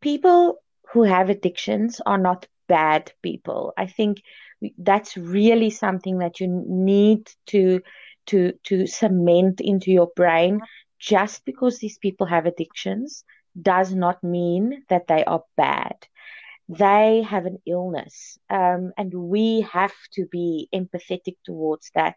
people 0.00 0.62
who 0.92 1.02
have 1.02 1.28
addictions 1.28 2.00
are 2.06 2.18
not 2.18 2.46
bad 2.68 3.12
people. 3.22 3.72
I 3.76 3.86
think 3.86 4.22
that's 4.78 5.16
really 5.16 5.70
something 5.70 6.18
that 6.18 6.40
you 6.40 6.48
need 6.48 7.30
to 7.46 7.80
to 8.26 8.52
to 8.64 8.86
cement 8.86 9.60
into 9.60 9.90
your 9.90 10.10
brain. 10.16 10.60
Just 10.98 11.44
because 11.44 11.78
these 11.78 11.98
people 11.98 12.26
have 12.26 12.46
addictions 12.46 13.24
does 13.60 13.94
not 13.94 14.22
mean 14.24 14.82
that 14.88 15.06
they 15.06 15.24
are 15.24 15.44
bad. 15.56 15.94
They 16.68 17.22
have 17.22 17.46
an 17.46 17.58
illness, 17.66 18.38
um, 18.50 18.92
and 18.98 19.14
we 19.14 19.62
have 19.72 19.94
to 20.12 20.26
be 20.26 20.68
empathetic 20.74 21.36
towards 21.44 21.90
that. 21.94 22.16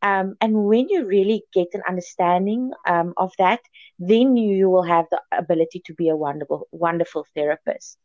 Um, 0.00 0.36
and 0.40 0.64
when 0.64 0.88
you 0.90 1.06
really 1.06 1.44
get 1.52 1.68
an 1.72 1.82
understanding 1.88 2.72
um, 2.86 3.14
of 3.16 3.32
that, 3.38 3.60
then 3.98 4.36
you, 4.36 4.68
will 4.68 4.82
have 4.82 5.06
the 5.10 5.20
ability 5.32 5.82
to 5.86 5.94
be 5.94 6.10
a 6.10 6.16
wonderful, 6.16 6.68
wonderful 6.72 7.26
therapist. 7.34 7.96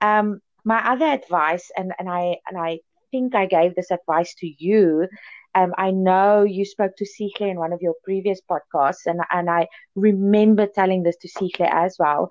Um, 0.00 0.40
my 0.64 0.84
other 0.84 1.06
advice, 1.06 1.70
and, 1.76 1.92
and 1.98 2.10
I 2.10 2.38
and 2.48 2.58
I 2.58 2.80
think 3.10 3.34
I 3.34 3.46
gave 3.46 3.74
this 3.74 3.90
advice 3.90 4.34
to 4.36 4.46
you, 4.58 5.08
Um, 5.54 5.74
I 5.78 5.90
know 5.90 6.42
you 6.42 6.64
spoke 6.64 6.96
to 6.96 7.04
Sihle 7.04 7.48
in 7.50 7.58
one 7.58 7.72
of 7.72 7.80
your 7.82 7.94
previous 8.04 8.40
podcasts, 8.50 9.06
and, 9.06 9.20
and 9.30 9.50
I 9.50 9.68
remember 9.94 10.66
telling 10.66 11.02
this 11.02 11.16
to 11.18 11.28
Sihle 11.28 11.68
as 11.70 11.96
well. 11.98 12.28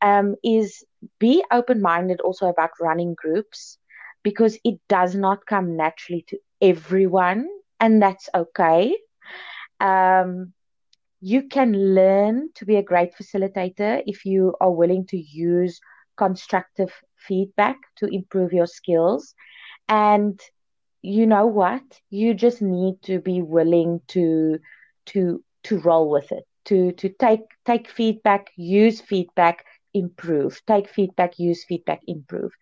Um, 0.00 0.36
is 0.42 0.84
be 1.18 1.42
open 1.50 1.80
minded 1.80 2.20
also 2.20 2.48
about 2.48 2.70
running 2.80 3.14
groups 3.14 3.78
because 4.22 4.58
it 4.64 4.78
does 4.88 5.14
not 5.14 5.46
come 5.46 5.76
naturally 5.76 6.24
to 6.28 6.38
everyone, 6.60 7.48
and 7.80 8.02
that's 8.02 8.28
okay. 8.34 8.96
Um, 9.80 10.52
you 11.20 11.48
can 11.48 11.94
learn 11.94 12.50
to 12.54 12.64
be 12.64 12.76
a 12.76 12.82
great 12.82 13.14
facilitator 13.14 14.02
if 14.06 14.24
you 14.24 14.54
are 14.60 14.70
willing 14.72 15.06
to 15.06 15.16
use 15.16 15.80
constructive 16.16 16.92
feedback 17.16 17.76
to 17.96 18.06
improve 18.06 18.52
your 18.52 18.66
skills. 18.66 19.34
And 19.88 20.40
you 21.02 21.26
know 21.26 21.46
what? 21.46 21.82
You 22.10 22.34
just 22.34 22.62
need 22.62 23.02
to 23.02 23.20
be 23.20 23.42
willing 23.42 24.00
to 24.08 24.58
to 25.06 25.42
to 25.64 25.78
roll 25.80 26.10
with 26.10 26.32
it, 26.32 26.44
to 26.66 26.92
to 26.92 27.08
take 27.10 27.40
take 27.66 27.88
feedback, 27.88 28.50
use 28.56 29.00
feedback, 29.00 29.64
improve. 29.94 30.60
Take 30.66 30.88
feedback, 30.88 31.38
use 31.38 31.64
feedback, 31.64 32.00
improve. 32.06 32.52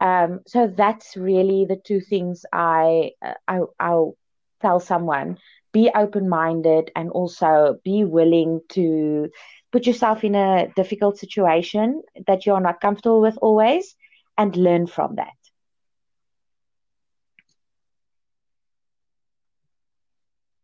Um, 0.00 0.40
so 0.46 0.66
that's 0.68 1.16
really 1.16 1.64
the 1.66 1.76
two 1.76 2.00
things 2.00 2.44
I, 2.52 3.12
uh, 3.22 3.34
I 3.48 3.60
I'll 3.80 4.16
tell 4.60 4.80
someone 4.80 5.38
be 5.72 5.90
open 5.94 6.28
minded 6.28 6.90
and 6.96 7.10
also 7.10 7.78
be 7.84 8.04
willing 8.04 8.60
to 8.70 9.30
put 9.72 9.86
yourself 9.86 10.24
in 10.24 10.34
a 10.34 10.68
difficult 10.76 11.18
situation 11.18 12.02
that 12.26 12.46
you're 12.46 12.60
not 12.60 12.80
comfortable 12.80 13.20
with 13.20 13.38
always 13.42 13.96
and 14.38 14.56
learn 14.56 14.86
from 14.86 15.16
that. 15.16 15.34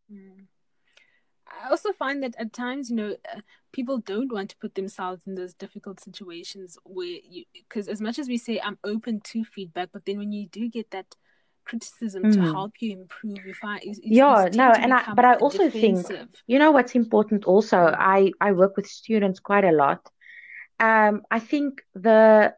Mm. 0.09 0.47
I 1.63 1.69
also 1.69 1.93
find 1.93 2.21
that 2.23 2.35
at 2.37 2.53
times, 2.53 2.89
you 2.89 2.95
know, 2.95 3.15
uh, 3.33 3.39
people 3.71 3.97
don't 3.99 4.31
want 4.31 4.49
to 4.49 4.57
put 4.57 4.75
themselves 4.75 5.25
in 5.25 5.35
those 5.35 5.53
difficult 5.53 5.99
situations 5.99 6.77
where 6.83 7.19
you, 7.23 7.45
because 7.53 7.87
as 7.87 8.01
much 8.01 8.19
as 8.19 8.27
we 8.27 8.37
say 8.37 8.59
I'm 8.59 8.77
open 8.83 9.21
to 9.21 9.43
feedback, 9.43 9.89
but 9.93 10.05
then 10.05 10.17
when 10.17 10.31
you 10.31 10.47
do 10.47 10.69
get 10.69 10.91
that 10.91 11.15
criticism 11.65 12.23
mm. 12.23 12.33
to 12.33 12.41
help 12.41 12.73
you 12.79 12.91
improve 12.91 13.45
you 13.45 13.53
find 13.53 13.81
it's, 13.83 13.97
it's, 13.99 14.07
yeah 14.07 14.49
no 14.53 14.71
and 14.71 14.93
i 14.93 15.13
but 15.13 15.23
i 15.23 15.35
also 15.35 15.69
defensive. 15.69 16.07
think 16.07 16.29
you 16.45 16.59
know 16.59 16.71
what's 16.71 16.93
important 16.93 17.45
also 17.45 17.77
i 17.97 18.29
i 18.41 18.51
work 18.51 18.75
with 18.75 18.85
students 18.85 19.39
quite 19.39 19.63
a 19.63 19.71
lot 19.71 20.01
um 20.81 21.21
i 21.31 21.39
think 21.39 21.81
the 21.95 22.53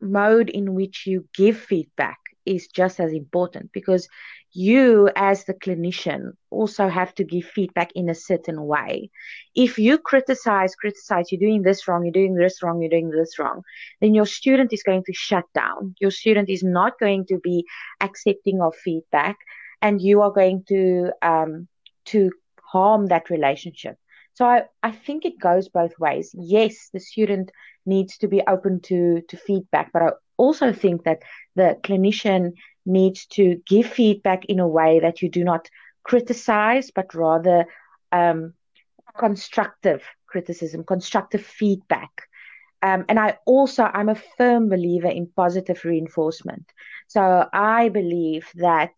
mode 0.00 0.50
in 0.50 0.74
which 0.74 1.06
you 1.06 1.26
give 1.32 1.56
feedback 1.56 2.18
is 2.44 2.66
just 2.66 2.98
as 2.98 3.12
important 3.12 3.70
because 3.72 4.08
you 4.52 5.10
as 5.16 5.44
the 5.44 5.54
clinician 5.54 6.32
also 6.50 6.88
have 6.88 7.14
to 7.14 7.24
give 7.24 7.44
feedback 7.44 7.90
in 7.94 8.08
a 8.08 8.14
certain 8.14 8.66
way. 8.66 9.10
If 9.54 9.78
you 9.78 9.98
criticize 9.98 10.74
criticize 10.74 11.32
you're 11.32 11.40
doing 11.40 11.62
this 11.62 11.88
wrong 11.88 12.04
you're 12.04 12.12
doing 12.12 12.34
this 12.34 12.62
wrong 12.62 12.80
you're 12.80 12.90
doing 12.90 13.10
this 13.10 13.38
wrong 13.38 13.62
then 14.00 14.14
your 14.14 14.26
student 14.26 14.72
is 14.72 14.82
going 14.82 15.04
to 15.04 15.12
shut 15.14 15.44
down. 15.54 15.94
Your 16.00 16.10
student 16.10 16.48
is 16.50 16.62
not 16.62 16.98
going 16.98 17.26
to 17.26 17.38
be 17.38 17.64
accepting 18.00 18.60
of 18.60 18.74
feedback 18.76 19.36
and 19.80 20.00
you 20.00 20.22
are 20.22 20.30
going 20.30 20.64
to 20.68 21.10
um, 21.22 21.68
to 22.06 22.30
harm 22.62 23.06
that 23.06 23.30
relationship. 23.30 23.96
So 24.34 24.46
I, 24.46 24.64
I 24.82 24.92
think 24.92 25.24
it 25.24 25.38
goes 25.38 25.68
both 25.68 25.98
ways. 25.98 26.34
Yes 26.34 26.90
the 26.92 27.00
student 27.00 27.50
needs 27.86 28.18
to 28.18 28.28
be 28.28 28.42
open 28.46 28.80
to 28.80 29.22
to 29.28 29.36
feedback 29.36 29.90
but 29.92 30.02
i 30.02 30.10
also 30.36 30.72
think 30.72 31.04
that 31.04 31.22
the 31.56 31.76
clinician 31.82 32.52
needs 32.84 33.26
to 33.26 33.60
give 33.66 33.86
feedback 33.86 34.44
in 34.46 34.60
a 34.60 34.68
way 34.68 35.00
that 35.00 35.22
you 35.22 35.28
do 35.28 35.44
not 35.44 35.68
criticize, 36.04 36.90
but 36.90 37.14
rather 37.14 37.66
um, 38.10 38.54
constructive 39.16 40.02
criticism, 40.26 40.84
constructive 40.84 41.44
feedback. 41.44 42.28
Um, 42.82 43.04
and 43.08 43.18
I 43.18 43.38
also, 43.46 43.84
I'm 43.84 44.08
a 44.08 44.20
firm 44.36 44.68
believer 44.68 45.08
in 45.08 45.28
positive 45.36 45.84
reinforcement. 45.84 46.64
So 47.06 47.48
I 47.52 47.90
believe 47.90 48.48
that 48.56 48.92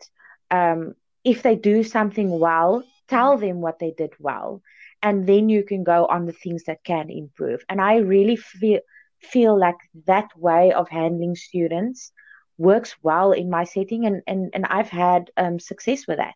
um, 0.51 0.95
if 1.23 1.43
they 1.43 1.57
do 1.57 1.83
something 1.83 2.39
well, 2.39 2.83
tell 3.09 3.37
them 3.37 3.61
what 3.61 3.79
they 3.79 3.93
did 3.97 4.15
well. 4.19 4.63
And 5.03 5.27
then 5.27 5.51
you 5.51 5.65
can 5.65 5.85
go 5.85 6.07
on 6.07 6.25
the 6.25 6.33
things 6.33 6.65
that 6.65 6.83
can 6.85 7.11
improve. 7.11 7.63
And 7.69 7.81
I 7.81 7.97
really 7.97 8.37
feel 8.37 8.81
feel 9.21 9.59
like 9.59 9.77
that 10.07 10.29
way 10.37 10.73
of 10.73 10.89
handling 10.89 11.35
students 11.35 12.13
works 12.59 12.95
well 13.03 13.33
in 13.33 13.51
my 13.51 13.65
setting 13.65 14.07
and 14.07 14.23
and, 14.27 14.51
and 14.55 14.67
I've 14.67 14.91
had 14.91 15.31
um, 15.37 15.59
success 15.59 16.07
with 16.07 16.19
that. 16.19 16.35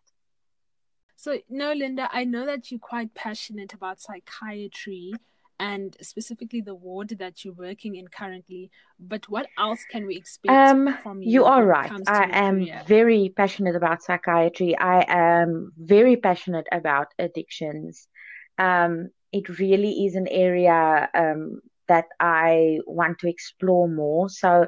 So 1.15 1.39
no, 1.49 1.73
Linda, 1.73 2.09
I 2.11 2.23
know 2.23 2.45
that 2.45 2.71
you're 2.71 2.79
quite 2.79 3.13
passionate 3.13 3.73
about 3.73 3.99
psychiatry 3.99 5.13
and 5.59 5.97
specifically 6.01 6.61
the 6.61 6.73
ward 6.73 7.09
that 7.19 7.43
you're 7.43 7.53
working 7.53 7.95
in 7.95 8.07
currently. 8.07 8.71
But 8.99 9.27
what 9.27 9.47
else 9.57 9.83
can 9.91 10.07
we 10.07 10.15
expect 10.15 10.53
um, 10.53 10.97
from 11.03 11.21
you? 11.21 11.31
You 11.31 11.45
are 11.45 11.65
right. 11.65 11.91
I 12.07 12.29
am 12.31 12.65
career? 12.65 12.81
very 12.87 13.33
passionate 13.35 13.75
about 13.75 14.01
psychiatry. 14.01 14.77
I 14.77 15.05
am 15.09 15.73
very 15.77 16.15
passionate 16.15 16.67
about 16.71 17.07
addictions. 17.19 18.07
Um, 18.57 19.09
it 19.31 19.59
really 19.59 20.05
is 20.05 20.15
an 20.15 20.27
area 20.27 21.09
um, 21.13 21.59
that 21.87 22.05
I 22.19 22.79
want 22.87 23.19
to 23.19 23.29
explore 23.29 23.89
more. 23.89 24.29
So 24.29 24.67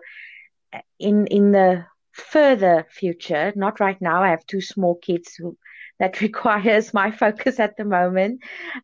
in 0.99 1.28
in 1.28 1.51
the 1.51 1.86
further 2.11 2.86
future, 2.89 3.53
not 3.55 3.80
right 3.80 3.99
now. 4.01 4.24
I 4.24 4.30
have 4.30 4.45
two 4.45 4.61
small 4.61 4.95
kids 4.95 5.36
who 5.36 5.57
that 5.99 6.22
requires 6.22 6.93
my 6.93 7.11
focus 7.11 7.59
at 7.59 7.78
the 7.78 7.86
moment, 7.86 8.41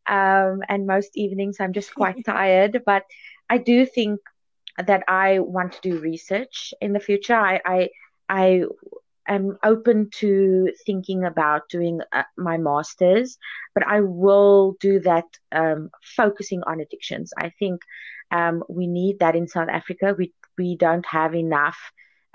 um, 0.07 0.61
and 0.69 0.87
most 0.87 1.11
evenings 1.15 1.57
I'm 1.59 1.73
just 1.73 1.93
quite 1.93 2.23
tired. 2.25 2.81
But 2.85 3.03
I 3.49 3.57
do 3.57 3.85
think 3.85 4.19
that 4.77 5.03
I 5.07 5.39
want 5.39 5.73
to 5.73 5.81
do 5.81 5.99
research 5.99 6.73
in 6.81 6.93
the 6.93 6.99
future. 6.99 7.35
I 7.35 7.61
I, 7.65 7.89
I 8.29 8.63
am 9.27 9.57
open 9.63 10.09
to 10.19 10.71
thinking 10.85 11.23
about 11.25 11.69
doing 11.69 11.99
uh, 12.13 12.23
my 12.37 12.57
masters, 12.57 13.37
but 13.73 13.85
I 13.85 14.01
will 14.01 14.75
do 14.79 14.99
that 15.01 15.25
um, 15.51 15.89
focusing 16.15 16.61
on 16.65 16.79
addictions. 16.79 17.33
I 17.37 17.51
think 17.59 17.81
um, 18.31 18.63
we 18.69 18.87
need 18.87 19.19
that 19.19 19.35
in 19.35 19.47
South 19.47 19.69
Africa. 19.69 20.15
We 20.17 20.33
we 20.57 20.75
don't 20.75 21.05
have 21.05 21.35
enough 21.35 21.77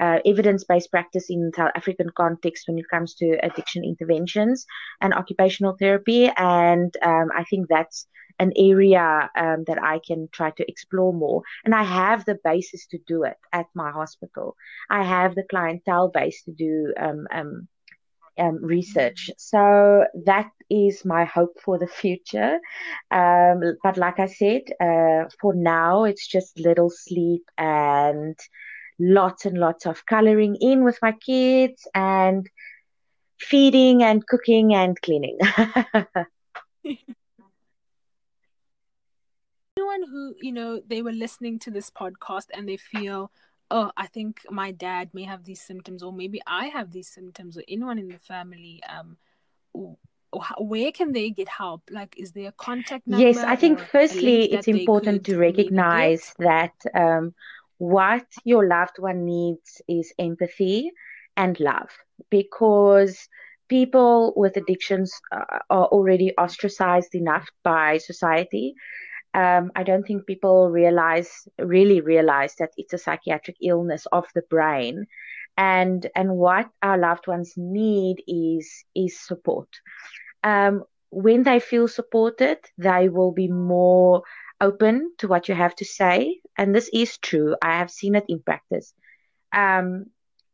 uh, 0.01 0.19
evidence-based 0.27 0.91
practice 0.91 1.27
in 1.29 1.53
South 1.55 1.71
African 1.77 2.11
context 2.17 2.67
when 2.67 2.79
it 2.79 2.89
comes 2.91 3.15
to 3.15 3.39
addiction 3.43 3.85
interventions 3.85 4.67
and 5.01 5.15
occupational 5.15 5.77
therapy, 5.79 6.31
and 6.37 6.95
um, 7.03 7.29
I 7.37 7.45
think 7.45 7.69
that's 7.69 8.07
an 8.39 8.53
area 8.57 9.31
um, 9.37 9.65
that 9.67 9.81
I 9.83 10.01
can 10.05 10.29
try 10.33 10.51
to 10.51 10.69
explore 10.69 11.13
more. 11.13 11.43
And 11.65 11.75
I 11.75 11.85
have 11.85 12.25
the 12.25 12.39
basis 12.43 12.87
to 12.89 12.99
do 13.07 13.23
it 13.25 13.37
at 13.53 13.67
my 13.75 13.91
hospital. 13.91 14.57
I 14.91 15.05
have 15.05 15.35
the 15.35 15.45
clientele 15.49 16.09
base 16.09 16.43
to 16.45 16.53
do 16.53 16.93
um, 16.99 17.69
um, 18.39 18.47
um, 18.47 18.65
research. 18.65 19.31
So 19.37 20.05
that 20.25 20.51
is 20.71 21.05
my 21.05 21.25
hope 21.25 21.61
for 21.65 21.79
the 21.79 21.87
future. 21.87 22.59
Um, 23.11 23.61
but 23.83 23.97
like 23.97 24.19
I 24.19 24.27
said, 24.27 24.63
uh, 24.81 25.29
for 25.41 25.55
now, 25.55 26.05
it's 26.05 26.27
just 26.27 26.59
little 26.59 26.91
sleep 26.91 27.45
and 27.59 28.39
lots 28.99 29.47
and 29.47 29.59
lots 29.59 29.87
of 29.87 30.07
coloring 30.07 30.57
in 30.61 30.85
with 30.85 30.99
my 31.03 31.13
kids 31.13 31.87
and 31.95 32.49
feeding 33.39 34.03
and 34.03 34.27
cooking 34.27 34.75
and 34.75 35.01
cleaning. 35.01 35.39
Anyone 39.79 40.03
who, 40.11 40.35
you 40.41 40.53
know, 40.53 40.81
they 40.87 41.03
were 41.03 41.13
listening 41.13 41.59
to 41.61 41.71
this 41.71 41.91
podcast 41.91 42.47
and 42.53 42.69
they 42.69 42.77
feel 42.77 43.31
oh, 43.73 43.91
I 43.97 44.07
think 44.07 44.43
my 44.51 44.71
dad 44.71 45.11
may 45.13 45.25
have 45.25 45.45
these 45.45 45.61
symptoms, 45.61 46.03
or 46.03 46.13
maybe 46.13 46.41
I 46.47 46.67
have 46.67 46.93
these 46.93 47.09
symptoms, 47.09 47.57
or 47.57 47.63
anyone 47.67 47.99
in 47.99 48.09
the 48.09 48.19
family, 48.19 48.83
um, 48.89 49.17
where 50.59 50.93
can 50.93 51.13
they 51.13 51.31
get 51.31 51.49
help? 51.49 51.83
Like, 51.91 52.15
is 52.19 52.33
there 52.33 52.49
a 52.49 52.53
contact 52.53 53.07
number? 53.07 53.27
Yes, 53.27 53.39
I 53.39 53.57
think 53.57 53.81
firstly, 53.81 54.53
it's 54.53 54.69
important 54.69 55.25
to 55.25 55.39
recognize 55.39 56.35
that 56.39 56.75
um, 56.95 57.35
what 57.79 58.27
your 58.45 58.69
loved 58.69 58.99
one 58.99 59.25
needs 59.25 59.83
is 59.89 60.13
empathy 60.19 60.93
and 61.37 61.59
love 61.59 61.91
because 62.31 63.29
people 63.69 64.35
with 64.37 64.57
addictions 64.57 65.13
uh, 65.35 65.59
are 65.71 65.87
already 65.87 66.33
ostracized 66.37 67.15
enough 67.15 67.49
by 67.65 67.97
society 67.99 68.75
um, 69.35 69.71
I 69.75 69.83
don't 69.83 70.05
think 70.07 70.27
people 70.27 70.71
realize 70.71 71.49
really 71.59 72.01
realize 72.01 72.55
that 72.57 72.71
it's 72.77 72.93
a 72.93 72.99
psychiatric 72.99 73.57
illness 73.63 74.07
of 74.13 74.27
the 74.35 74.43
brain, 74.43 75.07
and 75.57 76.09
and 76.15 76.37
what 76.37 76.69
our 76.83 76.99
loved 76.99 77.27
ones 77.27 77.55
need 77.57 78.23
is 78.27 78.85
is 78.95 79.19
support. 79.21 79.69
Um, 80.43 80.85
when 81.11 81.43
they 81.43 81.61
feel 81.61 81.89
supported, 81.89 82.59
they 82.79 83.09
will 83.09 83.33
be 83.33 83.49
more 83.49 84.23
open 84.61 85.13
to 85.19 85.29
what 85.29 85.49
you 85.49 85.55
have 85.55 85.75
to 85.77 85.85
say, 85.85 86.41
and 86.57 86.75
this 86.75 86.89
is 86.93 87.19
true. 87.19 87.57
I 87.63 87.79
have 87.79 87.91
seen 87.91 88.15
it 88.15 88.25
in 88.29 88.41
practice. 88.43 88.95
Um, 89.53 90.07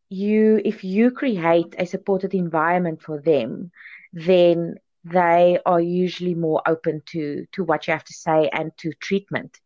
you 0.08 0.60
if 0.64 0.84
you 0.84 1.10
create 1.10 1.74
a 1.78 1.86
supported 1.86 2.34
environment 2.34 3.02
for 3.02 3.20
them, 3.20 3.70
then 4.12 4.76
they 5.10 5.58
are 5.66 5.80
usually 5.80 6.34
more 6.34 6.62
open 6.66 7.02
to 7.12 7.46
to 7.52 7.64
what 7.64 7.86
you 7.86 7.92
have 7.92 8.04
to 8.04 8.12
say 8.14 8.48
and 8.52 8.72
to 8.78 8.92
treatment. 9.00 9.58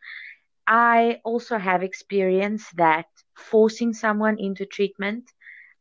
I 0.67 1.21
also 1.25 1.59
have 1.59 1.83
experience 1.83 2.71
that 2.77 3.07
forcing 3.37 3.93
someone 3.93 4.39
into 4.39 4.67
treatment 4.67 5.25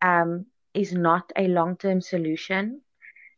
um, 0.01 0.47
is 0.73 0.93
not 0.93 1.31
a 1.37 1.47
long 1.47 1.77
term 1.77 2.01
solution. 2.01 2.81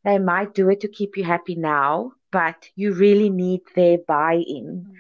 They 0.04 0.20
might 0.20 0.54
do 0.54 0.70
it 0.70 0.82
to 0.82 0.88
keep 0.88 1.18
you 1.18 1.24
happy 1.24 1.56
now, 1.56 2.14
but 2.32 2.70
you 2.76 2.94
really 2.94 3.30
need 3.30 3.62
their 3.76 3.98
buy 4.08 4.36
in. 4.46 4.94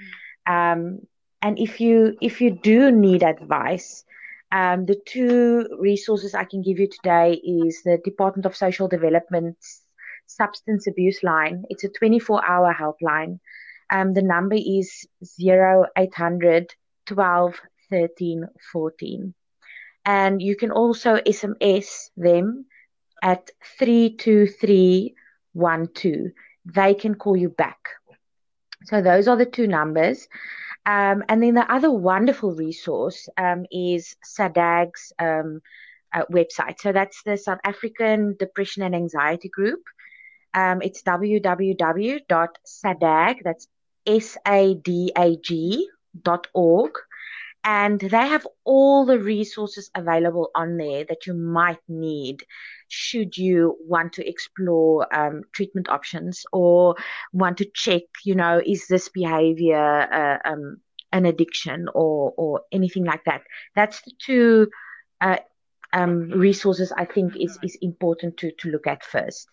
Um, 0.47 0.99
and 1.41 1.59
if 1.59 1.79
you 1.79 2.17
if 2.21 2.41
you 2.41 2.51
do 2.51 2.91
need 2.91 3.23
advice, 3.23 4.05
um, 4.51 4.85
the 4.85 4.99
two 5.05 5.67
resources 5.79 6.35
I 6.35 6.45
can 6.45 6.61
give 6.61 6.79
you 6.79 6.87
today 6.87 7.33
is 7.33 7.83
the 7.83 7.99
Department 8.03 8.45
of 8.45 8.55
Social 8.55 8.87
Development's 8.87 9.82
substance 10.27 10.87
abuse 10.87 11.23
line. 11.23 11.63
It's 11.69 11.83
a 11.83 11.89
24 11.89 12.45
hour 12.45 12.73
helpline. 12.73 13.39
Um, 13.89 14.13
the 14.13 14.21
number 14.21 14.55
is 14.55 15.05
0800 15.39 16.73
12 17.05 17.59
13 17.89 18.47
14. 18.71 19.33
And 20.05 20.41
you 20.41 20.55
can 20.55 20.71
also 20.71 21.17
SMS 21.17 22.09
them 22.17 22.65
at 23.21 23.51
32312. 23.79 26.31
They 26.65 26.93
can 26.93 27.15
call 27.15 27.35
you 27.37 27.49
back. 27.49 27.89
So 28.85 29.01
those 29.01 29.27
are 29.27 29.35
the 29.37 29.45
two 29.45 29.67
numbers. 29.67 30.27
Um, 30.85 31.23
and 31.29 31.41
then 31.41 31.53
the 31.53 31.71
other 31.71 31.89
wonderful 31.89 32.53
resource 32.53 33.29
um, 33.37 33.65
is 33.71 34.17
SADAG's 34.25 35.13
um, 35.17 35.61
uh, 36.13 36.25
website. 36.31 36.81
So 36.81 36.91
that's 36.91 37.23
the 37.23 37.37
South 37.37 37.59
African 37.63 38.35
Depression 38.37 38.83
and 38.83 38.93
Anxiety 38.93 39.47
Group. 39.47 39.79
Um, 40.53 40.81
it's 40.81 41.01
www.sadag, 41.03 42.25
that's 43.43 43.67
S-A-D-A-G 44.05 45.89
dot 46.21 46.47
org. 46.53 46.91
And 47.65 47.99
they 47.99 48.27
have 48.27 48.45
all 48.65 49.05
the 49.05 49.19
resources 49.19 49.89
available 49.95 50.51
on 50.53 50.75
there 50.75 51.05
that 51.05 51.25
you 51.25 51.33
might 51.33 51.79
need 51.87 52.43
should 52.89 53.37
you 53.37 53.77
want 53.87 54.13
to 54.13 54.27
explore 54.27 55.07
um, 55.15 55.41
treatment 55.53 55.89
options 55.89 56.45
or 56.51 56.95
want 57.31 57.57
to 57.57 57.65
check, 57.73 58.03
you 58.23 58.35
know, 58.35 58.61
is 58.63 58.85
this 58.87 59.09
behavior 59.09 59.77
uh, 59.77 60.37
um, 60.47 60.77
an 61.11 61.25
addiction 61.25 61.87
or, 61.95 62.33
or 62.37 62.61
anything 62.71 63.03
like 63.05 63.23
that? 63.25 63.41
That's 63.75 64.01
the 64.01 64.11
two 64.19 64.67
uh, 65.21 65.37
um, 65.91 66.29
resources 66.29 66.91
I 66.95 67.05
think 67.05 67.33
is, 67.35 67.57
is 67.63 67.77
important 67.81 68.37
to, 68.37 68.51
to 68.59 68.69
look 68.69 68.85
at 68.85 69.03
first. 69.03 69.47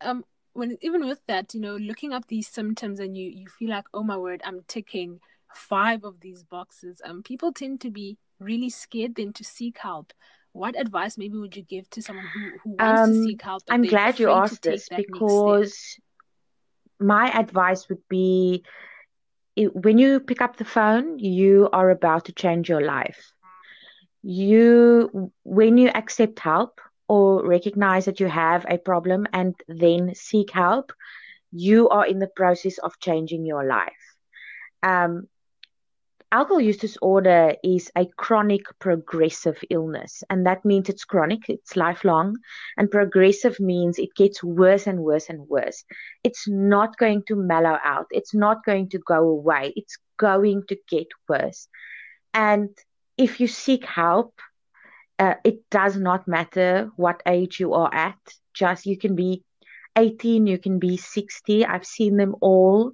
Um, 0.00 0.24
when 0.54 0.76
even 0.82 1.06
with 1.06 1.20
that, 1.28 1.54
you 1.54 1.60
know, 1.60 1.76
looking 1.76 2.12
up 2.12 2.26
these 2.28 2.48
symptoms 2.48 3.00
and 3.00 3.16
you 3.16 3.30
you 3.30 3.46
feel 3.48 3.70
like, 3.70 3.84
oh 3.94 4.02
my 4.02 4.16
word, 4.16 4.42
I'm 4.44 4.60
ticking 4.68 5.20
five 5.54 6.04
of 6.04 6.20
these 6.20 6.42
boxes. 6.42 7.00
Um, 7.04 7.22
people 7.22 7.52
tend 7.52 7.80
to 7.82 7.90
be 7.90 8.18
really 8.38 8.70
scared 8.70 9.14
then 9.14 9.32
to 9.34 9.44
seek 9.44 9.78
help. 9.78 10.12
What 10.52 10.78
advice 10.78 11.16
maybe 11.16 11.38
would 11.38 11.56
you 11.56 11.62
give 11.62 11.88
to 11.90 12.02
someone 12.02 12.26
who, 12.26 12.58
who 12.62 12.76
wants 12.78 13.02
um, 13.02 13.10
to 13.10 13.22
seek 13.28 13.42
help? 13.42 13.62
I'm 13.70 13.82
glad 13.82 14.18
you 14.18 14.30
asked 14.30 14.62
this 14.62 14.88
because 14.94 15.98
my 17.00 17.30
advice 17.30 17.88
would 17.88 18.06
be 18.08 18.64
it, 19.56 19.74
when 19.74 19.98
you 19.98 20.20
pick 20.20 20.40
up 20.40 20.56
the 20.56 20.64
phone, 20.64 21.18
you 21.18 21.68
are 21.72 21.90
about 21.90 22.26
to 22.26 22.32
change 22.32 22.68
your 22.68 22.82
life. 22.82 23.32
You, 24.22 25.32
when 25.42 25.78
you 25.78 25.88
accept 25.88 26.38
help, 26.38 26.80
or 27.08 27.46
recognize 27.46 28.06
that 28.06 28.20
you 28.20 28.26
have 28.26 28.64
a 28.68 28.78
problem 28.78 29.26
and 29.32 29.54
then 29.68 30.14
seek 30.14 30.50
help, 30.50 30.92
you 31.50 31.88
are 31.90 32.06
in 32.06 32.18
the 32.18 32.30
process 32.34 32.78
of 32.78 32.98
changing 32.98 33.44
your 33.44 33.64
life. 33.64 33.92
Um, 34.82 35.28
alcohol 36.32 36.60
use 36.60 36.78
disorder 36.78 37.54
is 37.62 37.90
a 37.94 38.06
chronic 38.16 38.62
progressive 38.78 39.58
illness, 39.68 40.24
and 40.30 40.46
that 40.46 40.64
means 40.64 40.88
it's 40.88 41.04
chronic, 41.04 41.40
it's 41.48 41.76
lifelong, 41.76 42.36
and 42.78 42.90
progressive 42.90 43.60
means 43.60 43.98
it 43.98 44.14
gets 44.16 44.42
worse 44.42 44.86
and 44.86 45.00
worse 45.00 45.28
and 45.28 45.46
worse. 45.48 45.84
It's 46.24 46.48
not 46.48 46.96
going 46.96 47.24
to 47.28 47.36
mellow 47.36 47.78
out, 47.84 48.06
it's 48.10 48.34
not 48.34 48.64
going 48.64 48.88
to 48.90 48.98
go 48.98 49.28
away, 49.28 49.74
it's 49.76 49.98
going 50.18 50.62
to 50.68 50.76
get 50.88 51.08
worse. 51.28 51.68
And 52.32 52.70
if 53.18 53.40
you 53.40 53.46
seek 53.46 53.84
help, 53.84 54.34
uh, 55.18 55.34
it 55.44 55.68
does 55.70 55.96
not 55.96 56.26
matter 56.26 56.90
what 56.96 57.22
age 57.26 57.60
you 57.60 57.74
are 57.74 57.92
at. 57.92 58.18
Just 58.54 58.86
you 58.86 58.96
can 58.96 59.14
be 59.14 59.42
18, 59.96 60.46
you 60.46 60.58
can 60.58 60.78
be 60.78 60.96
60. 60.96 61.66
I've 61.66 61.86
seen 61.86 62.16
them 62.16 62.34
all. 62.40 62.92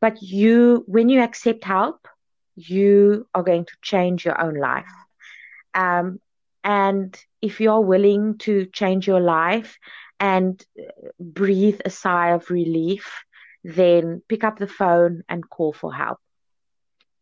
But 0.00 0.22
you, 0.22 0.84
when 0.86 1.08
you 1.08 1.20
accept 1.20 1.64
help, 1.64 2.08
you 2.56 3.26
are 3.34 3.42
going 3.42 3.66
to 3.66 3.72
change 3.82 4.24
your 4.24 4.40
own 4.40 4.54
life. 4.54 4.90
Um, 5.74 6.20
and 6.64 7.16
if 7.42 7.60
you're 7.60 7.80
willing 7.80 8.38
to 8.38 8.66
change 8.66 9.06
your 9.06 9.20
life 9.20 9.78
and 10.18 10.62
breathe 11.18 11.80
a 11.84 11.90
sigh 11.90 12.30
of 12.30 12.50
relief, 12.50 13.24
then 13.64 14.22
pick 14.28 14.44
up 14.44 14.58
the 14.58 14.66
phone 14.66 15.22
and 15.28 15.48
call 15.48 15.72
for 15.72 15.92
help. 15.92 16.18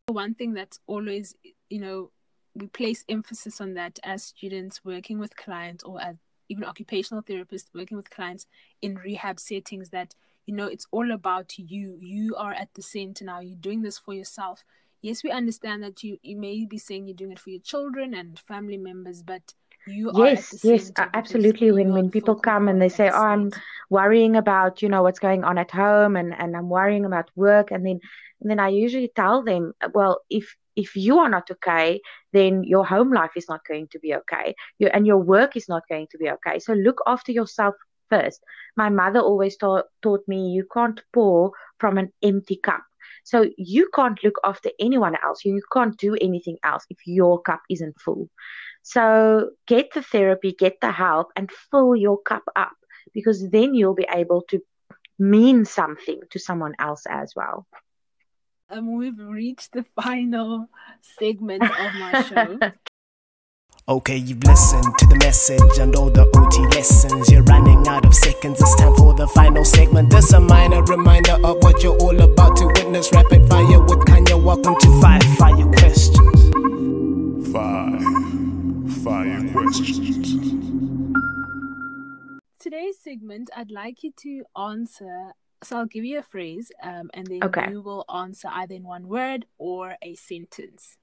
One 0.06 0.34
thing 0.34 0.54
that's 0.54 0.80
always, 0.86 1.34
you 1.68 1.80
know, 1.80 2.10
we 2.58 2.66
place 2.66 3.04
emphasis 3.08 3.60
on 3.60 3.74
that 3.74 3.98
as 4.02 4.24
students 4.24 4.84
working 4.84 5.18
with 5.18 5.36
clients 5.36 5.84
or 5.84 6.00
as 6.00 6.16
even 6.48 6.64
occupational 6.64 7.22
therapists 7.22 7.66
working 7.74 7.96
with 7.96 8.10
clients 8.10 8.46
in 8.82 8.96
rehab 8.96 9.38
settings 9.38 9.90
that 9.90 10.14
you 10.46 10.54
know 10.54 10.66
it's 10.66 10.86
all 10.90 11.12
about 11.12 11.58
you. 11.58 11.98
You 12.00 12.34
are 12.36 12.52
at 12.52 12.72
the 12.74 12.82
center 12.82 13.24
now. 13.24 13.40
You're 13.40 13.56
doing 13.56 13.82
this 13.82 13.98
for 13.98 14.14
yourself. 14.14 14.64
Yes 15.02 15.22
we 15.22 15.30
understand 15.30 15.82
that 15.82 16.02
you 16.02 16.18
you 16.22 16.36
may 16.36 16.64
be 16.64 16.78
saying 16.78 17.06
you're 17.06 17.16
doing 17.16 17.32
it 17.32 17.38
for 17.38 17.50
your 17.50 17.60
children 17.60 18.14
and 18.14 18.38
family 18.38 18.76
members 18.76 19.22
but 19.22 19.54
you 19.86 20.10
yes 20.14 20.64
yes 20.64 20.90
absolutely. 21.14 21.70
when 21.70 21.92
when 21.92 22.10
people 22.10 22.34
come 22.34 22.68
and 22.68 22.82
they 22.82 22.88
say 22.88 23.08
oh 23.08 23.22
i'm 23.22 23.50
worrying 23.90 24.36
about 24.36 24.82
you 24.82 24.88
know 24.88 25.02
what's 25.02 25.20
going 25.20 25.44
on 25.44 25.56
at 25.56 25.70
home 25.70 26.16
and 26.16 26.34
and 26.38 26.56
i'm 26.56 26.68
worrying 26.68 27.04
about 27.04 27.30
work 27.36 27.70
and 27.70 27.86
then 27.86 28.00
and 28.40 28.50
then 28.50 28.60
i 28.60 28.68
usually 28.68 29.10
tell 29.14 29.42
them 29.42 29.72
well 29.94 30.20
if 30.28 30.56
if 30.78 30.94
you 30.94 31.18
are 31.18 31.28
not 31.28 31.50
okay, 31.50 32.00
then 32.32 32.62
your 32.62 32.86
home 32.86 33.12
life 33.12 33.32
is 33.36 33.48
not 33.48 33.66
going 33.66 33.88
to 33.88 33.98
be 33.98 34.14
okay. 34.14 34.54
You, 34.78 34.86
and 34.86 35.06
your 35.06 35.18
work 35.18 35.56
is 35.56 35.68
not 35.68 35.82
going 35.88 36.06
to 36.12 36.18
be 36.18 36.30
okay. 36.30 36.60
So 36.60 36.72
look 36.72 37.00
after 37.04 37.32
yourself 37.32 37.74
first. 38.08 38.40
My 38.76 38.88
mother 38.88 39.18
always 39.18 39.56
taught, 39.56 39.86
taught 40.02 40.22
me 40.28 40.50
you 40.50 40.64
can't 40.72 41.00
pour 41.12 41.50
from 41.80 41.98
an 41.98 42.12
empty 42.22 42.56
cup. 42.56 42.84
So 43.24 43.46
you 43.56 43.90
can't 43.92 44.22
look 44.22 44.36
after 44.44 44.70
anyone 44.78 45.16
else. 45.22 45.44
You 45.44 45.60
can't 45.72 45.98
do 45.98 46.14
anything 46.20 46.58
else 46.62 46.84
if 46.88 46.98
your 47.06 47.42
cup 47.42 47.60
isn't 47.68 48.00
full. 48.00 48.30
So 48.82 49.50
get 49.66 49.92
the 49.92 50.02
therapy, 50.02 50.52
get 50.52 50.76
the 50.80 50.92
help, 50.92 51.32
and 51.34 51.50
fill 51.70 51.96
your 51.96 52.22
cup 52.22 52.44
up 52.54 52.76
because 53.12 53.50
then 53.50 53.74
you'll 53.74 53.94
be 53.96 54.08
able 54.14 54.42
to 54.50 54.60
mean 55.18 55.64
something 55.64 56.20
to 56.30 56.38
someone 56.38 56.74
else 56.78 57.02
as 57.10 57.32
well 57.34 57.66
um, 58.70 58.96
we've 58.96 59.18
reached 59.18 59.72
the 59.72 59.84
final 60.00 60.68
segment 61.00 61.62
of 61.62 61.94
my 61.94 62.22
show. 62.22 62.58
Okay, 63.88 64.18
you've 64.18 64.44
listened 64.44 64.84
to 64.98 65.06
the 65.06 65.16
message 65.16 65.78
and 65.80 65.96
all 65.96 66.10
the 66.10 66.20
OT 66.36 66.76
lessons. 66.76 67.30
You're 67.32 67.42
running 67.44 67.88
out 67.88 68.04
of 68.04 68.14
seconds. 68.14 68.60
It's 68.60 68.76
time 68.76 68.94
for 68.96 69.14
the 69.14 69.26
final 69.28 69.64
segment. 69.64 70.10
This 70.10 70.30
a 70.34 70.40
minor 70.40 70.82
reminder 70.82 71.38
of 71.42 71.62
what 71.62 71.82
you're 71.82 71.96
all 71.96 72.20
about 72.20 72.58
to 72.58 72.66
witness. 72.66 73.10
Rapid 73.14 73.48
fire 73.48 73.80
with 73.80 74.00
Kanye. 74.00 74.44
Welcome 74.44 74.76
to 74.78 75.00
five 75.00 75.22
fire 75.38 75.64
questions. 75.72 76.50
Five 77.50 78.02
fire 79.02 79.52
questions. 79.52 80.28
Today's 82.60 82.98
segment, 83.02 83.48
I'd 83.56 83.70
like 83.70 84.02
you 84.02 84.12
to 84.18 84.42
answer 84.54 85.32
so 85.62 85.78
I'll 85.78 85.86
give 85.86 86.04
you 86.04 86.18
a 86.18 86.22
phrase, 86.22 86.70
um, 86.82 87.10
and 87.14 87.26
then 87.26 87.42
okay. 87.44 87.70
you 87.70 87.80
will 87.82 88.04
answer 88.14 88.48
either 88.52 88.74
in 88.74 88.84
one 88.84 89.08
word 89.08 89.46
or 89.58 89.96
a 90.02 90.14
sentence. 90.14 90.96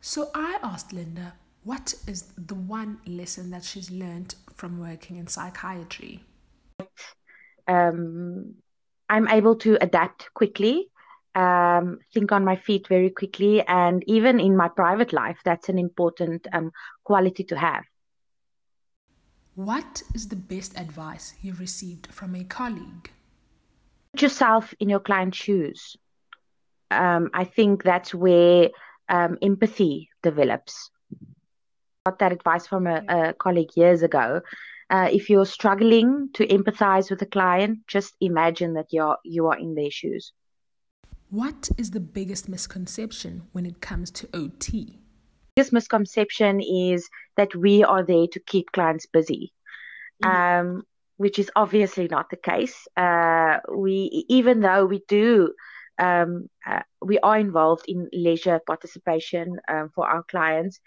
So 0.00 0.30
I 0.34 0.58
asked 0.62 0.92
Linda, 0.92 1.34
what 1.64 1.94
is 2.06 2.32
the 2.36 2.54
one 2.54 2.98
lesson 3.06 3.50
that 3.50 3.64
she's 3.64 3.90
learned 3.90 4.34
from 4.54 4.80
working 4.80 5.16
in 5.16 5.26
psychiatry? 5.26 6.24
Um, 7.66 8.54
I'm 9.08 9.28
able 9.28 9.56
to 9.56 9.76
adapt 9.80 10.32
quickly, 10.34 10.90
um, 11.34 11.98
think 12.14 12.32
on 12.32 12.44
my 12.44 12.56
feet 12.56 12.88
very 12.88 13.10
quickly, 13.10 13.62
and 13.66 14.02
even 14.06 14.40
in 14.40 14.56
my 14.56 14.68
private 14.68 15.12
life, 15.12 15.38
that's 15.44 15.68
an 15.68 15.78
important 15.78 16.46
um, 16.52 16.70
quality 17.04 17.44
to 17.44 17.56
have. 17.56 17.84
What 19.58 20.04
is 20.14 20.28
the 20.28 20.36
best 20.36 20.78
advice 20.78 21.34
you've 21.42 21.58
received 21.58 22.06
from 22.12 22.36
a 22.36 22.44
colleague? 22.44 23.10
Put 24.12 24.22
yourself 24.22 24.72
in 24.78 24.88
your 24.88 25.00
client's 25.00 25.36
shoes. 25.36 25.96
Um, 26.92 27.30
I 27.34 27.42
think 27.42 27.82
that's 27.82 28.14
where 28.14 28.68
um, 29.08 29.36
empathy 29.42 30.10
develops. 30.22 30.92
got 32.06 32.20
that 32.20 32.30
advice 32.30 32.68
from 32.68 32.86
a, 32.86 33.02
a 33.08 33.32
colleague 33.32 33.72
years 33.74 34.04
ago. 34.04 34.42
Uh, 34.90 35.08
if 35.10 35.28
you're 35.28 35.44
struggling 35.44 36.28
to 36.34 36.46
empathize 36.46 37.10
with 37.10 37.20
a 37.22 37.26
client, 37.26 37.80
just 37.88 38.14
imagine 38.20 38.74
that 38.74 38.92
you're 38.92 39.18
you 39.24 39.48
are 39.48 39.58
in 39.58 39.74
their 39.74 39.90
shoes. 39.90 40.32
What 41.30 41.68
is 41.76 41.90
the 41.90 42.06
biggest 42.18 42.48
misconception 42.48 43.48
when 43.50 43.66
it 43.66 43.80
comes 43.80 44.12
to 44.12 44.28
OT? 44.32 45.00
Biggest 45.58 45.72
misconception 45.72 46.60
is 46.60 47.10
that 47.36 47.52
we 47.52 47.82
are 47.82 48.04
there 48.04 48.28
to 48.28 48.38
keep 48.38 48.70
clients 48.70 49.06
busy, 49.06 49.52
mm-hmm. 50.22 50.68
um, 50.68 50.82
which 51.16 51.36
is 51.40 51.50
obviously 51.56 52.06
not 52.06 52.30
the 52.30 52.36
case. 52.36 52.86
Uh, 52.96 53.58
we 53.74 54.24
even 54.28 54.60
though 54.60 54.86
we 54.86 55.02
do 55.08 55.52
um, 55.98 56.48
uh, 56.64 56.82
we 57.02 57.18
are 57.18 57.40
involved 57.40 57.86
in 57.88 58.08
leisure 58.12 58.60
participation 58.68 59.58
um, 59.68 59.90
for 59.92 60.08
our 60.08 60.22
clients. 60.22 60.78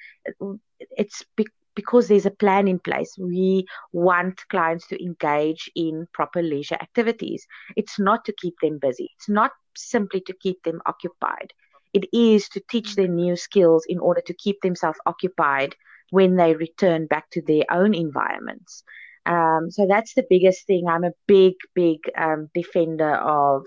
It's 0.91 1.25
be- 1.35 1.57
because 1.75 2.07
there's 2.07 2.25
a 2.25 2.39
plan 2.43 2.69
in 2.69 2.79
place. 2.79 3.17
We 3.19 3.65
want 3.91 4.47
clients 4.47 4.87
to 4.87 5.03
engage 5.03 5.69
in 5.75 6.07
proper 6.13 6.41
leisure 6.41 6.79
activities. 6.79 7.45
It's 7.75 7.99
not 7.99 8.23
to 8.23 8.33
keep 8.41 8.55
them 8.61 8.79
busy. 8.81 9.09
It's 9.17 9.27
not 9.27 9.51
simply 9.75 10.21
to 10.21 10.33
keep 10.33 10.63
them 10.63 10.79
occupied. 10.85 11.51
It 11.93 12.05
is 12.13 12.49
to 12.49 12.61
teach 12.69 12.95
them 12.95 13.15
new 13.15 13.35
skills 13.35 13.85
in 13.87 13.99
order 13.99 14.21
to 14.21 14.33
keep 14.33 14.61
themselves 14.61 14.99
occupied 15.05 15.75
when 16.09 16.35
they 16.35 16.55
return 16.55 17.07
back 17.07 17.29
to 17.31 17.41
their 17.41 17.63
own 17.69 17.93
environments. 17.93 18.83
Um, 19.25 19.69
so 19.69 19.85
that's 19.87 20.13
the 20.13 20.25
biggest 20.29 20.65
thing. 20.67 20.87
I'm 20.87 21.03
a 21.03 21.13
big, 21.27 21.53
big 21.75 21.99
um, 22.17 22.49
defender 22.53 23.15
of 23.15 23.65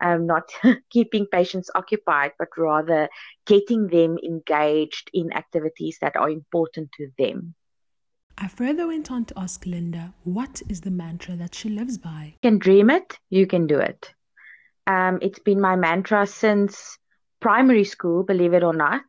um, 0.00 0.26
not 0.26 0.50
keeping 0.90 1.26
patients 1.26 1.70
occupied, 1.74 2.32
but 2.38 2.48
rather 2.56 3.08
getting 3.46 3.88
them 3.88 4.16
engaged 4.24 5.10
in 5.12 5.32
activities 5.32 5.98
that 6.00 6.16
are 6.16 6.30
important 6.30 6.90
to 6.98 7.08
them. 7.18 7.54
I 8.36 8.46
further 8.46 8.86
went 8.86 9.10
on 9.10 9.24
to 9.26 9.38
ask 9.38 9.66
Linda, 9.66 10.14
what 10.22 10.62
is 10.68 10.82
the 10.82 10.92
mantra 10.92 11.34
that 11.36 11.54
she 11.54 11.68
lives 11.68 11.98
by? 11.98 12.34
You 12.34 12.50
can 12.50 12.58
dream 12.58 12.88
it, 12.88 13.18
you 13.30 13.46
can 13.46 13.66
do 13.66 13.78
it. 13.78 14.14
Um, 14.86 15.18
it's 15.20 15.40
been 15.40 15.60
my 15.60 15.74
mantra 15.74 16.26
since 16.26 16.98
primary 17.40 17.84
school, 17.84 18.22
believe 18.22 18.54
it 18.54 18.62
or 18.62 18.74
not. 18.74 19.04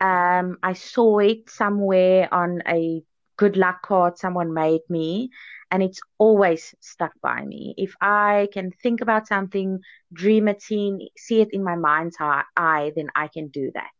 Um, 0.00 0.58
I 0.62 0.74
saw 0.74 1.18
it 1.18 1.50
somewhere 1.50 2.32
on 2.32 2.62
a 2.66 3.02
good 3.36 3.56
luck 3.56 3.82
card 3.82 4.18
someone 4.18 4.52
made 4.52 4.80
me 4.88 5.30
and 5.70 5.82
it's 5.82 6.00
always 6.18 6.74
stuck 6.80 7.12
by 7.22 7.44
me. 7.44 7.74
If 7.76 7.94
I 8.00 8.48
can 8.52 8.72
think 8.82 9.00
about 9.00 9.26
something, 9.26 9.80
dream 10.12 10.48
it, 10.48 10.62
see, 10.62 11.10
see 11.16 11.40
it 11.40 11.48
in 11.52 11.62
my 11.62 11.76
mind's 11.76 12.16
eye, 12.20 12.92
then 12.96 13.08
I 13.14 13.28
can 13.28 13.48
do 13.48 13.70
that. 13.74 13.90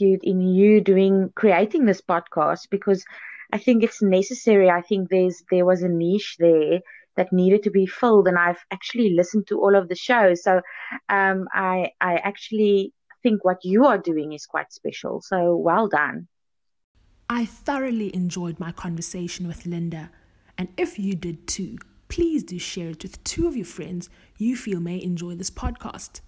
In 0.00 0.40
you 0.40 0.80
doing 0.80 1.30
creating 1.36 1.84
this 1.84 2.00
podcast 2.00 2.68
because 2.70 3.04
I 3.52 3.58
think 3.58 3.84
it's 3.84 4.02
necessary. 4.02 4.68
I 4.68 4.82
think 4.82 5.08
there's 5.08 5.44
there 5.50 5.64
was 5.64 5.82
a 5.82 5.88
niche 5.88 6.34
there 6.40 6.80
that 7.16 7.32
needed 7.32 7.62
to 7.64 7.70
be 7.70 7.86
filled, 7.86 8.28
and 8.28 8.38
I've 8.38 8.64
actually 8.70 9.10
listened 9.10 9.46
to 9.48 9.60
all 9.60 9.74
of 9.74 9.88
the 9.88 9.94
shows. 9.94 10.42
So 10.42 10.60
um, 11.08 11.48
I 11.52 11.90
I 12.00 12.14
actually 12.16 12.92
think 13.22 13.44
what 13.44 13.64
you 13.64 13.86
are 13.86 13.98
doing 13.98 14.32
is 14.32 14.46
quite 14.46 14.72
special. 14.72 15.20
So 15.20 15.56
well 15.56 15.88
done. 15.88 16.28
I 17.28 17.44
thoroughly 17.44 18.14
enjoyed 18.14 18.60
my 18.60 18.72
conversation 18.72 19.48
with 19.48 19.66
Linda, 19.66 20.10
and 20.56 20.68
if 20.76 20.98
you 20.98 21.14
did 21.14 21.46
too, 21.46 21.78
please 22.08 22.44
do 22.44 22.58
share 22.58 22.90
it 22.90 23.02
with 23.02 23.22
two 23.24 23.48
of 23.48 23.56
your 23.56 23.66
friends 23.66 24.08
you 24.38 24.56
feel 24.56 24.80
may 24.80 25.02
enjoy 25.02 25.34
this 25.34 25.50
podcast. 25.50 26.20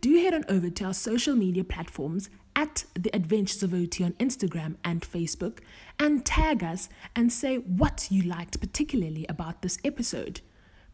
Do 0.00 0.14
head 0.16 0.34
on 0.34 0.44
over 0.48 0.68
to 0.68 0.84
our 0.84 0.94
social 0.94 1.34
media 1.34 1.64
platforms 1.64 2.28
at 2.54 2.84
the 2.94 3.14
Adventures 3.14 3.62
of 3.62 3.74
OT 3.74 4.02
on 4.02 4.12
Instagram 4.14 4.76
and 4.84 5.02
Facebook 5.02 5.58
and 5.98 6.24
tag 6.24 6.62
us 6.62 6.88
and 7.14 7.32
say 7.32 7.56
what 7.56 8.08
you 8.10 8.22
liked 8.22 8.60
particularly 8.60 9.26
about 9.28 9.62
this 9.62 9.78
episode. 9.84 10.40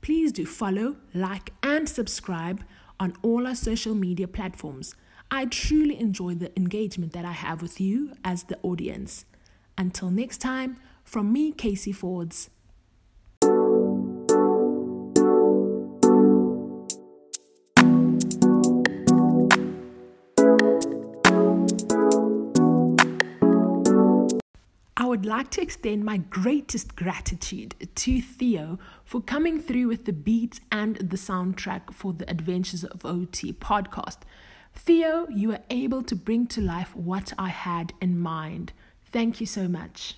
Please 0.01 0.33
do 0.33 0.45
follow, 0.47 0.97
like, 1.15 1.53
and 1.63 1.89
subscribe 1.89 2.65
on 2.99 3.15
all 3.23 3.47
our 3.47 3.55
social 3.55 3.95
media 3.95 4.29
platforms. 4.29 4.95
I 5.31 5.47
truly 5.47 5.99
enjoy 5.99 6.35
the 6.35 6.57
engagement 6.59 7.13
that 7.13 7.25
I 7.25 7.33
have 7.33 7.63
with 7.63 7.81
you 7.81 8.13
as 8.25 8.45
the 8.45 8.59
audience. 8.63 9.25
Until 9.79 10.11
next 10.11 10.39
time, 10.39 10.79
from 11.05 11.33
me, 11.33 11.53
Casey 11.53 11.93
Fords. 11.93 12.51
Would 25.23 25.29
like 25.29 25.51
to 25.51 25.63
extend 25.63 26.05
my 26.05 26.17
greatest 26.17 26.97
gratitude 26.97 27.77
to 27.95 28.21
Theo 28.21 28.81
for 29.05 29.21
coming 29.21 29.61
through 29.61 29.87
with 29.87 30.05
the 30.05 30.13
beats 30.13 30.61
and 30.73 30.97
the 30.97 31.17
soundtrack 31.17 31.95
for 31.95 32.13
the 32.13 32.29
Adventures 32.29 32.83
of 32.83 33.07
OT 33.07 33.53
podcast. 33.53 34.17
Theo, 34.75 35.29
you 35.31 35.51
were 35.51 35.61
able 35.71 36.03
to 36.03 36.17
bring 36.17 36.49
to 36.49 36.61
life 36.61 36.97
what 36.97 37.33
I 37.39 37.51
had 37.51 37.93
in 38.01 38.19
mind. 38.19 38.73
Thank 39.13 39.39
you 39.39 39.47
so 39.47 39.69
much. 39.69 40.17